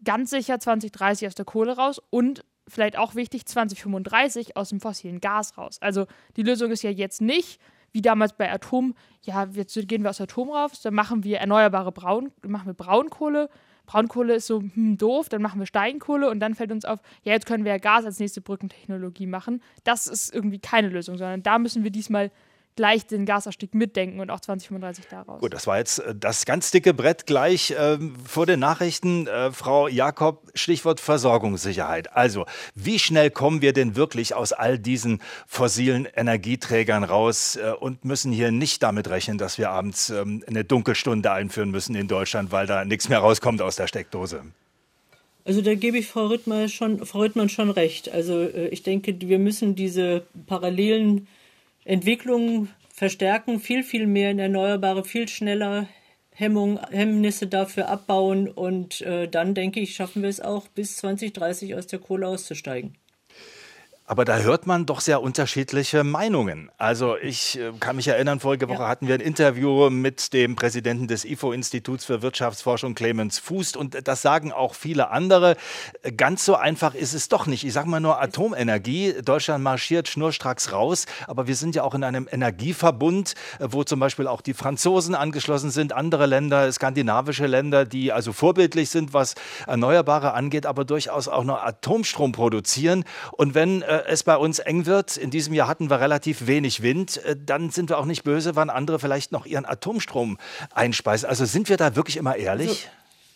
ganz 0.05 0.31
sicher 0.31 0.61
2030 0.61 1.29
aus 1.29 1.35
der 1.35 1.45
Kohle 1.45 1.77
raus 1.77 2.01
und 2.11 2.45
vielleicht 2.69 2.99
auch 2.99 3.15
wichtig 3.15 3.47
2035 3.47 4.57
aus 4.57 4.69
dem 4.69 4.81
fossilen 4.81 5.21
Gas 5.21 5.57
raus. 5.57 5.79
Also 5.81 6.07
die 6.37 6.43
Lösung 6.43 6.71
ist 6.71 6.83
ja 6.83 6.91
jetzt 6.91 7.21
nicht, 7.21 7.61
wie 7.93 8.03
damals 8.03 8.35
bei 8.35 8.53
Atom, 8.53 8.95
ja, 9.23 9.45
jetzt 9.53 9.75
gehen 9.89 10.03
wir 10.03 10.11
aus 10.11 10.21
Atom 10.21 10.51
raus, 10.51 10.83
dann 10.83 10.95
machen 10.95 11.25
wir 11.25 11.39
erneuerbare 11.39 11.93
Braun, 11.93 12.31
machen 12.47 12.67
wir 12.67 12.75
Braunkohle, 12.75 13.49
Braunkohle 13.89 14.35
ist 14.35 14.47
so 14.47 14.61
hm, 14.61 14.99
doof, 14.99 15.31
dann 15.31 15.41
machen 15.41 15.59
wir 15.59 15.67
Steinkohle 15.67 16.29
und 16.29 16.41
dann 16.41 16.55
fällt 16.55 16.71
uns 16.71 16.85
auf, 16.85 17.01
ja, 17.23 17.33
jetzt 17.33 17.47
können 17.47 17.65
wir 17.65 17.73
ja 17.73 17.79
Gas 17.79 18.05
als 18.05 18.21
nächste 18.21 18.43
Brückentechnologie 18.43 19.27
machen. 19.27 19.63
Das 19.83 20.07
ist 20.07 20.33
irgendwie 20.33 20.59
keine 20.59 20.91
Lösung, 20.91 21.17
sondern 21.17 21.43
da 21.43 21.59
müssen 21.59 21.85
wir 21.85 21.91
diesmal 21.91 22.31
gleich 22.79 23.09
den 23.09 23.27
Gasausstieg 23.27 23.75
mitdenken 23.75 24.21
und 24.21 24.31
auch 24.31 24.39
2035 24.39 25.07
daraus. 25.11 25.41
Gut, 25.41 25.53
das 25.53 25.67
war 25.67 25.79
jetzt 25.79 25.99
äh, 25.99 26.15
das 26.15 26.47
ganz 26.47 26.71
dicke 26.71 26.95
Brett 26.95 27.27
gleich 27.27 27.73
äh, 27.73 27.99
vor 28.25 28.47
den 28.47 28.61
Nachrichten. 28.61 29.27
Äh, 29.27 29.51
Frau 29.51 29.89
Jakob, 29.89 30.49
Stichwort 30.55 31.01
Versorgungssicherheit. 31.01 32.15
Also, 32.15 32.47
wie 32.77 33.01
schnell 33.01 33.33
kommen 33.33 33.63
wir 33.63 33.73
denn 33.73 33.97
wirklich 33.97 34.37
aus 34.37 34.53
all 34.53 34.79
diesen 34.79 35.21
fossilen 35.49 36.07
Energieträgern 36.15 37.03
raus 37.03 37.57
äh, 37.57 37.73
und 37.73 38.05
müssen 38.05 38.31
hier 38.31 38.53
nicht 38.53 38.81
damit 38.85 39.11
rechnen, 39.11 39.39
dass 39.39 39.59
wir 39.59 39.71
abends 39.71 40.11
ähm, 40.11 40.45
eine 40.47 40.63
Dunkelstunde 40.63 41.33
einführen 41.33 41.73
müssen 41.73 41.97
in 41.97 42.07
Deutschland, 42.07 42.53
weil 42.53 42.69
da 42.69 42.85
nichts 42.85 43.09
mehr 43.09 43.19
rauskommt 43.19 43.61
aus 43.61 43.75
der 43.75 43.89
Steckdose? 43.89 44.45
Also 45.45 45.63
da 45.63 45.75
gebe 45.75 45.99
ich 45.99 46.07
Frau 46.07 46.27
Rittmann 46.27 46.69
schon, 46.69 47.05
Frau 47.05 47.23
Rittmann 47.23 47.49
schon 47.49 47.71
recht. 47.71 48.09
Also 48.13 48.43
äh, 48.43 48.69
ich 48.69 48.85
denke, 48.85 49.17
wir 49.19 49.41
müssen 49.41 49.75
diese 49.75 50.23
parallelen 50.47 51.27
Entwicklungen 51.89 52.69
verstärken, 52.93 53.61
viel, 53.61 53.83
viel 53.83 54.07
mehr 54.07 54.31
in 54.31 54.39
Erneuerbare, 54.39 55.05
viel 55.05 55.27
schneller 55.27 55.89
Hemmung, 56.35 56.79
Hemmnisse 56.91 57.47
dafür 57.47 57.89
abbauen 57.89 58.47
und 58.47 59.01
äh, 59.01 59.27
dann 59.27 59.55
denke 59.55 59.81
ich, 59.81 59.95
schaffen 59.95 60.21
wir 60.21 60.29
es 60.29 60.43
auch 60.43 60.69
bis 60.69 60.99
2030 60.99 61.75
aus 61.75 61.87
der 61.87 61.99
Kohle 61.99 62.29
auszusteigen. 62.29 62.99
Aber 64.09 64.25
da 64.25 64.39
hört 64.39 64.67
man 64.67 64.87
doch 64.87 65.03
sehr 65.03 65.21
unterschiedliche 65.21 66.03
Meinungen. 66.03 66.71
Also 66.79 67.19
ich 67.19 67.59
äh, 67.59 67.73
kann 67.79 67.97
mich 67.97 68.09
erinnern, 68.09 68.41
vorige 68.41 68.71
Woche 68.71 68.85
ja. 68.85 68.89
hatten 68.89 69.07
wir 69.07 69.13
ein 69.15 69.21
Interview 69.21 69.91
mit 69.91 70.33
dem 70.33 70.57
Präsidenten 70.57 71.09
des 71.09 71.27
IFO-Instituts 71.27 72.07
für 72.07 72.23
Wirtschaftsforschung, 72.23 72.95
Clemens 72.95 73.39
Fußt. 73.39 73.77
Und 73.77 74.09
das 74.09 74.23
sagen 74.23 74.51
auch 74.51 74.75
viele 74.75 75.11
andere. 75.11 75.59
Ganz 76.17 76.47
so 76.47 76.55
einfach 76.55 76.95
ist 76.95 77.13
es 77.13 77.29
doch 77.29 77.47
nicht. 77.47 77.65
Ich 77.65 77.75
sage 77.75 77.91
mal 77.91 78.01
nur 78.01 78.19
Atomenergie. 78.19 79.15
Deutschland 79.23 79.63
marschiert 79.63 80.09
schnurstracks 80.09 80.73
raus. 80.73 81.05
Aber 81.27 81.47
wir 81.47 81.55
sind 81.55 81.75
ja 81.75 81.83
auch 81.83 81.95
in 81.95 82.03
einem 82.03 82.27
Energieverbund, 82.33 83.35
wo 83.61 83.85
zum 83.85 84.01
Beispiel 84.01 84.27
auch 84.27 84.41
die 84.41 84.55
Franzosen 84.55 85.15
angeschlossen 85.15 85.71
sind, 85.71 85.93
andere 85.93 86.25
Länder, 86.25 86.73
skandinavische 86.73 87.47
Länder, 87.47 87.85
die 87.85 88.11
also 88.11 88.33
vorbildlich 88.33 88.89
sind, 88.89 89.13
was 89.13 89.35
Erneuerbare 89.67 90.33
angeht, 90.33 90.65
aber 90.65 90.87
durchaus 90.87 91.29
auch 91.29 91.45
noch 91.45 91.63
Atomstrom 91.63 92.33
produzieren. 92.33 93.05
Und 93.33 93.55
wenn 93.55 93.83
äh, 93.83 93.98
es 94.07 94.23
bei 94.23 94.37
uns 94.37 94.59
eng 94.59 94.87
wird, 94.87 95.17
in 95.17 95.31
diesem 95.31 95.55
Jahr 95.55 95.69
hatten 95.69 95.91
wir 95.91 96.01
relativ 96.01 96.47
wenig 96.47 96.83
Wind, 96.83 97.23
äh, 97.25 97.37
dann 97.37 97.71
sind 97.71 97.91
wir 97.91 97.99
auch 97.99 98.05
nicht 98.05 98.25
böse, 98.25 98.57
wann 98.57 98.71
andere 98.71 98.99
vielleicht 98.99 99.33
noch 99.33 99.47
ihren 99.47 99.65
Atomstrom 99.65 100.39
einspeisen. 100.73 101.29
Also 101.29 101.45
sind 101.45 101.69
wir 101.69 101.77
da 101.77 101.97
wirklich 101.97 102.17
immer 102.17 102.37
ehrlich? 102.37 102.69
Also, 102.69 102.87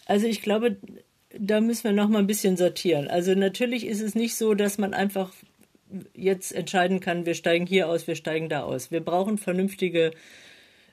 also 0.06 0.26
ich 0.26 0.42
glaube, 0.42 0.76
da 1.38 1.60
müssen 1.60 1.84
wir 1.84 1.92
noch 1.92 2.08
mal 2.08 2.18
ein 2.18 2.26
bisschen 2.26 2.56
sortieren. 2.56 3.08
Also 3.08 3.34
natürlich 3.34 3.86
ist 3.86 4.00
es 4.00 4.14
nicht 4.14 4.36
so, 4.36 4.54
dass 4.54 4.78
man 4.78 4.94
einfach 4.94 5.30
jetzt 6.14 6.52
entscheiden 6.52 7.00
kann, 7.00 7.26
wir 7.26 7.34
steigen 7.34 7.66
hier 7.66 7.88
aus, 7.88 8.06
wir 8.06 8.14
steigen 8.14 8.48
da 8.48 8.62
aus. 8.62 8.90
Wir 8.90 9.00
brauchen 9.00 9.38
vernünftige 9.38 10.12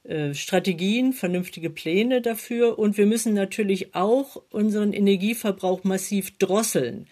äh, 0.03 0.33
Strategien, 0.33 1.13
vernünftige 1.13 1.69
Pläne 1.69 2.21
dafür 2.21 2.79
und 2.79 2.97
wir 2.97 3.05
müssen 3.05 3.33
natürlich 3.33 3.95
auch 3.95 4.41
unseren 4.49 4.93
Energieverbrauch 4.93 5.83
massiv 5.83 6.37
drosseln. 6.37 7.07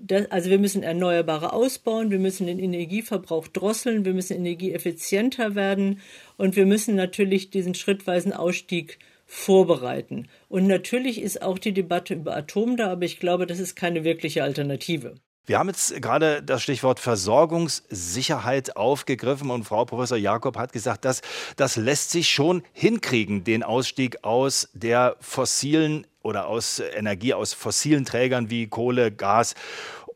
Das, 0.00 0.30
also 0.30 0.48
wir 0.48 0.60
müssen 0.60 0.84
Erneuerbare 0.84 1.52
ausbauen, 1.52 2.12
wir 2.12 2.20
müssen 2.20 2.46
den 2.46 2.60
Energieverbrauch 2.60 3.48
drosseln, 3.48 4.04
wir 4.04 4.14
müssen 4.14 4.36
energieeffizienter 4.36 5.56
werden 5.56 6.00
und 6.36 6.54
wir 6.54 6.66
müssen 6.66 6.94
natürlich 6.94 7.50
diesen 7.50 7.74
schrittweisen 7.74 8.32
Ausstieg 8.32 9.00
vorbereiten. 9.26 10.28
Und 10.48 10.68
natürlich 10.68 11.20
ist 11.20 11.42
auch 11.42 11.58
die 11.58 11.74
Debatte 11.74 12.14
über 12.14 12.36
Atom 12.36 12.76
da, 12.76 12.92
aber 12.92 13.06
ich 13.06 13.18
glaube, 13.18 13.46
das 13.46 13.58
ist 13.58 13.74
keine 13.74 14.04
wirkliche 14.04 14.44
Alternative. 14.44 15.16
Wir 15.48 15.58
haben 15.58 15.68
jetzt 15.68 16.02
gerade 16.02 16.42
das 16.42 16.62
Stichwort 16.62 17.00
Versorgungssicherheit 17.00 18.76
aufgegriffen 18.76 19.50
und 19.50 19.64
Frau 19.64 19.86
Professor 19.86 20.18
Jakob 20.18 20.58
hat 20.58 20.74
gesagt, 20.74 21.06
dass 21.06 21.22
das 21.56 21.76
lässt 21.76 22.10
sich 22.10 22.28
schon 22.28 22.62
hinkriegen, 22.74 23.44
den 23.44 23.62
Ausstieg 23.62 24.24
aus 24.24 24.68
der 24.74 25.16
fossilen 25.20 26.06
oder 26.20 26.48
aus 26.48 26.82
Energie 26.94 27.32
aus 27.32 27.54
fossilen 27.54 28.04
Trägern 28.04 28.50
wie 28.50 28.66
Kohle, 28.66 29.10
Gas 29.10 29.54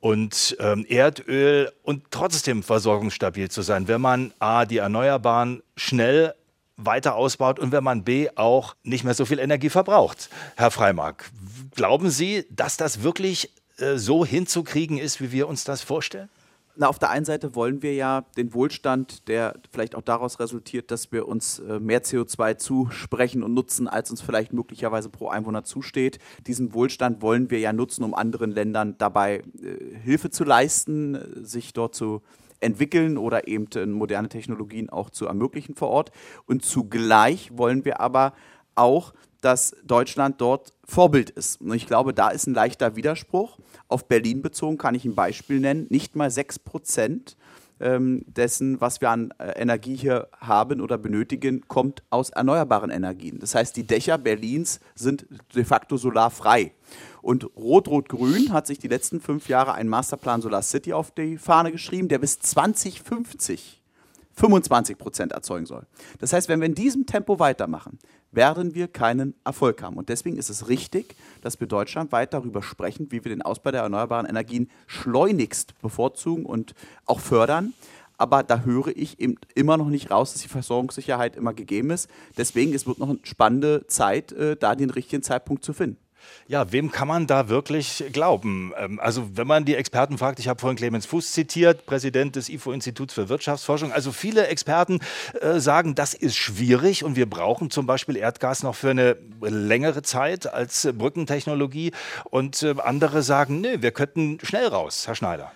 und 0.01 0.55
ähm, 0.61 0.85
Erdöl 0.87 1.73
und 1.83 2.11
trotzdem 2.11 2.63
versorgungsstabil 2.63 3.51
zu 3.51 3.63
sein, 3.63 3.89
wenn 3.89 4.03
man 4.03 4.35
a 4.39 4.67
die 4.67 4.77
Erneuerbaren 4.77 5.63
schnell 5.79 6.35
weiter 6.77 7.15
ausbaut 7.15 7.59
und 7.59 7.73
wenn 7.73 7.85
man 7.85 8.05
b 8.05 8.29
auch 8.35 8.77
nicht 8.83 9.05
mehr 9.05 9.15
so 9.15 9.25
viel 9.25 9.39
Energie 9.39 9.71
verbraucht. 9.71 10.29
Herr 10.57 10.71
Freimark, 10.71 11.31
glauben 11.75 12.11
Sie, 12.11 12.45
dass 12.51 12.77
das 12.77 13.03
wirklich 13.03 13.51
äh, 13.79 13.97
so 13.97 14.25
hinzukriegen 14.25 14.99
ist, 14.99 15.21
wie 15.21 15.33
wir 15.33 15.49
uns 15.49 15.65
das 15.65 15.83
vorstellen? 15.83 16.29
Na, 16.75 16.89
auf 16.89 16.99
der 16.99 17.11
einen 17.11 17.27
Seite 17.27 17.55
wollen 17.55 17.83
wir 17.83 17.93
ja 17.93 18.25
den 18.39 18.55
Wohlstand, 18.55 19.29
der 19.29 19.57
vielleicht 19.71 19.95
auch 19.95 20.03
daraus 20.03 20.41
resultiert, 20.41 20.91
dass 20.91 21.13
wir 21.13 21.29
uns 21.29 21.59
äh, 21.59 21.79
mehr 21.79 22.03
CO2 22.03 22.57
zusprechen 22.57 23.43
und 23.43 23.53
nutzen, 23.53 23.89
als 23.89 24.11
uns 24.11 24.23
vielleicht 24.23 24.55
möglicherweise 24.55 25.11
pro 25.11 25.29
Einwohner 25.29 25.65
zusteht. 25.65 26.19
Diesen 26.47 26.73
Wohlstand 26.73 27.21
wollen 27.21 27.51
wir 27.51 27.59
ja 27.59 27.75
nutzen, 27.75 28.05
um 28.05 28.15
anderen 28.15 28.51
Ländern 28.51 28.97
dabei 28.97 29.43
äh, 29.63 29.99
Hilfe 30.03 30.31
zu 30.31 30.45
leisten, 30.45 31.45
sich 31.45 31.75
dort 31.75 31.95
zu 31.95 32.23
entwickeln 32.61 33.19
oder 33.19 33.49
eben 33.49 33.93
moderne 33.93 34.31
Technologien 34.31 34.89
auch 34.89 35.11
zu 35.11 35.27
ermöglichen 35.27 35.75
vor 35.75 35.89
Ort. 35.89 36.11
Und 36.47 36.65
zugleich 36.65 37.51
wollen 37.57 37.85
wir 37.85 38.01
aber 38.01 38.33
auch, 38.75 39.13
dass 39.43 39.77
Deutschland 39.85 40.41
dort 40.41 40.73
Vorbild 40.85 41.29
ist. 41.31 41.61
Und 41.61 41.75
ich 41.75 41.87
glaube, 41.87 42.15
da 42.15 42.31
ist 42.31 42.47
ein 42.47 42.55
leichter 42.55 42.97
Widerspruch. 42.97 43.59
Auf 43.89 44.07
Berlin 44.07 44.41
bezogen 44.41 44.79
kann 44.79 44.95
ich 44.95 45.05
ein 45.05 45.15
Beispiel 45.15 45.61
nennen. 45.61 45.87
Nicht 45.91 46.17
mal 46.17 46.31
6 46.31 46.61
Prozent 46.61 47.37
ähm, 47.81 48.25
dessen, 48.27 48.81
was 48.81 49.01
wir 49.01 49.11
an 49.11 49.35
äh, 49.39 49.61
Energie 49.61 49.97
hier 49.97 50.29
haben 50.41 50.81
oder 50.81 50.97
benötigen, 50.97 51.63
kommt 51.67 52.05
aus 52.11 52.31
erneuerbaren 52.31 52.91
Energien. 52.91 53.41
Das 53.41 53.55
heißt, 53.55 53.77
die 53.77 53.87
Dächer 53.87 54.17
Berlins 54.17 54.79
sind 54.95 55.27
de 55.55 55.65
facto 55.65 55.97
solarfrei. 55.97 56.73
Und 57.21 57.45
Rot-Rot-Grün 57.57 58.53
hat 58.53 58.69
sich 58.69 58.79
die 58.79 58.89
letzten 58.89 59.21
fünf 59.21 59.49
Jahre 59.49 59.75
einen 59.75 59.89
Masterplan 59.89 60.41
Solar 60.41 60.63
City 60.63 60.93
auf 60.93 61.11
die 61.11 61.37
Fahne 61.37 61.73
geschrieben, 61.73 62.09
der 62.09 62.19
bis 62.19 62.39
2050 62.39 63.81
25 64.35 64.97
Prozent 64.97 65.33
erzeugen 65.33 65.67
soll. 65.67 65.87
Das 66.19 66.33
heißt, 66.33 66.49
wenn 66.49 66.61
wir 66.61 66.67
in 66.67 66.75
diesem 66.75 67.05
Tempo 67.05 67.39
weitermachen, 67.39 67.99
werden 68.33 68.75
wir 68.75 68.89
keinen 68.89 69.35
Erfolg 69.45 69.83
haben. 69.83 69.97
Und 69.97 70.09
deswegen 70.09 70.37
ist 70.37 70.51
es 70.51 70.69
richtig, 70.69 71.15
dass 71.43 71.61
wir 71.61 71.67
deutschlandweit 71.67 72.35
darüber 72.35 72.63
sprechen, 72.63 73.07
wie 73.11 73.25
wir 73.25 73.31
den 73.31 73.43
Ausbau 73.43 73.71
der 73.71 73.83
erneuerbaren 73.83 74.27
Energien 74.27 74.71
schleunigst 74.87 75.81
bevorzugen 75.81 76.45
und 76.45 76.75
auch 77.07 77.21
fördern. 77.21 77.75
Aber 78.19 78.43
da 78.43 78.61
höre 78.61 78.97
ich 78.97 79.21
eben 79.21 79.37
immer 79.55 79.77
noch 79.77 79.89
nicht 79.89 80.11
raus, 80.11 80.33
dass 80.33 80.43
die 80.43 80.49
Versorgungssicherheit 80.49 81.37
immer 81.37 81.55
gegeben 81.55 81.91
ist. 81.91 82.09
Deswegen 82.37 82.75
es 82.75 82.87
wird 82.87 82.99
noch 82.99 83.09
eine 83.09 83.19
spannende 83.23 83.87
Zeit, 83.87 84.33
äh, 84.33 84.57
da 84.57 84.75
den 84.75 84.91
richtigen 84.91 85.23
Zeitpunkt 85.23 85.65
zu 85.65 85.73
finden. 85.73 85.99
Ja, 86.49 86.73
wem 86.73 86.91
kann 86.91 87.09
man 87.09 87.27
da 87.27 87.49
wirklich 87.49 88.05
glauben? 88.13 88.73
Ähm, 88.77 89.01
also 89.01 89.37
wenn 89.37 89.47
man 89.47 89.65
die 89.65 89.77
Experten 89.77 90.19
fragt, 90.19 90.39
ich 90.39 90.49
habe 90.49 90.61
vorhin 90.61 90.77
Clemens 90.77 91.07
Fuß 91.07 91.33
zitiert, 91.33 91.87
Präsident 91.87 92.37
des 92.37 92.49
IFO-Instituts 92.49 93.15
für 93.15 93.29
Wirtschaftsforschung. 93.29 93.93
Also 93.93 94.13
viele 94.13 94.47
Experten 94.49 95.01
äh, 95.41 95.61
sagen, 95.61 95.95
das 95.95 96.15
ist 96.15 96.37
schwierig 96.37 97.05
und 97.05 97.17
wir 97.17 97.29
brauchen 97.29 97.71
zum 97.71 97.87
Beispiel 97.87 98.17
Erdgas 98.17 98.63
noch 98.63 98.75
für 98.75 98.91
eine 98.91 99.17
längere 99.41 100.03
Zeit 100.03 100.53
als 100.53 100.89
Brückentechnologie. 100.93 101.93
Und 102.25 102.63
äh, 102.63 102.75
andere 102.83 103.23
sagen, 103.23 103.61
nee, 103.61 103.81
wir 103.81 103.93
könnten 103.93 104.39
schnell 104.43 104.67
raus, 104.67 105.07
Herr 105.07 105.15
Schneider. 105.15 105.53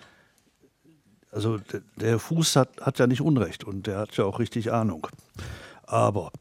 Also 1.31 1.59
der 1.97 2.19
Fuß 2.19 2.55
hat, 2.55 2.81
hat 2.81 2.99
ja 2.99 3.07
nicht 3.07 3.21
Unrecht 3.21 3.63
und 3.63 3.85
der 3.85 3.99
hat 3.99 4.17
ja 4.17 4.23
auch 4.23 4.39
richtig 4.39 4.71
Ahnung. 4.71 5.07
Aber 5.83 6.31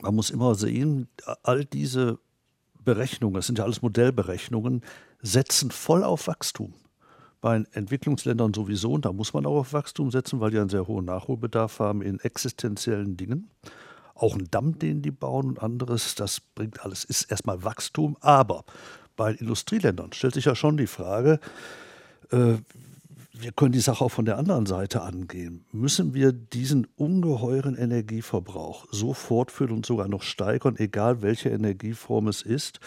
man 0.00 0.14
muss 0.14 0.30
immer 0.30 0.54
sehen, 0.54 1.08
all 1.42 1.64
diese 1.64 2.18
Berechnungen, 2.84 3.34
das 3.34 3.46
sind 3.46 3.58
ja 3.58 3.64
alles 3.64 3.82
Modellberechnungen, 3.82 4.82
setzen 5.22 5.70
voll 5.70 6.04
auf 6.04 6.26
Wachstum. 6.26 6.74
Bei 7.40 7.62
Entwicklungsländern 7.72 8.54
sowieso, 8.54 8.92
und 8.92 9.04
da 9.04 9.12
muss 9.12 9.34
man 9.34 9.44
auch 9.46 9.58
auf 9.58 9.72
Wachstum 9.72 10.10
setzen, 10.10 10.40
weil 10.40 10.50
die 10.50 10.58
einen 10.58 10.70
sehr 10.70 10.86
hohen 10.86 11.04
Nachholbedarf 11.04 11.78
haben 11.78 12.00
in 12.00 12.20
existenziellen 12.20 13.16
Dingen. 13.16 13.50
Auch 14.14 14.34
ein 14.34 14.48
Damm, 14.50 14.78
den 14.78 15.02
die 15.02 15.10
bauen 15.10 15.48
und 15.48 15.62
anderes, 15.62 16.14
das 16.14 16.40
bringt 16.40 16.84
alles, 16.84 17.04
ist 17.04 17.24
erstmal 17.30 17.62
Wachstum. 17.64 18.16
Aber 18.20 18.64
bei 19.16 19.32
Industrieländern 19.32 20.12
stellt 20.12 20.34
sich 20.34 20.46
ja 20.46 20.54
schon 20.54 20.76
die 20.76 20.86
Frage, 20.86 21.40
äh, 22.30 22.54
wir 23.36 23.52
können 23.52 23.72
die 23.72 23.80
Sache 23.80 24.04
auch 24.04 24.10
von 24.10 24.24
der 24.24 24.38
anderen 24.38 24.64
Seite 24.64 25.02
angehen. 25.02 25.64
Müssen 25.72 26.14
wir 26.14 26.32
diesen 26.32 26.86
ungeheuren 26.96 27.76
Energieverbrauch 27.76 28.86
so 28.90 29.12
fortführen 29.12 29.72
und 29.72 29.84
sogar 29.84 30.08
noch 30.08 30.22
steigern, 30.22 30.76
egal 30.78 31.20
welche 31.20 31.48
Energieform 31.48 32.28
es 32.28 32.42
ist? 32.42 32.78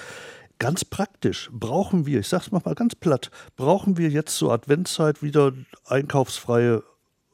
Ganz 0.58 0.86
praktisch 0.86 1.50
brauchen 1.52 2.06
wir, 2.06 2.22
ich 2.22 2.30
sage 2.30 2.46
es 2.46 2.52
mal 2.52 2.62
ganz 2.74 2.96
platt, 2.96 3.30
brauchen 3.58 3.98
wir 3.98 4.10
jetzt 4.10 4.38
zur 4.38 4.54
Adventszeit 4.54 5.22
wieder 5.22 5.52
einkaufsfreie 5.86 6.82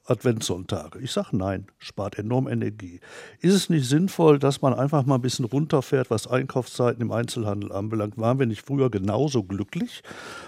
Adventssonntage? 0.06 1.00
Ich 1.00 1.12
sage 1.12 1.38
nein, 1.38 1.68
spart 1.78 2.20
enorm 2.20 2.48
Energie. 2.48 3.00
Ist 3.40 3.54
es 3.54 3.70
nicht 3.70 3.88
sinnvoll, 3.88 4.38
dass 4.40 4.62
man 4.62 4.74
einfach 4.74 5.06
mal 5.06 5.16
ein 5.16 5.22
bisschen 5.22 5.46
runterfährt, 5.46 6.10
was 6.10 6.28
Einkaufszeiten 6.28 7.02
im 7.02 7.12
Einzelhandel 7.12 7.72
anbelangt? 7.72 8.18
Waren 8.18 8.40
wir 8.40 8.46
nicht 8.46 8.66
früher 8.66 8.90
genauso 8.90 9.44
glücklich, 9.44 10.04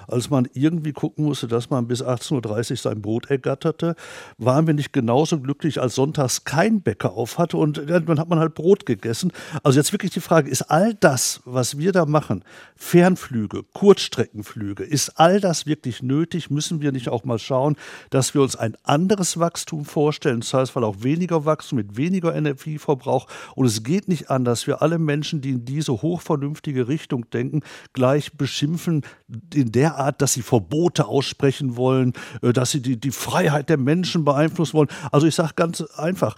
als 0.08 0.30
man 0.30 0.48
irgendwie 0.54 0.92
gucken 0.92 1.26
musste, 1.26 1.48
dass 1.48 1.70
man 1.70 1.88
bis 1.88 2.04
18.30 2.04 2.72
Uhr 2.72 2.78
sein 2.78 3.02
Brot 3.02 3.30
ergatterte? 3.30 3.96
Waren 4.38 4.68
wir 4.68 4.74
nicht 4.74 4.92
genauso 4.92 5.40
glücklich, 5.40 5.82
als 5.82 5.96
sonntags 5.96 6.44
kein 6.44 6.82
Bäcker 6.82 7.14
auf 7.14 7.38
hatte 7.38 7.58
und 7.58 7.90
dann 7.90 8.20
hat 8.20 8.28
man 8.28 8.40
halt 8.40 8.56
Brot 8.56 8.86
gegessen? 8.86 9.32
Also 9.64 9.80
jetzt 9.80 9.94
wirklich 9.94 10.12
die 10.12 10.20
Frage, 10.20 10.50
ist 10.50 10.64
all 10.64 10.94
das, 10.96 11.42
was 11.46 11.78
wir 11.78 11.92
da 11.92 12.06
machen, 12.06 12.44
Fernflüge, 12.76 13.64
Kurzstreckenflüge, 13.74 14.84
ist 14.84 15.18
all 15.18 15.40
das 15.40 15.66
wirklich 15.66 16.04
nötig? 16.04 16.50
Müssen 16.50 16.82
wir 16.82 16.92
nicht 16.92 17.10
auch 17.10 17.24
mal 17.24 17.40
schauen, 17.40 17.78
dass 18.10 18.34
wir 18.34 18.42
uns 18.42 18.56
ein 18.56 18.76
anderes 18.84 19.40
Wachstum 19.46 19.86
vorstellen, 19.86 20.40
das 20.40 20.54
heißt, 20.56 20.76
weil 20.76 20.84
auch 20.84 21.04
weniger 21.04 21.46
Wachstum 21.46 21.78
mit 21.78 21.98
weniger 21.98 22.34
Energieverbrauch. 22.36 23.28
Und 23.54 23.68
es 23.68 23.84
geht 23.84 24.08
nicht 24.08 24.32
an, 24.32 24.44
dass 24.44 24.66
wir 24.66 24.82
alle 24.82 24.98
Menschen, 24.98 25.42
die 25.42 25.52
in 25.52 25.66
diese 25.66 25.92
hochvernünftige 25.92 26.88
Richtung 26.88 27.30
denken, 27.30 27.62
gleich 27.94 28.34
beschimpfen 28.34 29.04
in 29.54 29.72
der 29.72 29.98
Art, 29.98 30.22
dass 30.22 30.34
sie 30.34 30.42
Verbote 30.42 31.06
aussprechen 31.06 31.78
wollen, 31.78 32.14
äh, 32.42 32.54
dass 32.54 32.72
sie 32.72 32.82
die, 32.82 33.00
die 33.00 33.12
Freiheit 33.12 33.70
der 33.70 33.78
Menschen 33.78 34.26
beeinflussen 34.26 34.74
wollen. 34.74 34.90
Also 35.12 35.28
ich 35.28 35.36
sage 35.36 35.54
ganz 35.56 35.82
einfach, 35.82 36.36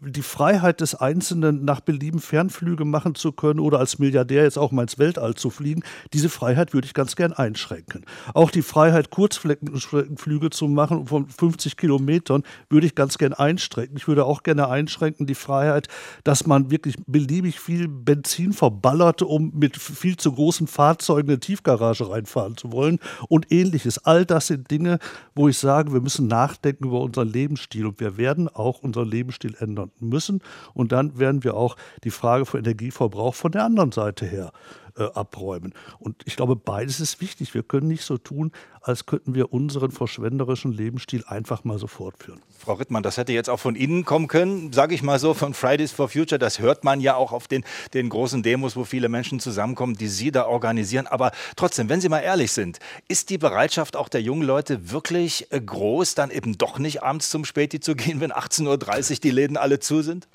die 0.00 0.22
Freiheit 0.22 0.80
des 0.80 0.94
Einzelnen 0.94 1.64
nach 1.64 1.80
Belieben 1.80 2.20
Fernflüge 2.20 2.86
machen 2.86 3.14
zu 3.14 3.32
können 3.32 3.60
oder 3.60 3.78
als 3.78 3.98
Milliardär 3.98 4.44
jetzt 4.44 4.58
auch 4.58 4.72
mal 4.72 4.82
ins 4.82 4.98
Weltall 4.98 5.34
zu 5.34 5.50
fliegen, 5.50 5.82
diese 6.14 6.30
Freiheit 6.30 6.72
würde 6.72 6.86
ich 6.86 6.94
ganz 6.94 7.16
gern 7.16 7.34
einschränken. 7.34 8.06
Auch 8.32 8.50
die 8.50 8.62
Freiheit, 8.62 9.10
Kurzfleckenflüge 9.10 10.50
zu 10.50 10.68
machen 10.68 11.06
von 11.06 11.28
50 11.28 11.76
Kilometern, 11.76 12.42
würde 12.68 12.86
ich 12.86 12.94
ganz 12.94 13.18
gern 13.18 13.32
einschränken. 13.32 13.96
Ich 13.96 14.08
würde 14.08 14.24
auch 14.24 14.42
gerne 14.42 14.68
einschränken 14.68 15.26
die 15.26 15.34
Freiheit, 15.34 15.88
dass 16.24 16.46
man 16.46 16.70
wirklich 16.70 16.96
beliebig 17.06 17.60
viel 17.60 17.88
Benzin 17.88 18.52
verballert, 18.52 19.22
um 19.22 19.52
mit 19.54 19.76
viel 19.76 20.16
zu 20.16 20.32
großen 20.32 20.66
Fahrzeugen 20.66 21.30
eine 21.30 21.40
Tiefgarage 21.40 22.10
reinfahren 22.10 22.56
zu 22.56 22.72
wollen 22.72 22.98
und 23.28 23.52
ähnliches. 23.52 23.98
All 24.04 24.24
das 24.24 24.48
sind 24.48 24.70
Dinge, 24.70 24.98
wo 25.34 25.48
ich 25.48 25.58
sage, 25.58 25.92
wir 25.92 26.00
müssen 26.00 26.26
nachdenken 26.26 26.86
über 26.86 27.00
unseren 27.00 27.28
Lebensstil 27.28 27.86
und 27.86 28.00
wir 28.00 28.16
werden 28.16 28.48
auch 28.48 28.82
unseren 28.82 29.08
Lebensstil 29.08 29.54
ändern 29.58 29.90
müssen 30.00 30.40
und 30.74 30.92
dann 30.92 31.18
werden 31.18 31.44
wir 31.44 31.56
auch 31.56 31.76
die 32.04 32.10
Frage 32.10 32.46
von 32.46 32.60
Energieverbrauch 32.60 33.34
von 33.34 33.52
der 33.52 33.64
anderen 33.64 33.92
Seite 33.92 34.26
her 34.26 34.52
äh, 34.96 35.04
abräumen. 35.14 35.74
Und 35.98 36.22
ich 36.24 36.36
glaube, 36.36 36.56
beides 36.56 37.00
ist 37.00 37.20
wichtig. 37.20 37.54
Wir 37.54 37.62
können 37.62 37.88
nicht 37.88 38.04
so 38.04 38.18
tun, 38.18 38.52
als 38.80 39.06
könnten 39.06 39.34
wir 39.34 39.52
unseren 39.52 39.90
verschwenderischen 39.90 40.72
Lebensstil 40.72 41.24
einfach 41.26 41.64
mal 41.64 41.78
so 41.78 41.86
fortführen. 41.86 42.40
Frau 42.58 42.74
Rittmann, 42.74 43.02
das 43.02 43.16
hätte 43.16 43.32
jetzt 43.32 43.50
auch 43.50 43.58
von 43.58 43.74
Ihnen 43.74 44.04
kommen 44.04 44.28
können, 44.28 44.72
sage 44.72 44.94
ich 44.94 45.02
mal 45.02 45.18
so, 45.18 45.34
von 45.34 45.54
Fridays 45.54 45.92
for 45.92 46.08
Future. 46.08 46.38
Das 46.38 46.60
hört 46.60 46.84
man 46.84 47.00
ja 47.00 47.16
auch 47.16 47.32
auf 47.32 47.48
den, 47.48 47.64
den 47.94 48.08
großen 48.08 48.42
Demos, 48.42 48.76
wo 48.76 48.84
viele 48.84 49.08
Menschen 49.08 49.40
zusammenkommen, 49.40 49.96
die 49.96 50.08
Sie 50.08 50.30
da 50.30 50.46
organisieren. 50.46 51.06
Aber 51.06 51.32
trotzdem, 51.56 51.88
wenn 51.88 52.00
Sie 52.00 52.08
mal 52.08 52.20
ehrlich 52.20 52.52
sind, 52.52 52.78
ist 53.08 53.30
die 53.30 53.38
Bereitschaft 53.38 53.96
auch 53.96 54.08
der 54.08 54.22
jungen 54.22 54.42
Leute 54.42 54.90
wirklich 54.90 55.50
äh, 55.50 55.60
groß, 55.60 56.14
dann 56.14 56.30
eben 56.30 56.56
doch 56.56 56.78
nicht 56.78 57.02
abends 57.02 57.28
zum 57.28 57.44
Späti 57.44 57.80
zu 57.80 57.94
gehen, 57.94 58.20
wenn 58.20 58.32
18.30 58.32 59.10
Uhr 59.10 59.16
die 59.22 59.30
Läden 59.30 59.56
alle 59.56 59.80
zu 59.80 60.02
sind? 60.02 60.28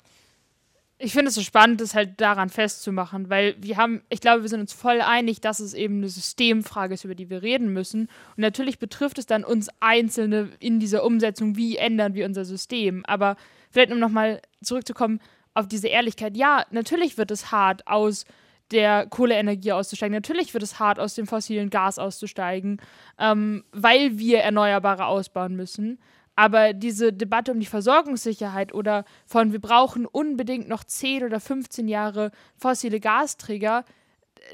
Ich 1.04 1.12
finde 1.12 1.30
es 1.30 1.34
so 1.34 1.42
spannend, 1.42 1.80
das 1.80 1.96
halt 1.96 2.20
daran 2.20 2.48
festzumachen, 2.48 3.28
weil 3.28 3.56
wir 3.58 3.76
haben, 3.76 4.02
ich 4.08 4.20
glaube, 4.20 4.42
wir 4.42 4.48
sind 4.48 4.60
uns 4.60 4.72
voll 4.72 5.00
einig, 5.00 5.40
dass 5.40 5.58
es 5.58 5.74
eben 5.74 5.96
eine 5.96 6.08
Systemfrage 6.08 6.94
ist, 6.94 7.04
über 7.04 7.16
die 7.16 7.28
wir 7.28 7.42
reden 7.42 7.72
müssen. 7.72 8.02
Und 8.02 8.38
natürlich 8.38 8.78
betrifft 8.78 9.18
es 9.18 9.26
dann 9.26 9.42
uns 9.42 9.68
Einzelne 9.80 10.50
in 10.60 10.78
dieser 10.78 11.04
Umsetzung, 11.04 11.56
wie 11.56 11.76
ändern 11.76 12.14
wir 12.14 12.24
unser 12.24 12.44
System. 12.44 13.04
Aber 13.04 13.34
vielleicht 13.72 13.90
um 13.90 13.98
nochmal 13.98 14.42
zurückzukommen 14.62 15.18
auf 15.54 15.66
diese 15.66 15.88
Ehrlichkeit, 15.88 16.36
ja, 16.36 16.64
natürlich 16.70 17.18
wird 17.18 17.32
es 17.32 17.50
hart 17.50 17.84
aus 17.88 18.24
der 18.70 19.06
Kohleenergie 19.06 19.72
auszusteigen. 19.72 20.14
Natürlich 20.14 20.54
wird 20.54 20.62
es 20.62 20.78
hart, 20.78 21.00
aus 21.00 21.14
dem 21.14 21.26
fossilen 21.26 21.68
Gas 21.68 21.98
auszusteigen, 21.98 22.80
ähm, 23.18 23.64
weil 23.72 24.18
wir 24.18 24.38
Erneuerbare 24.38 25.06
ausbauen 25.06 25.56
müssen. 25.56 25.98
Aber 26.34 26.72
diese 26.72 27.12
Debatte 27.12 27.52
um 27.52 27.60
die 27.60 27.66
Versorgungssicherheit 27.66 28.72
oder 28.72 29.04
von 29.26 29.52
wir 29.52 29.60
brauchen 29.60 30.06
unbedingt 30.06 30.68
noch 30.68 30.84
10 30.84 31.24
oder 31.24 31.40
15 31.40 31.88
Jahre 31.88 32.30
fossile 32.56 33.00
Gasträger, 33.00 33.84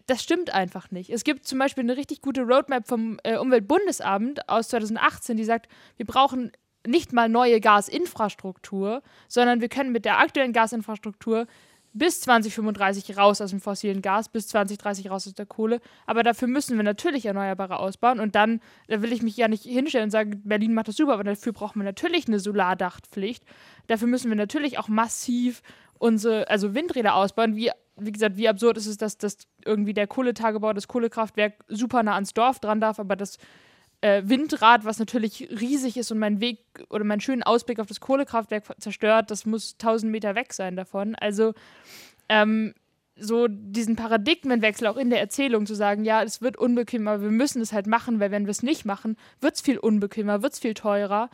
das 0.07 0.23
stimmt 0.23 0.53
einfach 0.53 0.91
nicht. 0.91 1.11
Es 1.11 1.25
gibt 1.25 1.47
zum 1.47 1.59
Beispiel 1.59 1.85
eine 1.85 1.97
richtig 1.97 2.21
gute 2.21 2.43
Roadmap 2.43 2.87
vom 2.87 3.19
äh, 3.23 3.37
Umweltbundesamt 3.37 4.49
aus 4.49 4.69
2018, 4.69 5.37
die 5.37 5.45
sagt, 5.45 5.69
wir 5.97 6.07
brauchen 6.07 6.53
nicht 6.87 7.13
mal 7.13 7.29
neue 7.29 7.61
Gasinfrastruktur, 7.61 9.03
sondern 9.29 9.61
wir 9.61 9.69
können 9.69 9.93
mit 9.93 10.05
der 10.05 10.19
aktuellen 10.19 10.53
Gasinfrastruktur 10.53 11.47
bis 11.93 12.21
2035 12.21 13.17
raus 13.17 13.41
aus 13.41 13.51
dem 13.51 13.61
fossilen 13.61 14.03
Gas, 14.03 14.29
bis 14.29 14.49
2030 14.49 15.11
raus 15.11 15.27
aus 15.27 15.35
der 15.35 15.47
Kohle. 15.47 15.81
Aber 16.07 16.23
dafür 16.23 16.49
müssen 16.49 16.77
wir 16.77 16.85
natürlich 16.85 17.27
Erneuerbare 17.27 17.79
ausbauen. 17.79 18.21
Und 18.21 18.35
dann, 18.35 18.61
da 18.89 19.03
will 19.03 19.13
ich 19.13 19.23
mich 19.23 19.37
ja 19.37 19.49
nicht 19.49 19.65
hinstellen 19.65 20.05
und 20.05 20.11
sagen, 20.11 20.43
Berlin 20.45 20.75
macht 20.75 20.89
das 20.89 20.97
super, 20.97 21.15
aber 21.15 21.25
dafür 21.25 21.53
brauchen 21.53 21.81
wir 21.81 21.85
natürlich 21.85 22.29
eine 22.29 22.41
Solardachtpflicht. 22.41 23.45
Dafür 23.87 24.09
müssen 24.09 24.31
wir 24.31 24.37
natürlich 24.37 24.79
auch 24.79 24.89
massiv 24.89 25.63
unsere, 25.99 26.49
also 26.49 26.75
Windräder 26.75 27.15
ausbauen. 27.15 27.57
Wie, 27.57 27.71
wie 27.97 28.13
gesagt, 28.13 28.37
wie 28.37 28.49
absurd 28.49 28.77
ist 28.77 28.87
es, 28.87 28.97
dass, 28.97 29.19
dass 29.19 29.39
irgendwie 29.65 29.95
der 29.95 30.07
Kohletagebau, 30.07 30.73
das 30.73 30.89
Kohlekraftwerk 30.89 31.65
super 31.69 32.03
nah 32.03 32.15
ans 32.15 32.35
Dorf 32.35 32.61
dran 32.61 32.81
darf, 32.81 32.99
aber 33.01 33.17
das 33.17 33.39
äh, 34.01 34.23
Windrad, 34.25 34.85
was 34.85 34.99
natürlich 34.99 35.49
riesig 35.51 35.97
ist 35.97 36.11
und 36.11 36.19
meinen 36.19 36.41
Weg 36.41 36.61
oder 36.89 37.05
meinen 37.05 37.21
schönen 37.21 37.43
Ausblick 37.43 37.81
auf 37.81 37.87
das 37.87 38.01
Kohlekraftwerk 38.01 38.65
zerstört, 38.81 39.31
das 39.31 39.47
muss 39.47 39.75
1000 39.75 40.11
Meter 40.11 40.35
weg 40.35 40.53
sein 40.53 40.77
davon. 40.77 41.15
Also 41.15 41.55
ähm, 42.29 42.75
so 43.17 43.49
diesen 43.49 43.97
Paradigmenwechsel 43.97 44.87
auch 44.87 44.97
in 44.97 45.11
der 45.11 45.21
Erzählung 45.21 45.67
zu 45.67 45.75
sagen, 45.75 46.05
ja, 46.05 46.23
es 46.23 46.41
wird 46.41 46.57
unbequemer, 46.57 47.21
wir 47.21 47.31
müssen 47.31 47.61
es 47.61 47.73
halt 47.73 47.87
machen, 47.87 48.21
weil 48.21 48.31
wenn 48.31 48.47
wir 48.47 48.51
es 48.51 48.63
nicht 48.63 48.85
machen, 48.85 49.17
wird 49.41 49.57
es 49.57 49.61
viel 49.61 49.79
unbequemer, 49.79 50.43
wird 50.43 50.53
es 50.53 50.61
viel 50.61 50.75
teurer. 50.75 51.31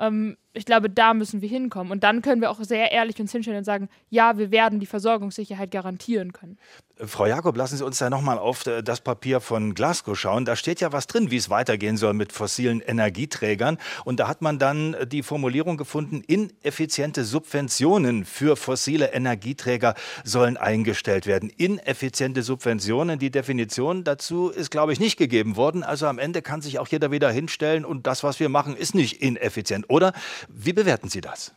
Ähm, 0.00 0.36
ich 0.58 0.64
glaube, 0.64 0.90
da 0.90 1.14
müssen 1.14 1.40
wir 1.40 1.48
hinkommen. 1.48 1.92
Und 1.92 2.02
dann 2.02 2.20
können 2.20 2.40
wir 2.40 2.50
auch 2.50 2.62
sehr 2.62 2.90
ehrlich 2.90 3.20
uns 3.20 3.30
hinstellen 3.32 3.58
und 3.58 3.64
sagen, 3.64 3.88
ja, 4.10 4.38
wir 4.38 4.50
werden 4.50 4.80
die 4.80 4.86
Versorgungssicherheit 4.86 5.70
garantieren 5.70 6.32
können. 6.32 6.58
Frau 7.00 7.26
Jakob, 7.26 7.56
lassen 7.56 7.76
Sie 7.76 7.84
uns 7.84 7.98
da 7.98 8.10
nochmal 8.10 8.38
auf 8.38 8.66
äh, 8.66 8.82
das 8.82 9.00
Papier 9.00 9.40
von 9.40 9.74
Glasgow 9.74 10.18
schauen. 10.18 10.44
Da 10.44 10.56
steht 10.56 10.80
ja 10.80 10.92
was 10.92 11.06
drin, 11.06 11.30
wie 11.30 11.36
es 11.36 11.48
weitergehen 11.48 11.96
soll 11.96 12.12
mit 12.12 12.32
fossilen 12.32 12.80
Energieträgern. 12.80 13.78
Und 14.04 14.18
da 14.18 14.26
hat 14.26 14.42
man 14.42 14.58
dann 14.58 14.94
äh, 14.94 15.06
die 15.06 15.22
Formulierung 15.22 15.76
gefunden, 15.76 16.22
ineffiziente 16.26 17.22
Subventionen 17.22 18.24
für 18.24 18.56
fossile 18.56 19.12
Energieträger 19.12 19.94
sollen 20.24 20.56
eingestellt 20.56 21.26
werden. 21.26 21.50
Ineffiziente 21.50 22.42
Subventionen, 22.42 23.20
die 23.20 23.30
Definition 23.30 24.02
dazu 24.02 24.48
ist, 24.48 24.72
glaube 24.72 24.92
ich, 24.92 24.98
nicht 24.98 25.18
gegeben 25.18 25.54
worden. 25.54 25.84
Also 25.84 26.06
am 26.06 26.18
Ende 26.18 26.42
kann 26.42 26.62
sich 26.62 26.80
auch 26.80 26.88
jeder 26.88 27.12
wieder 27.12 27.30
hinstellen 27.30 27.84
und 27.84 28.08
das, 28.08 28.24
was 28.24 28.40
wir 28.40 28.48
machen, 28.48 28.76
ist 28.76 28.96
nicht 28.96 29.22
ineffizient, 29.22 29.88
oder? 29.88 30.12
Wie 30.48 30.72
bewerten 30.72 31.08
Sie 31.08 31.20
das? 31.20 31.52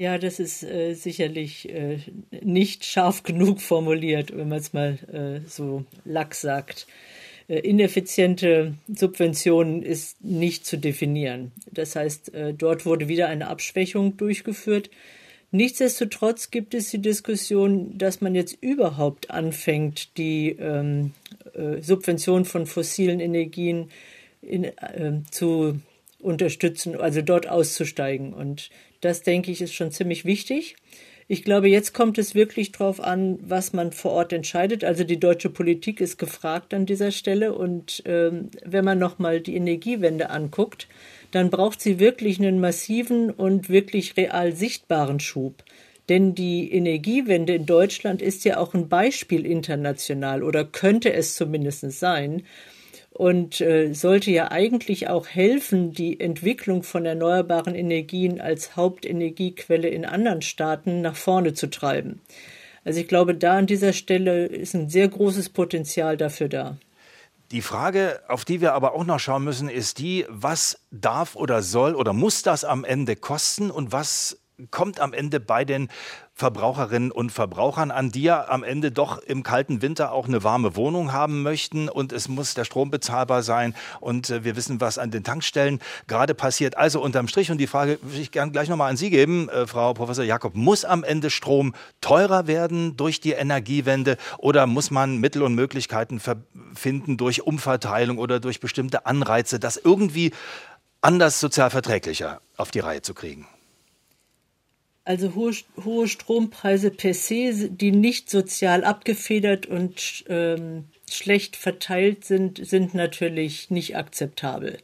Ja, 0.00 0.16
das 0.16 0.40
ist 0.40 0.62
äh, 0.62 0.94
sicherlich 0.94 1.68
äh, 1.68 1.98
nicht 2.42 2.86
scharf 2.86 3.22
genug 3.24 3.60
formuliert, 3.60 4.34
wenn 4.34 4.48
man 4.48 4.58
es 4.58 4.72
mal 4.72 4.98
äh, 5.12 5.46
so 5.46 5.84
lax 6.06 6.40
sagt. 6.40 6.86
Äh, 7.48 7.58
ineffiziente 7.58 8.74
Subventionen 8.88 9.82
ist 9.82 10.24
nicht 10.24 10.64
zu 10.64 10.78
definieren. 10.78 11.52
Das 11.70 11.96
heißt, 11.96 12.32
äh, 12.32 12.54
dort 12.54 12.86
wurde 12.86 13.08
wieder 13.08 13.28
eine 13.28 13.48
Abschwächung 13.48 14.16
durchgeführt. 14.16 14.88
Nichtsdestotrotz 15.50 16.50
gibt 16.50 16.72
es 16.72 16.90
die 16.90 17.02
Diskussion, 17.02 17.98
dass 17.98 18.20
man 18.22 18.34
jetzt 18.34 18.56
überhaupt 18.62 19.30
anfängt, 19.30 20.16
die 20.16 20.56
ähm, 20.60 21.12
äh, 21.52 21.82
Subvention 21.82 22.46
von 22.46 22.64
fossilen 22.64 23.20
Energien 23.20 23.90
in, 24.40 24.70
zu 25.30 25.78
unterstützen, 26.20 26.96
also 26.96 27.22
dort 27.22 27.48
auszusteigen. 27.48 28.32
Und 28.32 28.70
das, 29.00 29.22
denke 29.22 29.50
ich, 29.50 29.60
ist 29.60 29.74
schon 29.74 29.90
ziemlich 29.90 30.24
wichtig. 30.24 30.76
Ich 31.28 31.44
glaube, 31.44 31.68
jetzt 31.68 31.94
kommt 31.94 32.18
es 32.18 32.34
wirklich 32.34 32.72
darauf 32.72 33.00
an, 33.00 33.38
was 33.40 33.72
man 33.72 33.92
vor 33.92 34.10
Ort 34.10 34.32
entscheidet. 34.32 34.82
Also 34.82 35.04
die 35.04 35.20
deutsche 35.20 35.48
Politik 35.48 36.00
ist 36.00 36.18
gefragt 36.18 36.74
an 36.74 36.86
dieser 36.86 37.12
Stelle. 37.12 37.54
Und 37.54 38.02
ähm, 38.04 38.50
wenn 38.64 38.84
man 38.84 38.98
nochmal 38.98 39.40
die 39.40 39.54
Energiewende 39.54 40.30
anguckt, 40.30 40.88
dann 41.30 41.50
braucht 41.50 41.80
sie 41.80 42.00
wirklich 42.00 42.40
einen 42.40 42.58
massiven 42.58 43.30
und 43.30 43.68
wirklich 43.68 44.16
real 44.16 44.52
sichtbaren 44.56 45.20
Schub. 45.20 45.62
Denn 46.08 46.34
die 46.34 46.72
Energiewende 46.72 47.54
in 47.54 47.66
Deutschland 47.66 48.20
ist 48.20 48.44
ja 48.44 48.58
auch 48.58 48.74
ein 48.74 48.88
Beispiel 48.88 49.46
international 49.46 50.42
oder 50.42 50.64
könnte 50.64 51.12
es 51.12 51.36
zumindest 51.36 51.88
sein 51.92 52.42
und 53.20 53.60
äh, 53.60 53.92
sollte 53.92 54.30
ja 54.30 54.50
eigentlich 54.50 55.10
auch 55.10 55.28
helfen, 55.28 55.92
die 55.92 56.20
Entwicklung 56.20 56.82
von 56.82 57.04
erneuerbaren 57.04 57.74
Energien 57.74 58.40
als 58.40 58.76
Hauptenergiequelle 58.76 59.88
in 59.88 60.06
anderen 60.06 60.40
Staaten 60.40 61.02
nach 61.02 61.16
vorne 61.16 61.52
zu 61.52 61.68
treiben. 61.68 62.22
Also 62.82 62.98
ich 62.98 63.08
glaube, 63.08 63.34
da 63.34 63.58
an 63.58 63.66
dieser 63.66 63.92
Stelle 63.92 64.46
ist 64.46 64.72
ein 64.74 64.88
sehr 64.88 65.06
großes 65.06 65.50
Potenzial 65.50 66.16
dafür 66.16 66.48
da. 66.48 66.78
Die 67.50 67.60
Frage, 67.60 68.22
auf 68.26 68.46
die 68.46 68.62
wir 68.62 68.72
aber 68.72 68.94
auch 68.94 69.04
noch 69.04 69.20
schauen 69.20 69.44
müssen, 69.44 69.68
ist 69.68 69.98
die, 69.98 70.24
was 70.30 70.80
darf 70.90 71.36
oder 71.36 71.62
soll 71.62 71.96
oder 71.96 72.14
muss 72.14 72.42
das 72.42 72.64
am 72.64 72.84
Ende 72.84 73.16
kosten 73.16 73.70
und 73.70 73.92
was 73.92 74.40
kommt 74.70 75.00
am 75.00 75.12
Ende 75.12 75.40
bei 75.40 75.64
den 75.64 75.88
Verbraucherinnen 76.40 77.10
und 77.10 77.30
Verbrauchern 77.30 77.90
an, 77.90 78.12
die 78.12 78.22
ja 78.22 78.48
am 78.48 78.64
Ende 78.64 78.90
doch 78.90 79.18
im 79.18 79.42
kalten 79.42 79.82
Winter 79.82 80.10
auch 80.12 80.26
eine 80.26 80.42
warme 80.42 80.74
Wohnung 80.74 81.12
haben 81.12 81.42
möchten 81.42 81.90
und 81.90 82.12
es 82.14 82.28
muss 82.28 82.54
der 82.54 82.64
Strom 82.64 82.90
bezahlbar 82.90 83.42
sein 83.42 83.74
und 84.00 84.30
äh, 84.30 84.42
wir 84.42 84.56
wissen, 84.56 84.80
was 84.80 84.96
an 84.96 85.10
den 85.10 85.22
Tankstellen 85.22 85.80
gerade 86.06 86.34
passiert. 86.34 86.78
Also 86.78 87.02
unterm 87.02 87.28
Strich 87.28 87.50
und 87.50 87.58
die 87.58 87.66
Frage 87.66 87.98
würde 88.00 88.22
ich 88.22 88.30
gerne 88.30 88.52
gleich 88.52 88.70
nochmal 88.70 88.88
an 88.88 88.96
Sie 88.96 89.10
geben, 89.10 89.50
äh, 89.50 89.66
Frau 89.66 89.92
Professor 89.92 90.24
Jakob, 90.24 90.54
muss 90.54 90.86
am 90.86 91.04
Ende 91.04 91.28
Strom 91.28 91.74
teurer 92.00 92.46
werden 92.46 92.96
durch 92.96 93.20
die 93.20 93.32
Energiewende 93.32 94.16
oder 94.38 94.66
muss 94.66 94.90
man 94.90 95.18
Mittel 95.18 95.42
und 95.42 95.54
Möglichkeiten 95.54 96.22
finden 96.74 97.18
durch 97.18 97.42
Umverteilung 97.42 98.16
oder 98.16 98.40
durch 98.40 98.60
bestimmte 98.60 99.04
Anreize, 99.04 99.60
das 99.60 99.76
irgendwie 99.76 100.32
anders 101.02 101.38
sozial 101.38 101.68
verträglicher 101.68 102.40
auf 102.56 102.70
die 102.70 102.80
Reihe 102.80 103.02
zu 103.02 103.12
kriegen? 103.12 103.46
Also 105.10 105.34
hohe, 105.34 105.52
hohe 105.84 106.06
Strompreise 106.06 106.92
per 106.92 107.14
se, 107.14 107.68
die 107.68 107.90
nicht 107.90 108.30
sozial 108.30 108.84
abgefedert 108.84 109.66
und 109.66 110.24
ähm, 110.28 110.84
schlecht 111.10 111.56
verteilt 111.56 112.24
sind, 112.24 112.64
sind 112.64 112.94
natürlich 112.94 113.70
nicht 113.70 113.96
akzeptabel. 113.96 114.78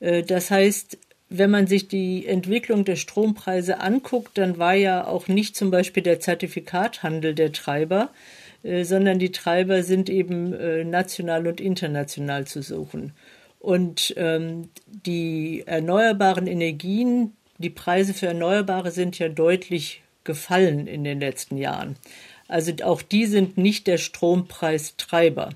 Äh, 0.00 0.22
das 0.22 0.50
heißt, 0.50 0.98
wenn 1.30 1.50
man 1.50 1.66
sich 1.66 1.88
die 1.88 2.26
Entwicklung 2.26 2.84
der 2.84 2.96
Strompreise 2.96 3.80
anguckt, 3.80 4.36
dann 4.36 4.58
war 4.58 4.74
ja 4.74 5.06
auch 5.06 5.28
nicht 5.28 5.56
zum 5.56 5.70
Beispiel 5.70 6.02
der 6.02 6.20
Zertifikathandel 6.20 7.34
der 7.34 7.52
Treiber, 7.52 8.10
äh, 8.64 8.84
sondern 8.84 9.18
die 9.18 9.32
Treiber 9.32 9.82
sind 9.82 10.10
eben 10.10 10.52
äh, 10.52 10.84
national 10.84 11.46
und 11.46 11.58
international 11.58 12.46
zu 12.46 12.60
suchen. 12.60 13.14
Und 13.60 14.12
ähm, 14.18 14.68
die 14.86 15.62
erneuerbaren 15.64 16.48
Energien, 16.48 17.32
die 17.58 17.70
Preise 17.70 18.14
für 18.14 18.26
Erneuerbare 18.26 18.90
sind 18.90 19.18
ja 19.18 19.28
deutlich 19.28 20.02
gefallen 20.24 20.86
in 20.86 21.04
den 21.04 21.20
letzten 21.20 21.56
Jahren. 21.56 21.96
Also 22.48 22.72
auch 22.82 23.02
die 23.02 23.26
sind 23.26 23.56
nicht 23.56 23.86
der 23.86 23.98
Strompreistreiber. 23.98 25.50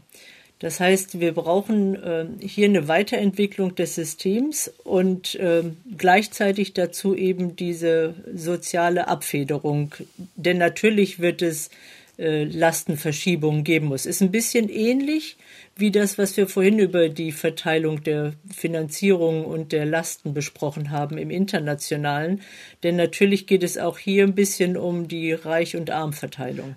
Das 0.58 0.80
heißt, 0.80 1.20
wir 1.20 1.32
brauchen 1.32 1.94
äh, 2.02 2.26
hier 2.40 2.66
eine 2.66 2.88
Weiterentwicklung 2.88 3.76
des 3.76 3.94
Systems 3.94 4.72
und 4.82 5.36
äh, 5.36 5.62
gleichzeitig 5.96 6.74
dazu 6.74 7.14
eben 7.14 7.54
diese 7.54 8.14
soziale 8.34 9.06
Abfederung. 9.06 9.94
Denn 10.34 10.58
natürlich 10.58 11.20
wird 11.20 11.42
es 11.42 11.70
äh, 12.18 12.42
Lastenverschiebungen 12.42 13.62
geben 13.62 13.86
muss. 13.86 14.04
Ist 14.04 14.20
ein 14.20 14.32
bisschen 14.32 14.68
ähnlich 14.68 15.36
wie 15.78 15.92
das, 15.92 16.18
was 16.18 16.36
wir 16.36 16.48
vorhin 16.48 16.80
über 16.80 17.08
die 17.08 17.30
Verteilung 17.30 18.02
der 18.02 18.32
Finanzierung 18.54 19.44
und 19.44 19.70
der 19.70 19.86
Lasten 19.86 20.34
besprochen 20.34 20.90
haben 20.90 21.18
im 21.18 21.30
internationalen. 21.30 22.42
Denn 22.82 22.96
natürlich 22.96 23.46
geht 23.46 23.62
es 23.62 23.78
auch 23.78 23.96
hier 23.96 24.24
ein 24.24 24.34
bisschen 24.34 24.76
um 24.76 25.06
die 25.06 25.32
Reich- 25.32 25.76
und 25.76 25.90
Armverteilung. 25.90 26.74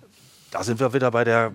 Da 0.52 0.62
sind 0.62 0.78
wir 0.78 0.94
wieder 0.94 1.10
bei 1.10 1.24
der 1.24 1.52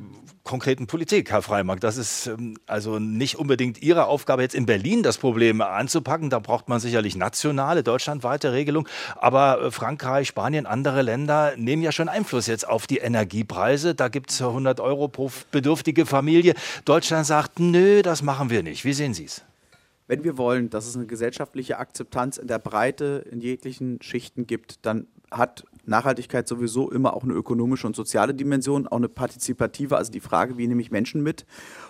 konkreten 0.48 0.88
Politik, 0.88 1.30
Herr 1.30 1.43
Freimark. 1.43 1.82
Das 1.82 1.98
ist 1.98 2.28
ähm, 2.28 2.58
also 2.66 2.98
nicht 2.98 3.36
unbedingt 3.36 3.82
Ihre 3.84 4.06
Aufgabe, 4.06 4.41
jetzt 4.41 4.56
in 4.56 4.66
Berlin 4.66 5.04
das 5.04 5.20
Problem 5.20 5.62
anzupacken. 5.62 6.32
Da 6.32 6.39
braucht 6.39 6.70
man 6.70 6.80
sicherlich 6.80 7.16
nationale, 7.16 7.84
deutschlandweite 7.84 8.54
Regelung. 8.54 8.88
Aber 9.18 9.62
äh, 9.62 9.72
Frankreich, 9.72 10.30
Spanien, 10.30 10.66
andere 10.66 11.04
Länder 11.04 11.54
nehmen 11.58 11.84
ja 11.84 11.91
schon 11.91 12.10
Einfluss 12.10 12.48
jetzt 12.48 12.68
auf 12.68 12.88
die 12.88 12.98
Energiepreise. 12.98 13.93
Da 13.93 14.08
gibt 14.08 14.32
es 14.32 14.41
100 14.41 14.80
Euro 14.80 15.08
pro 15.08 15.30
bedürftige 15.52 16.06
Familie. 16.06 16.56
Deutschland 16.86 17.28
sagt, 17.28 17.60
nö, 17.60 18.02
das 18.02 18.24
machen 18.24 18.50
wir 18.50 18.64
nicht. 18.64 18.86
Wie 18.86 18.93
sehen 18.93 19.14
Sie 19.14 19.26
es? 19.26 19.43
Wenn 20.08 20.24
wir 20.24 20.38
wollen, 20.38 20.70
dass 20.70 20.88
es 20.88 20.95
eine 20.95 21.06
gesellschaftliche 21.06 21.78
Akzeptanz 21.78 22.38
in 22.38 22.48
der 22.48 22.60
Breite 22.60 23.26
in 23.30 23.41
jeglichen 23.41 24.02
Schichten 24.02 24.48
gibt, 24.48 24.86
dann 24.86 25.08
hat 25.30 25.66
Nachhaltigkeit 25.88 26.47
sowieso 26.47 26.91
immer 26.91 27.13
auch 27.13 27.23
eine 27.23 27.33
ökonomische 27.33 27.88
und 27.88 27.95
soziale 27.95 28.33
Dimension, 28.33 28.88
auch 28.88 28.97
eine 28.97 29.09
partizipative, 29.09 29.97
also 29.97 30.11
die 30.11 30.19
Frage, 30.19 30.57
wie 30.57 30.67
nehme 30.67 30.81
ich 30.81 30.91
Menschen 30.91 31.23
mit? 31.23 31.45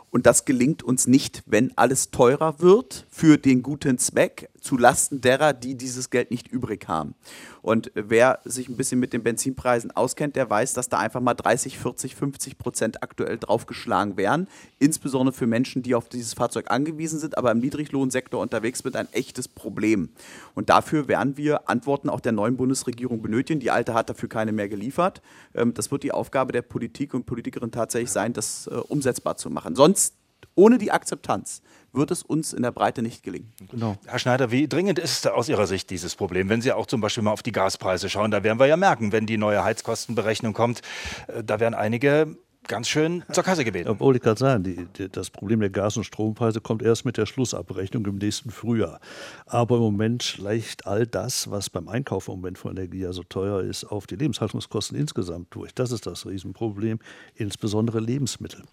Und 0.10 0.26
das 0.26 0.46
gelingt 0.46 0.84
uns 0.84 1.08
nicht, 1.08 1.44
wenn 1.46 1.78
alles 1.78 2.12
teurer 2.12 2.60
wird 2.60 3.06
für 3.10 3.38
den 3.38 3.62
guten 3.62 3.98
Zweck, 3.98 4.50
zu 4.68 4.78
Lasten 4.78 5.22
derer, 5.22 5.54
die 5.54 5.76
dieses 5.76 6.10
Geld 6.10 6.30
nicht 6.30 6.50
übrig 6.50 6.90
haben. 6.90 7.16
Und 7.62 7.90
wer 7.96 8.40
sich 8.44 8.68
ein 8.68 8.76
bisschen 8.76 9.00
mit 9.00 9.14
den 9.14 9.24
Benzinpreisen 9.24 9.92
auskennt, 9.92 10.36
der 10.36 10.50
weiß, 10.50 10.74
dass 10.74 10.90
da 10.90 11.00
einfach 11.00 11.22
mal 11.22 11.36
30, 11.36 11.80
40, 11.80 12.16
50 12.16 12.58
Prozent 12.58 13.02
aktuell 13.02 13.38
draufgeschlagen 13.38 14.18
werden. 14.18 14.48
Insbesondere 14.78 15.34
für 15.34 15.48
Menschen, 15.48 15.84
die 15.84 15.96
auf 15.96 16.10
dieses 16.10 16.34
Fahrzeug 16.34 16.70
angewiesen 16.70 17.18
sind, 17.18 17.38
aber 17.38 17.52
im 17.52 17.60
Niedriglohnsektor 17.60 18.42
unterwegs 18.42 18.80
sind, 18.80 18.98
ein 18.98 19.08
echtes 19.14 19.48
Problem. 19.48 20.10
Und 20.54 20.70
dafür 20.70 21.08
werden 21.08 21.38
wir 21.38 21.70
Antworten 21.70 22.10
auch 22.10 22.20
der 22.20 22.34
neuen 22.34 22.58
Bundesregierung 22.58 23.22
benötigen. 23.22 23.62
Die 23.62 23.72
alte 23.72 23.94
hat 23.94 24.10
dafür 24.10 24.28
keine 24.28 24.52
mehr 24.52 24.68
geliefert. 24.68 25.22
Ähm, 25.56 25.74
das 25.74 25.92
wird 25.92 26.04
die 26.04 26.12
Aufgabe 26.12 26.52
der 26.52 26.62
Politik 26.62 27.14
und 27.14 27.26
Politikerin 27.26 27.72
tatsächlich 27.72 28.12
sein, 28.12 28.34
das 28.34 28.68
äh, 28.68 28.76
umsetzbar 28.76 29.38
zu 29.38 29.50
machen. 29.50 29.76
Sonst, 29.76 30.16
ohne 30.56 30.78
die 30.78 30.92
Akzeptanz, 30.92 31.62
wird 31.98 32.12
es 32.12 32.24
uns 32.24 32.54
in 32.54 32.64
der 32.64 32.72
Breite 32.72 33.02
nicht 33.02 33.24
gelingen. 33.24 33.52
Genau. 33.70 33.98
Herr 34.06 34.20
Schneider, 34.20 34.52
wie 34.52 34.68
dringend 34.68 35.00
ist 35.00 35.28
aus 35.28 35.50
Ihrer 35.50 35.68
Sicht 35.68 35.90
dieses 35.90 36.16
Problem? 36.16 36.50
Wenn 36.50 36.62
Sie 36.62 36.72
auch 36.72 36.86
zum 36.86 37.02
Beispiel 37.02 37.24
mal 37.24 37.32
auf 37.32 37.44
die 37.44 37.52
Gaspreise 37.52 38.10
schauen, 38.10 38.32
da 38.32 38.44
werden 38.44 38.60
wir 38.60 38.68
ja 38.68 38.78
merken, 38.78 39.12
wenn 39.12 39.26
die 39.26 39.38
neue 39.38 39.64
Heizkostenberechnung 39.64 40.54
kommt, 40.54 40.82
äh, 41.28 41.44
da 41.44 41.60
werden 41.60 41.74
einige 41.74 42.38
ganz 42.68 42.88
schön 42.90 43.24
zur 43.32 43.44
Kasse 43.44 43.64
gebeten. 43.64 43.90
Obwohl 43.90 44.16
ich 44.16 44.22
gerade 44.22 44.40
sagen, 44.40 44.64
die, 44.64 44.86
die, 44.98 45.10
das 45.10 45.30
Problem 45.30 45.60
der 45.60 45.70
Gas- 45.70 45.98
und 45.98 46.04
Strompreise 46.04 46.62
kommt 46.62 46.82
erst 46.82 47.06
mit 47.06 47.18
der 47.18 47.26
Schlussabrechnung 47.26 48.06
im 48.06 48.18
nächsten 48.18 48.52
Frühjahr. 48.52 49.00
Aber 49.46 49.78
im 49.78 49.82
Moment 49.82 50.24
schleicht 50.24 50.86
all 50.86 51.08
das, 51.08 51.50
was 51.50 51.70
beim 51.70 51.88
Einkauf 51.88 52.28
im 52.28 52.36
Moment 52.36 52.58
von 52.58 52.76
Energie 52.76 53.00
ja 53.00 53.14
so 53.14 53.24
teuer 53.24 53.62
ist, 53.62 53.86
auf 53.86 54.08
die 54.08 54.16
Lebenshaltungskosten 54.16 54.98
insgesamt 54.98 55.48
durch. 55.52 55.74
Das 55.74 55.92
ist 55.92 56.06
das 56.06 56.26
Riesenproblem, 56.26 57.00
insbesondere 57.36 58.00
Lebensmittel. 58.00 58.64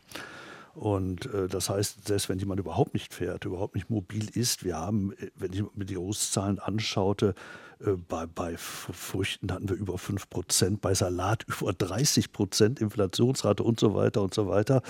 Und 0.75 1.33
äh, 1.33 1.47
das 1.47 1.71
heißt, 1.71 2.07
selbst 2.07 2.29
wenn 2.29 2.39
jemand 2.39 2.61
überhaupt 2.61 2.95
nicht 2.95 3.15
fährt, 3.15 3.45
überhaupt 3.45 3.77
nicht 3.77 3.91
mobil 3.91 4.29
ist, 4.35 4.65
wir 4.65 4.77
haben, 4.77 5.13
äh, 5.13 5.31
wenn 5.37 5.53
ich 5.53 5.63
mir 5.75 5.85
die 5.85 5.95
Großzahlen 5.95 6.59
anschaute, 6.59 7.35
äh, 7.81 7.93
bei, 7.93 8.27
bei 8.27 8.57
Früchten 8.57 9.53
hatten 9.53 9.69
wir 9.69 9.77
über 9.77 9.99
5 9.99 10.29
Prozent, 10.29 10.81
bei 10.81 10.95
Salat 10.95 11.45
über 11.61 11.73
30 11.73 12.33
Prozent 12.33 12.81
Inflationsrate 12.81 13.63
und 13.63 13.79
so 13.79 13.95
weiter 13.95 14.23
und 14.23 14.35
so 14.35 14.49
weiter. 14.49 14.83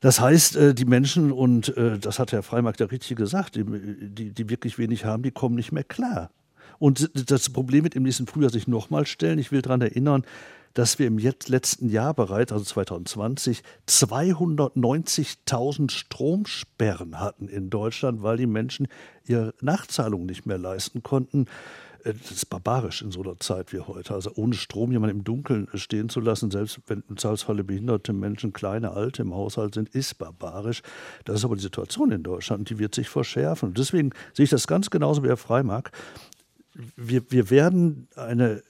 Das 0.00 0.20
heißt, 0.20 0.56
äh, 0.56 0.74
die 0.74 0.86
Menschen, 0.86 1.30
und 1.30 1.76
äh, 1.76 1.98
das 1.98 2.18
hat 2.18 2.32
Herr 2.32 2.42
Freimark 2.42 2.80
ja 2.80 2.86
richtig 2.86 3.16
gesagt, 3.16 3.54
die, 3.54 3.64
die, 3.64 4.32
die 4.32 4.48
wirklich 4.48 4.78
wenig 4.78 5.04
haben, 5.04 5.22
die 5.22 5.30
kommen 5.30 5.54
nicht 5.54 5.72
mehr 5.72 5.84
klar. 5.84 6.30
Und 6.78 7.30
das 7.30 7.50
Problem 7.50 7.84
wird 7.84 7.94
im 7.94 8.02
nächsten 8.02 8.26
Frühjahr 8.26 8.50
sich 8.50 8.66
nochmal 8.66 9.06
stellen. 9.06 9.38
Ich 9.38 9.52
will 9.52 9.62
daran 9.62 9.82
erinnern, 9.82 10.24
dass 10.74 10.98
wir 10.98 11.06
im 11.06 11.18
letzten 11.18 11.88
Jahr 11.88 12.14
bereits, 12.14 12.52
also 12.52 12.64
2020, 12.64 13.62
290.000 13.88 15.90
Stromsperren 15.90 17.20
hatten 17.20 17.48
in 17.48 17.70
Deutschland, 17.70 18.22
weil 18.22 18.36
die 18.36 18.46
Menschen 18.46 18.88
ihre 19.26 19.54
Nachzahlung 19.60 20.26
nicht 20.26 20.46
mehr 20.46 20.58
leisten 20.58 21.02
konnten. 21.02 21.46
Äh, 22.04 22.14
das 22.14 22.32
ist 22.32 22.46
barbarisch 22.46 23.02
in 23.02 23.10
so 23.10 23.22
einer 23.22 23.38
Zeit 23.40 23.72
wie 23.72 23.80
heute. 23.80 24.14
Also 24.14 24.32
ohne 24.36 24.54
Strom 24.54 24.92
jemanden 24.92 25.18
im 25.18 25.24
Dunkeln 25.24 25.68
stehen 25.74 26.08
zu 26.08 26.20
lassen, 26.20 26.50
selbst 26.50 26.80
wenn 26.86 27.02
im 27.08 27.16
Zweifelsfalle 27.16 27.64
behinderte 27.64 28.12
Menschen, 28.12 28.52
kleine, 28.52 28.92
alte 28.92 29.22
im 29.22 29.34
Haushalt 29.34 29.74
sind, 29.74 29.88
ist 29.90 30.18
barbarisch. 30.18 30.82
Das 31.24 31.36
ist 31.36 31.44
aber 31.44 31.56
die 31.56 31.62
Situation 31.62 32.12
in 32.12 32.22
Deutschland 32.22 32.70
die 32.70 32.78
wird 32.78 32.94
sich 32.94 33.08
verschärfen. 33.08 33.74
Deswegen 33.74 34.10
sehe 34.34 34.44
ich 34.44 34.50
das 34.50 34.66
ganz 34.66 34.90
genauso 34.90 35.22
wie 35.22 35.28
Herr 35.28 35.36
Freimark. 35.36 35.92
Wir, 36.96 37.30
wir 37.30 37.50
werden 37.50 38.08
eine 38.16 38.62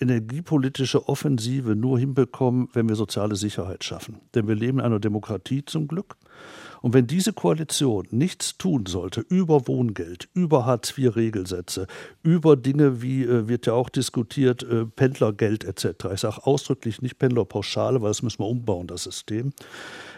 energiepolitische 0.00 1.08
Offensive 1.08 1.74
nur 1.74 1.98
hinbekommen, 1.98 2.68
wenn 2.72 2.88
wir 2.88 2.96
soziale 2.96 3.36
Sicherheit 3.36 3.84
schaffen. 3.84 4.20
Denn 4.34 4.46
wir 4.46 4.54
leben 4.54 4.78
in 4.78 4.84
einer 4.84 5.00
Demokratie 5.00 5.64
zum 5.64 5.88
Glück. 5.88 6.16
Und 6.80 6.94
wenn 6.94 7.06
diese 7.06 7.32
Koalition 7.32 8.06
nichts 8.10 8.56
tun 8.56 8.86
sollte 8.86 9.20
über 9.20 9.66
Wohngeld, 9.66 10.28
über 10.34 10.66
Hartz-IV-Regelsätze, 10.66 11.86
über 12.22 12.56
Dinge 12.56 13.02
wie, 13.02 13.24
äh, 13.24 13.48
wird 13.48 13.66
ja 13.66 13.72
auch 13.72 13.88
diskutiert, 13.88 14.62
äh, 14.62 14.84
Pendlergeld 14.84 15.64
etc. 15.64 16.06
Ich 16.12 16.20
sage 16.20 16.46
ausdrücklich 16.46 17.02
nicht 17.02 17.18
Pendlerpauschale, 17.18 18.00
weil 18.02 18.10
das 18.10 18.22
müssen 18.22 18.40
wir 18.40 18.46
umbauen, 18.46 18.86
das 18.86 19.04
System. 19.04 19.52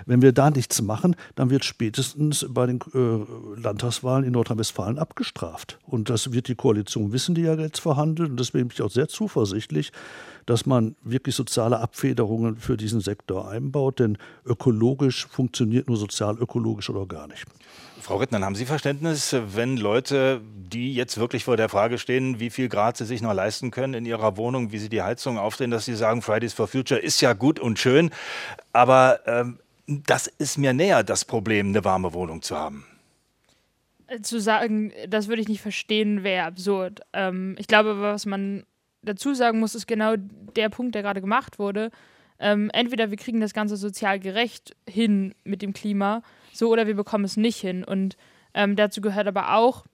Wenn 0.06 0.22
wir 0.22 0.32
da 0.32 0.50
nichts 0.50 0.80
machen, 0.82 1.16
dann 1.34 1.50
wird 1.50 1.64
spätestens 1.64 2.46
bei 2.48 2.66
den 2.66 2.80
äh, 2.94 3.60
Landtagswahlen 3.60 4.24
in 4.24 4.32
Nordrhein-Westfalen 4.32 4.98
abgestraft. 4.98 5.78
Und 5.86 6.10
das 6.10 6.32
wird 6.32 6.48
die 6.48 6.54
Koalition 6.54 7.12
wissen, 7.12 7.34
die 7.34 7.42
ja 7.42 7.54
jetzt 7.54 7.80
verhandelt. 7.80 8.30
Und 8.30 8.40
deswegen 8.40 8.68
bin 8.68 8.74
ich 8.74 8.82
auch 8.82 8.90
sehr 8.90 9.08
zuversichtlich, 9.08 9.92
dass 10.50 10.66
man 10.66 10.96
wirklich 11.02 11.36
soziale 11.36 11.78
Abfederungen 11.78 12.56
für 12.56 12.76
diesen 12.76 13.00
Sektor 13.00 13.48
einbaut. 13.48 14.00
Denn 14.00 14.18
ökologisch 14.44 15.28
funktioniert 15.28 15.86
nur 15.86 15.96
sozial-ökologisch 15.96 16.90
oder 16.90 17.06
gar 17.06 17.28
nicht. 17.28 17.44
Frau 18.00 18.16
Rittner, 18.16 18.40
haben 18.40 18.56
Sie 18.56 18.66
Verständnis, 18.66 19.36
wenn 19.54 19.76
Leute, 19.76 20.40
die 20.56 20.92
jetzt 20.92 21.18
wirklich 21.18 21.44
vor 21.44 21.56
der 21.56 21.68
Frage 21.68 21.98
stehen, 21.98 22.40
wie 22.40 22.50
viel 22.50 22.68
Grad 22.68 22.96
sie 22.96 23.04
sich 23.04 23.22
noch 23.22 23.32
leisten 23.32 23.70
können 23.70 23.94
in 23.94 24.06
ihrer 24.06 24.36
Wohnung, 24.36 24.72
wie 24.72 24.78
sie 24.78 24.88
die 24.88 25.02
Heizung 25.02 25.38
aufdrehen, 25.38 25.70
dass 25.70 25.84
sie 25.84 25.94
sagen, 25.94 26.20
Fridays 26.20 26.52
for 26.52 26.66
Future 26.66 26.98
ist 26.98 27.20
ja 27.20 27.34
gut 27.34 27.60
und 27.60 27.78
schön, 27.78 28.10
aber 28.72 29.20
ähm, 29.26 29.60
das 29.86 30.26
ist 30.26 30.58
mir 30.58 30.72
näher, 30.72 31.04
das 31.04 31.24
Problem, 31.24 31.68
eine 31.68 31.84
warme 31.84 32.12
Wohnung 32.12 32.42
zu 32.42 32.56
haben. 32.56 32.84
Äh, 34.08 34.22
zu 34.22 34.40
sagen, 34.40 34.92
das 35.08 35.28
würde 35.28 35.42
ich 35.42 35.48
nicht 35.48 35.60
verstehen, 35.60 36.24
wäre 36.24 36.46
absurd. 36.46 37.02
Ähm, 37.12 37.54
ich 37.58 37.68
glaube, 37.68 38.00
was 38.00 38.26
man 38.26 38.64
dazu 39.02 39.34
sagen 39.34 39.60
muss, 39.60 39.74
ist 39.74 39.86
genau 39.86 40.14
der 40.56 40.68
Punkt, 40.68 40.94
der 40.94 41.02
gerade 41.02 41.20
gemacht 41.20 41.58
wurde. 41.58 41.90
Ähm, 42.38 42.70
entweder 42.72 43.10
wir 43.10 43.18
kriegen 43.18 43.40
das 43.40 43.52
Ganze 43.52 43.76
sozial 43.76 44.18
gerecht 44.18 44.74
hin 44.88 45.34
mit 45.44 45.62
dem 45.62 45.72
Klima, 45.72 46.22
so 46.52 46.70
oder 46.70 46.86
wir 46.86 46.94
bekommen 46.94 47.24
es 47.24 47.36
nicht 47.36 47.58
hin. 47.58 47.84
Und 47.84 48.16
ähm, 48.54 48.76
dazu 48.76 49.00
gehört 49.00 49.26
aber 49.26 49.54
auch, 49.54 49.84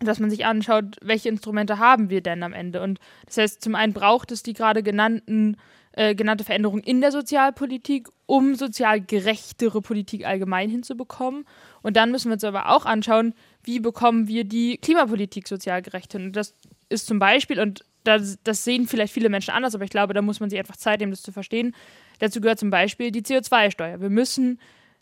dass 0.00 0.20
man 0.20 0.30
sich 0.30 0.46
anschaut, 0.46 0.96
welche 1.02 1.28
Instrumente 1.28 1.78
haben 1.78 2.08
wir 2.08 2.22
denn 2.22 2.42
am 2.42 2.52
Ende. 2.52 2.82
Und 2.82 2.98
das 3.26 3.36
heißt, 3.36 3.62
zum 3.62 3.74
einen 3.74 3.92
braucht 3.92 4.30
es 4.32 4.42
die 4.42 4.52
gerade 4.52 4.82
genannten 4.82 5.56
äh, 5.98 6.14
genannte 6.14 6.44
Veränderungen 6.44 6.84
in 6.84 7.00
der 7.00 7.10
Sozialpolitik, 7.10 8.08
um 8.26 8.54
sozial 8.54 9.00
gerechtere 9.00 9.82
Politik 9.82 10.24
allgemein 10.24 10.70
hinzubekommen. 10.70 11.44
Und 11.82 11.96
dann 11.96 12.12
müssen 12.12 12.28
wir 12.28 12.34
uns 12.34 12.44
aber 12.44 12.68
auch 12.68 12.86
anschauen, 12.86 13.34
wie 13.64 13.80
bekommen 13.80 14.28
wir 14.28 14.44
die 14.44 14.78
Klimapolitik 14.78 15.48
sozial 15.48 15.82
gerecht 15.82 16.12
hin. 16.12 16.26
Und 16.26 16.36
das 16.36 16.54
ist 16.88 17.08
zum 17.08 17.18
Beispiel, 17.18 17.58
und 17.58 17.84
das, 18.08 18.38
das 18.42 18.64
sehen 18.64 18.86
vielleicht 18.86 19.12
viele 19.12 19.28
Menschen 19.28 19.52
anders, 19.52 19.74
aber 19.74 19.84
ich 19.84 19.90
glaube, 19.90 20.14
da 20.14 20.22
muss 20.22 20.40
man 20.40 20.50
sich 20.50 20.58
einfach 20.58 20.76
Zeit 20.76 21.00
nehmen, 21.00 21.12
das 21.12 21.22
zu 21.22 21.32
verstehen. 21.32 21.74
Dazu 22.18 22.40
gehört 22.40 22.58
zum 22.58 22.70
Beispiel 22.70 23.10
die 23.10 23.22
CO2-Steuer. 23.22 24.00
Wir 24.00 24.10
müssen 24.10 24.58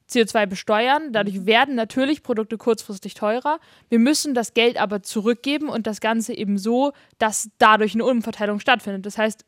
CO2 0.09 0.47
besteuern. 0.47 1.13
Dadurch 1.13 1.47
werden 1.47 1.75
natürlich 1.75 2.23
Produkte 2.23 2.59
kurzfristig 2.59 3.15
teurer. 3.15 3.59
Wir 3.89 3.99
müssen 3.99 4.35
das 4.35 4.55
Geld 4.55 4.81
aber 4.81 5.03
zurückgeben 5.03 5.69
und 5.69 5.87
das 5.87 6.01
Ganze 6.01 6.35
eben 6.35 6.59
so, 6.59 6.93
dass 7.19 7.51
dadurch 7.59 7.95
eine 7.95 8.05
Umverteilung 8.05 8.61
stattfindet. 8.61 9.07
Das 9.07 9.19
heißt, 9.19 9.45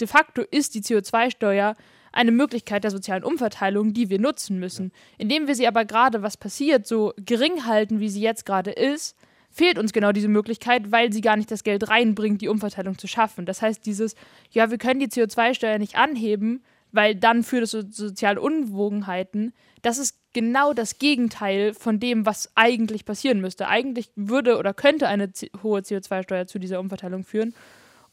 de 0.00 0.08
facto 0.08 0.42
ist 0.42 0.74
die 0.74 0.82
CO2-Steuer 0.82 1.76
eine 2.12 2.32
Möglichkeit 2.32 2.82
der 2.82 2.90
sozialen 2.90 3.22
Umverteilung, 3.22 3.92
die 3.92 4.10
wir 4.10 4.18
nutzen 4.18 4.58
müssen. 4.58 4.92
Indem 5.16 5.46
wir 5.46 5.54
sie 5.54 5.68
aber 5.68 5.84
gerade, 5.84 6.22
was 6.22 6.36
passiert, 6.36 6.86
so 6.86 7.12
gering 7.16 7.66
halten, 7.66 8.00
wie 8.00 8.08
sie 8.08 8.20
jetzt 8.20 8.44
gerade 8.44 8.72
ist, 8.72 9.16
fehlt 9.50 9.78
uns 9.78 9.92
genau 9.92 10.12
diese 10.12 10.28
Möglichkeit, 10.28 10.92
weil 10.92 11.12
sie 11.12 11.20
gar 11.20 11.36
nicht 11.36 11.50
das 11.50 11.64
Geld 11.64 11.88
reinbringt, 11.88 12.40
die 12.40 12.48
Umverteilung 12.48 12.98
zu 12.98 13.06
schaffen. 13.06 13.46
Das 13.46 13.62
heißt, 13.62 13.84
dieses, 13.84 14.14
ja, 14.50 14.70
wir 14.70 14.78
können 14.78 15.00
die 15.00 15.08
CO2-Steuer 15.08 15.78
nicht 15.78 15.96
anheben, 15.96 16.62
weil 16.92 17.14
dann 17.14 17.42
führt 17.42 17.64
es 17.64 17.70
zu 17.70 17.88
sozialen 17.90 18.38
Unwogenheiten. 18.38 19.52
Das 19.82 19.98
ist 19.98 20.18
genau 20.32 20.72
das 20.72 20.98
Gegenteil 20.98 21.74
von 21.74 22.00
dem, 22.00 22.26
was 22.26 22.50
eigentlich 22.54 23.04
passieren 23.04 23.40
müsste. 23.40 23.68
Eigentlich 23.68 24.10
würde 24.16 24.58
oder 24.58 24.74
könnte 24.74 25.08
eine 25.08 25.30
hohe 25.62 25.80
CO2-Steuer 25.80 26.46
zu 26.46 26.58
dieser 26.58 26.80
Umverteilung 26.80 27.24
führen. 27.24 27.54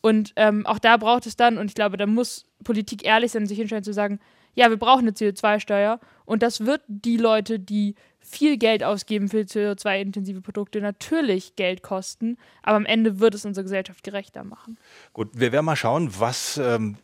Und 0.02 0.34
ähm, 0.36 0.66
auch 0.66 0.80
da 0.80 0.98
braucht 0.98 1.26
es 1.26 1.36
dann, 1.36 1.58
und 1.58 1.68
ich 1.68 1.76
glaube, 1.76 1.98
da 1.98 2.06
muss 2.06 2.46
Politik 2.64 3.06
ehrlich 3.06 3.32
sein, 3.32 3.46
sich 3.46 3.58
hinstellen 3.58 3.84
zu 3.84 3.94
sagen, 3.94 4.20
ja, 4.54 4.70
wir 4.70 4.78
brauchen 4.78 5.02
eine 5.02 5.12
CO2-Steuer 5.12 6.00
und 6.26 6.42
das 6.44 6.66
wird 6.66 6.82
die 6.88 7.18
Leute, 7.18 7.60
die 7.60 7.96
viel 8.28 8.58
Geld 8.58 8.84
ausgeben 8.84 9.30
für 9.30 9.40
CO2-intensive 9.40 10.42
Produkte, 10.42 10.82
natürlich 10.82 11.56
Geld 11.56 11.82
kosten, 11.82 12.38
aber 12.62 12.76
am 12.76 12.86
Ende 12.86 13.20
wird 13.20 13.34
es 13.34 13.46
unsere 13.46 13.64
Gesellschaft 13.64 14.04
gerechter 14.04 14.44
machen. 14.44 14.78
Gut, 15.14 15.30
wir 15.34 15.52
werden 15.52 15.66
mal 15.66 15.78
schauen, 15.78 16.12
was 16.20 16.58
ähm, 16.58 16.98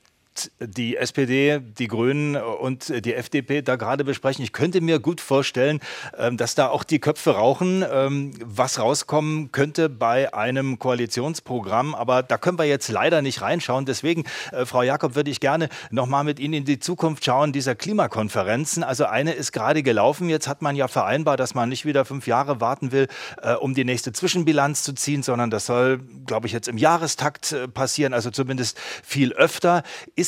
die 0.60 0.98
SPD, 0.98 1.60
die 1.60 1.88
Grünen 1.88 2.36
und 2.36 3.06
die 3.06 3.14
FDP 3.14 3.62
da 3.62 3.76
gerade 3.76 4.04
besprechen. 4.04 4.44
Ich 4.44 4.54
könnte 4.54 4.82
mir 4.82 5.00
gut 5.00 5.22
vorstellen, 5.22 5.80
ähm, 6.18 6.38
dass 6.38 6.56
da 6.56 6.70
auch 6.70 6.84
die 6.84 7.00
Köpfe 7.00 7.32
rauchen, 7.32 7.84
ähm, 7.90 8.34
was 8.44 8.80
rauskommen 8.80 9.52
könnte 9.52 9.90
bei 9.90 10.34
einem 10.34 10.80
Koalitionsprogramm. 10.80 11.96
Aber 11.96 12.24
da 12.24 12.38
können 12.38 12.58
wir 12.58 12.66
jetzt 12.66 12.90
leider 12.90 13.22
nicht 13.22 13.42
reinschauen. 13.42 13.86
Deswegen, 13.86 14.24
äh, 14.52 14.66
Frau 14.66 14.82
Jakob, 14.82 15.16
würde 15.16 15.32
ich 15.32 15.40
gerne 15.40 15.70
noch 15.92 16.08
mal 16.08 16.24
mit 16.24 16.40
Ihnen 16.40 16.54
in 16.54 16.66
die 16.66 16.80
Zukunft 16.80 17.26
schauen 17.26 17.54
dieser 17.54 17.76
Klimakonferenzen. 17.76 18.84
Also 18.84 19.06
eine 19.06 19.34
ist 19.34 19.52
gerade 19.52 19.84
gelaufen. 19.84 20.30
Jetzt 20.30 20.48
hat 20.48 20.62
man 20.62 20.76
ja 20.76 20.88
vereinbart, 20.88 21.40
dass 21.40 21.56
man 21.56 21.70
nicht 21.70 21.86
wieder 21.86 22.06
fünf 22.06 22.28
Jahre 22.28 22.62
warten 22.62 22.92
will, 22.92 23.08
äh, 23.42 23.54
um 23.54 23.74
die 23.74 23.86
nächste 23.86 24.14
Zwischenbilanz 24.14 24.84
zu 24.84 24.94
ziehen, 24.94 25.24
sondern 25.24 25.50
das 25.50 25.66
soll, 25.66 26.00
glaube 26.26 26.48
ich, 26.48 26.54
jetzt 26.54 26.68
im 26.68 26.78
Jahrestakt 26.78 27.52
äh, 27.52 27.68
passieren. 27.68 28.14
Also 28.14 28.32
zumindest 28.32 28.80
viel 29.04 29.34
öfter. 29.34 29.84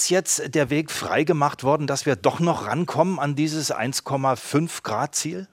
Jetzt 0.09 0.53
der 0.55 0.69
Weg 0.69 0.91
freigemacht 0.91 1.63
worden, 1.63 1.87
dass 1.87 2.05
wir 2.05 2.15
doch 2.15 2.39
noch 2.39 2.67
rankommen 2.67 3.19
an 3.19 3.35
dieses 3.35 3.73
1,5 3.73 4.83
Grad 4.83 5.15
Ziel? 5.15 5.47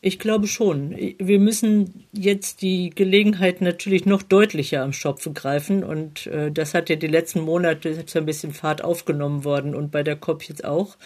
Ich 0.00 0.20
glaube 0.20 0.46
schon. 0.46 0.96
Wir 1.18 1.40
müssen 1.40 2.06
jetzt 2.12 2.62
die 2.62 2.90
Gelegenheit 2.90 3.60
natürlich 3.60 4.06
noch 4.06 4.22
deutlicher 4.22 4.82
am 4.82 4.92
Schopfe 4.92 5.32
greifen. 5.32 5.82
Und 5.82 6.28
äh, 6.28 6.52
das 6.52 6.74
hat 6.74 6.88
ja 6.88 6.94
die 6.94 7.08
letzten 7.08 7.40
Monate 7.40 7.88
jetzt 7.88 8.16
ein 8.16 8.26
bisschen 8.26 8.52
Fahrt 8.52 8.84
aufgenommen 8.84 9.42
worden 9.44 9.74
und 9.74 9.90
bei 9.90 10.04
der 10.04 10.14
COP 10.14 10.44
jetzt 10.44 10.64
auch. 10.64 10.96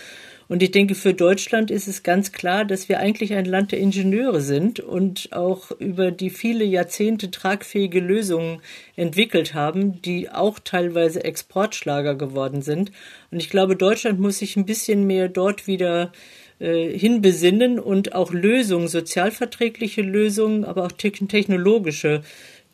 Und 0.53 0.63
ich 0.63 0.71
denke, 0.71 0.95
für 0.95 1.15
Deutschland 1.15 1.71
ist 1.71 1.89
es 1.89 2.03
ganz 2.03 2.31
klar, 2.31 2.67
dass 2.67 2.91
wir 2.91 2.99
eigentlich 2.99 3.33
ein 3.33 3.47
Land 3.47 3.73
der 3.73 3.79
Ingenieure 3.79 4.43
sind 4.43 4.81
und 4.81 5.33
auch 5.33 5.71
über 5.71 6.11
die 6.11 6.29
viele 6.29 6.63
Jahrzehnte 6.63 7.31
tragfähige 7.31 8.01
Lösungen 8.01 8.61
entwickelt 8.95 9.55
haben, 9.55 10.03
die 10.03 10.29
auch 10.29 10.59
teilweise 10.59 11.25
Exportschlager 11.25 12.17
geworden 12.17 12.61
sind. 12.61 12.93
Und 13.31 13.41
ich 13.41 13.49
glaube, 13.49 13.77
Deutschland 13.77 14.21
muss 14.21 14.41
sich 14.41 14.59
ein 14.59 14.67
bisschen 14.67 15.07
mehr 15.07 15.31
dort 15.31 15.67
wieder 15.67 16.13
äh, 16.59 16.99
hinbesinnen 16.99 17.79
und 17.79 18.15
auch 18.15 18.31
Lösungen, 18.35 18.89
sozialverträgliche 18.89 20.03
Lösungen, 20.03 20.67
aber 20.67 20.85
auch 20.85 20.93
technologische 20.93 22.25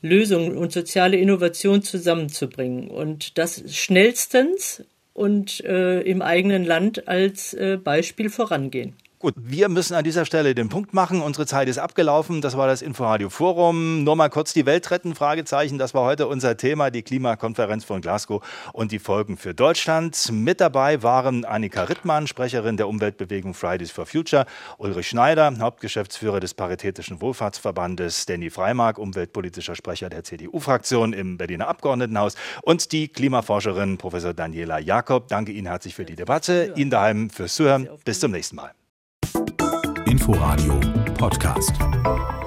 Lösungen 0.02 0.58
und 0.58 0.72
soziale 0.72 1.16
Innovation 1.16 1.82
zusammenzubringen. 1.82 2.88
Und 2.88 3.38
das 3.38 3.62
schnellstens 3.72 4.82
und 5.18 5.64
äh, 5.64 6.00
im 6.02 6.22
eigenen 6.22 6.64
Land 6.64 7.08
als 7.08 7.52
äh, 7.52 7.76
Beispiel 7.76 8.30
vorangehen. 8.30 8.94
Gut, 9.20 9.34
wir 9.36 9.68
müssen 9.68 9.94
an 9.94 10.04
dieser 10.04 10.24
Stelle 10.24 10.54
den 10.54 10.68
Punkt 10.68 10.94
machen. 10.94 11.22
Unsere 11.22 11.44
Zeit 11.44 11.68
ist 11.68 11.78
abgelaufen. 11.78 12.40
Das 12.40 12.56
war 12.56 12.68
das 12.68 12.82
Inforadio 12.82 13.30
Forum. 13.30 14.04
Nur 14.04 14.14
mal 14.14 14.28
kurz 14.28 14.52
die 14.52 14.64
Welt 14.64 14.92
retten, 14.92 15.16
Fragezeichen. 15.16 15.76
Das 15.76 15.92
war 15.92 16.04
heute 16.04 16.28
unser 16.28 16.56
Thema, 16.56 16.92
die 16.92 17.02
Klimakonferenz 17.02 17.82
von 17.84 18.00
Glasgow 18.00 18.40
und 18.72 18.92
die 18.92 19.00
Folgen 19.00 19.36
für 19.36 19.54
Deutschland. 19.54 20.30
Mit 20.30 20.60
dabei 20.60 21.02
waren 21.02 21.44
Annika 21.44 21.82
Rittmann, 21.82 22.28
Sprecherin 22.28 22.76
der 22.76 22.86
Umweltbewegung 22.86 23.54
Fridays 23.54 23.90
for 23.90 24.06
Future, 24.06 24.46
Ulrich 24.76 25.08
Schneider, 25.08 25.52
Hauptgeschäftsführer 25.58 26.38
des 26.38 26.54
Paritätischen 26.54 27.20
Wohlfahrtsverbandes, 27.20 28.24
Danny 28.26 28.50
Freimark, 28.50 28.98
umweltpolitischer 28.98 29.74
Sprecher 29.74 30.10
der 30.10 30.22
CDU-Fraktion 30.22 31.12
im 31.12 31.38
Berliner 31.38 31.66
Abgeordnetenhaus 31.66 32.36
und 32.62 32.92
die 32.92 33.08
Klimaforscherin 33.08 33.98
Professor 33.98 34.32
Daniela 34.32 34.78
Jakob. 34.78 35.26
Danke 35.26 35.50
Ihnen 35.50 35.66
herzlich 35.66 35.96
für 35.96 36.04
die 36.04 36.14
Debatte. 36.14 36.72
Ihnen 36.76 36.90
daheim 36.90 37.30
fürs 37.30 37.56
Zuhören. 37.56 37.88
Bis 38.04 38.20
zum 38.20 38.30
nächsten 38.30 38.54
Mal. 38.54 38.70
Inforadio 40.18 40.80
Podcast. 41.16 42.37